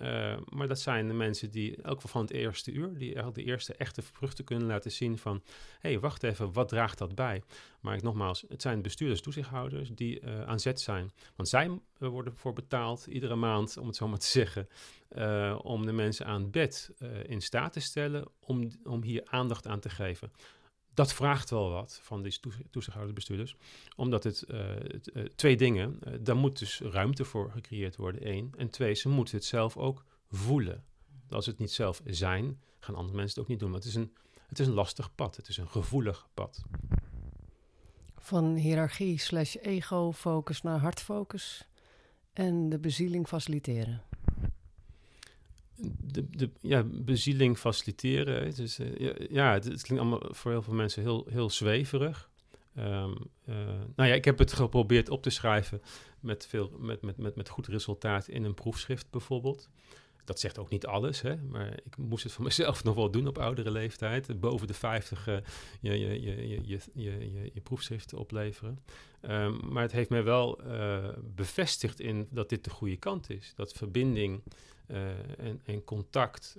Uh, 0.00 0.36
maar 0.48 0.68
dat 0.68 0.80
zijn 0.80 1.06
de 1.06 1.14
mensen 1.14 1.50
die, 1.50 1.82
elk 1.82 2.00
van 2.00 2.20
het 2.20 2.30
eerste 2.30 2.72
uur, 2.72 2.98
die 2.98 3.32
de 3.32 3.44
eerste 3.44 3.74
echte 3.74 4.02
vruchten 4.02 4.44
kunnen 4.44 4.66
laten 4.66 4.92
zien 4.92 5.18
van, 5.18 5.42
hé, 5.78 5.90
hey, 5.90 6.00
wacht 6.00 6.22
even, 6.22 6.52
wat 6.52 6.68
draagt 6.68 6.98
dat 6.98 7.14
bij? 7.14 7.42
Maar 7.80 7.94
ik, 7.94 8.02
nogmaals, 8.02 8.44
het 8.48 8.62
zijn 8.62 8.82
bestuurders, 8.82 9.20
toezichthouders 9.20 9.90
die 9.94 10.20
uh, 10.20 10.42
aan 10.42 10.60
zet 10.60 10.80
zijn. 10.80 11.10
Want 11.36 11.48
zij 11.48 11.78
worden 11.98 12.36
voor 12.36 12.52
betaald, 12.52 13.06
iedere 13.06 13.34
maand, 13.34 13.76
om 13.76 13.86
het 13.86 13.96
zo 13.96 14.08
maar 14.08 14.18
te 14.18 14.26
zeggen, 14.26 14.68
om 15.62 15.86
de 15.86 15.92
mensen 15.92 16.26
aan 16.26 16.50
bed 16.50 16.90
in 17.26 17.40
staat 17.40 17.72
te 17.72 17.80
stellen 17.80 18.24
om, 18.40 18.70
om 18.84 19.02
hier 19.02 19.22
aandacht 19.24 19.66
aan 19.66 19.80
te 19.80 19.90
geven 19.90 20.30
dat 20.94 21.12
vraagt 21.12 21.50
wel 21.50 21.70
wat 21.70 22.00
van 22.02 22.22
die 22.22 22.38
toezichthoudersbestuurders. 22.70 23.56
Omdat 23.96 24.24
het, 24.24 24.44
het 24.46 25.10
uh, 25.14 25.24
twee 25.24 25.56
dingen, 25.56 25.98
uh, 26.08 26.14
daar 26.20 26.36
moet 26.36 26.58
dus 26.58 26.80
ruimte 26.80 27.24
voor 27.24 27.50
gecreëerd 27.50 27.96
worden, 27.96 28.20
één. 28.20 28.52
En 28.56 28.70
twee, 28.70 28.94
ze 28.94 29.08
moeten 29.08 29.36
het 29.36 29.44
zelf 29.44 29.76
ook 29.76 30.04
voelen. 30.30 30.84
Als 31.28 31.46
het 31.46 31.58
niet 31.58 31.72
zelf 31.72 32.00
zijn, 32.04 32.60
gaan 32.78 32.94
andere 32.94 33.16
mensen 33.16 33.34
het 33.34 33.42
ook 33.42 33.48
niet 33.48 33.58
doen. 33.58 33.70
Maar 33.70 33.78
het 33.78 33.88
is 33.88 33.94
een, 33.94 34.14
het 34.48 34.58
is 34.58 34.66
een 34.66 34.72
lastig 34.72 35.14
pad, 35.14 35.36
het 35.36 35.48
is 35.48 35.56
een 35.56 35.68
gevoelig 35.68 36.28
pad. 36.34 36.62
Van 38.18 38.54
hiërarchie 38.54 39.18
slash 39.18 39.56
ego-focus 39.56 40.62
naar 40.62 40.78
hartfocus 40.78 41.68
en 42.32 42.68
de 42.68 42.78
bezieling 42.78 43.28
faciliteren 43.28 44.02
de, 46.00 46.30
de 46.30 46.50
ja, 46.60 46.82
bezieling 46.82 47.58
faciliteren. 47.58 48.54
Dus, 48.54 48.80
uh, 48.80 49.12
ja, 49.30 49.52
het, 49.52 49.82
klinkt 49.82 50.04
allemaal 50.04 50.22
voor 50.30 50.50
heel 50.50 50.62
veel 50.62 50.74
mensen 50.74 51.02
heel, 51.02 51.26
heel 51.30 51.50
zweverig. 51.50 52.30
Um, 52.78 52.84
uh, 53.48 53.56
nou 53.96 54.08
ja, 54.08 54.14
ik 54.14 54.24
heb 54.24 54.38
het 54.38 54.52
geprobeerd 54.52 55.08
op 55.08 55.22
te 55.22 55.30
schrijven 55.30 55.82
met, 56.20 56.46
veel, 56.46 56.76
met, 56.78 57.02
met, 57.02 57.16
met, 57.16 57.36
met 57.36 57.48
goed 57.48 57.66
resultaat 57.66 58.28
in 58.28 58.44
een 58.44 58.54
proefschrift 58.54 59.10
bijvoorbeeld. 59.10 59.68
Dat 60.24 60.40
zegt 60.40 60.58
ook 60.58 60.70
niet 60.70 60.86
alles, 60.86 61.20
hè? 61.20 61.36
maar 61.36 61.78
ik 61.84 61.96
moest 61.96 62.24
het 62.24 62.32
voor 62.32 62.44
mezelf 62.52 62.84
nog 62.84 62.94
wel 62.94 63.10
doen 63.10 63.26
op 63.26 63.38
oudere 63.38 63.70
leeftijd. 63.70 64.40
Boven 64.40 64.66
de 64.66 64.74
50 64.74 65.28
uh, 65.28 65.36
je, 65.80 65.98
je, 65.98 66.20
je, 66.20 66.48
je, 66.48 66.60
je, 66.66 66.82
je, 66.94 67.50
je 67.54 67.60
proefschrift 67.60 68.14
opleveren. 68.14 68.78
Um, 69.22 69.60
maar 69.72 69.82
het 69.82 69.92
heeft 69.92 70.10
mij 70.10 70.24
wel 70.24 70.60
bevestigd 71.34 72.00
in 72.00 72.28
dat 72.30 72.48
dit 72.48 72.64
de 72.64 72.70
goede 72.70 72.96
kant 72.96 73.30
is. 73.30 73.52
Dat 73.56 73.72
verbinding 73.72 74.42
uh, 74.86 75.38
en, 75.38 75.60
en, 75.64 75.84
contact 75.84 76.56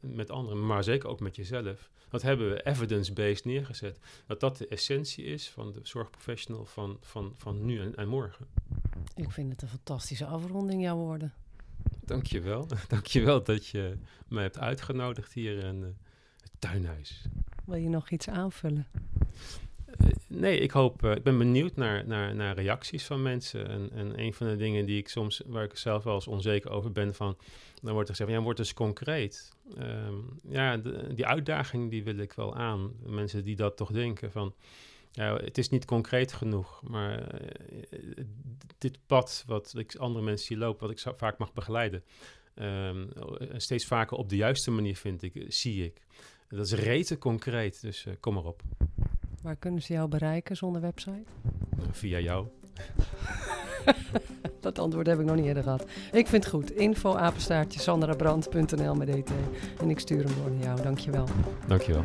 met 0.00 0.30
anderen, 0.30 0.66
maar 0.66 0.84
zeker 0.84 1.08
ook 1.08 1.20
met 1.20 1.36
jezelf. 1.36 1.90
Dat 2.08 2.22
hebben 2.22 2.50
we 2.50 2.66
evidence-based 2.66 3.44
neergezet. 3.44 3.98
Dat 4.26 4.40
dat 4.40 4.56
de 4.56 4.68
essentie 4.68 5.24
is 5.24 5.48
van 5.48 5.72
de 5.72 5.80
zorgprofessional 5.82 6.64
van, 6.64 6.96
van, 7.00 7.32
van 7.36 7.64
nu 7.64 7.80
en, 7.80 7.94
en 7.94 8.08
morgen. 8.08 8.46
Ik 9.14 9.30
vind 9.30 9.52
het 9.52 9.62
een 9.62 9.68
fantastische 9.68 10.26
afronding, 10.26 10.82
jouw 10.82 10.96
woorden. 10.96 11.32
Dankjewel. 12.06 12.66
Dankjewel 12.88 13.42
dat 13.42 13.66
je 13.66 13.96
mij 14.28 14.42
hebt 14.42 14.58
uitgenodigd 14.58 15.32
hier 15.32 15.64
in 15.64 15.80
uh, 15.80 15.86
het 16.40 16.50
tuinhuis. 16.58 17.22
Wil 17.64 17.76
je 17.76 17.88
nog 17.88 18.10
iets 18.10 18.28
aanvullen? 18.28 18.86
Uh, 20.00 20.08
nee, 20.26 20.58
ik 20.58 20.70
hoop, 20.70 21.04
uh, 21.04 21.10
ik 21.10 21.22
ben 21.22 21.38
benieuwd 21.38 21.76
naar, 21.76 22.06
naar, 22.06 22.34
naar 22.34 22.54
reacties 22.54 23.04
van 23.04 23.22
mensen. 23.22 23.68
En, 23.68 23.90
en 23.92 24.20
een 24.20 24.34
van 24.34 24.46
de 24.46 24.56
dingen 24.56 24.86
die 24.86 24.98
ik 24.98 25.08
soms, 25.08 25.42
waar 25.46 25.64
ik 25.64 25.76
zelf 25.76 26.04
wel 26.04 26.14
eens 26.14 26.26
onzeker 26.26 26.70
over 26.70 26.92
ben, 26.92 27.14
van, 27.14 27.36
dan 27.82 27.92
wordt 27.92 28.08
er 28.08 28.14
gezegd, 28.14 28.36
ja, 28.36 28.42
wordt 28.42 28.58
dus 28.58 28.74
concreet. 28.74 29.52
Um, 29.78 30.38
ja, 30.48 30.76
de, 30.76 31.14
die 31.14 31.26
uitdaging 31.26 31.90
die 31.90 32.04
wil 32.04 32.18
ik 32.18 32.32
wel 32.32 32.54
aan. 32.54 32.92
Mensen 33.06 33.44
die 33.44 33.56
dat 33.56 33.76
toch 33.76 33.92
denken 33.92 34.32
van, 34.32 34.54
ja, 35.16 35.36
het 35.36 35.58
is 35.58 35.68
niet 35.68 35.84
concreet 35.84 36.32
genoeg, 36.32 36.82
maar 36.82 37.42
uh, 37.42 38.24
dit 38.78 38.98
pad 39.06 39.44
wat 39.46 39.74
ik 39.76 39.94
andere 39.94 40.24
mensen 40.24 40.46
zie 40.46 40.56
lopen, 40.56 40.88
wat 40.88 40.98
ik 40.98 41.14
vaak 41.16 41.38
mag 41.38 41.52
begeleiden, 41.52 42.04
um, 42.54 43.08
steeds 43.56 43.86
vaker 43.86 44.16
op 44.16 44.28
de 44.28 44.36
juiste 44.36 44.70
manier 44.70 44.96
vind 44.96 45.22
ik, 45.22 45.44
zie 45.48 45.84
ik. 45.84 46.02
Dat 46.48 46.66
is 46.66 46.72
rete 46.72 47.18
concreet, 47.18 47.80
dus 47.80 48.04
uh, 48.04 48.14
kom 48.20 48.36
erop. 48.36 48.62
Waar 49.42 49.56
kunnen 49.56 49.82
ze 49.82 49.92
jou 49.92 50.08
bereiken 50.08 50.56
zonder 50.56 50.80
website? 50.80 51.24
Via 51.90 52.18
jou. 52.18 52.46
dat 54.60 54.78
antwoord 54.78 55.06
heb 55.06 55.18
ik 55.18 55.24
nog 55.24 55.36
niet 55.36 55.44
eerder 55.44 55.62
gehad. 55.62 55.86
Ik 56.12 56.26
vind 56.26 56.44
het 56.44 56.52
goed. 56.52 56.70
Info 56.72 57.14
apenstaartje 57.14 57.80
sandrabrand.nl 57.80 58.94
met 58.94 59.08
DT. 59.08 59.30
En 59.80 59.90
ik 59.90 59.98
stuur 59.98 60.24
hem 60.24 60.34
door 60.34 60.50
naar 60.50 60.64
jou. 60.64 60.82
Dankjewel. 60.82 61.26
Dankjewel. 61.66 62.04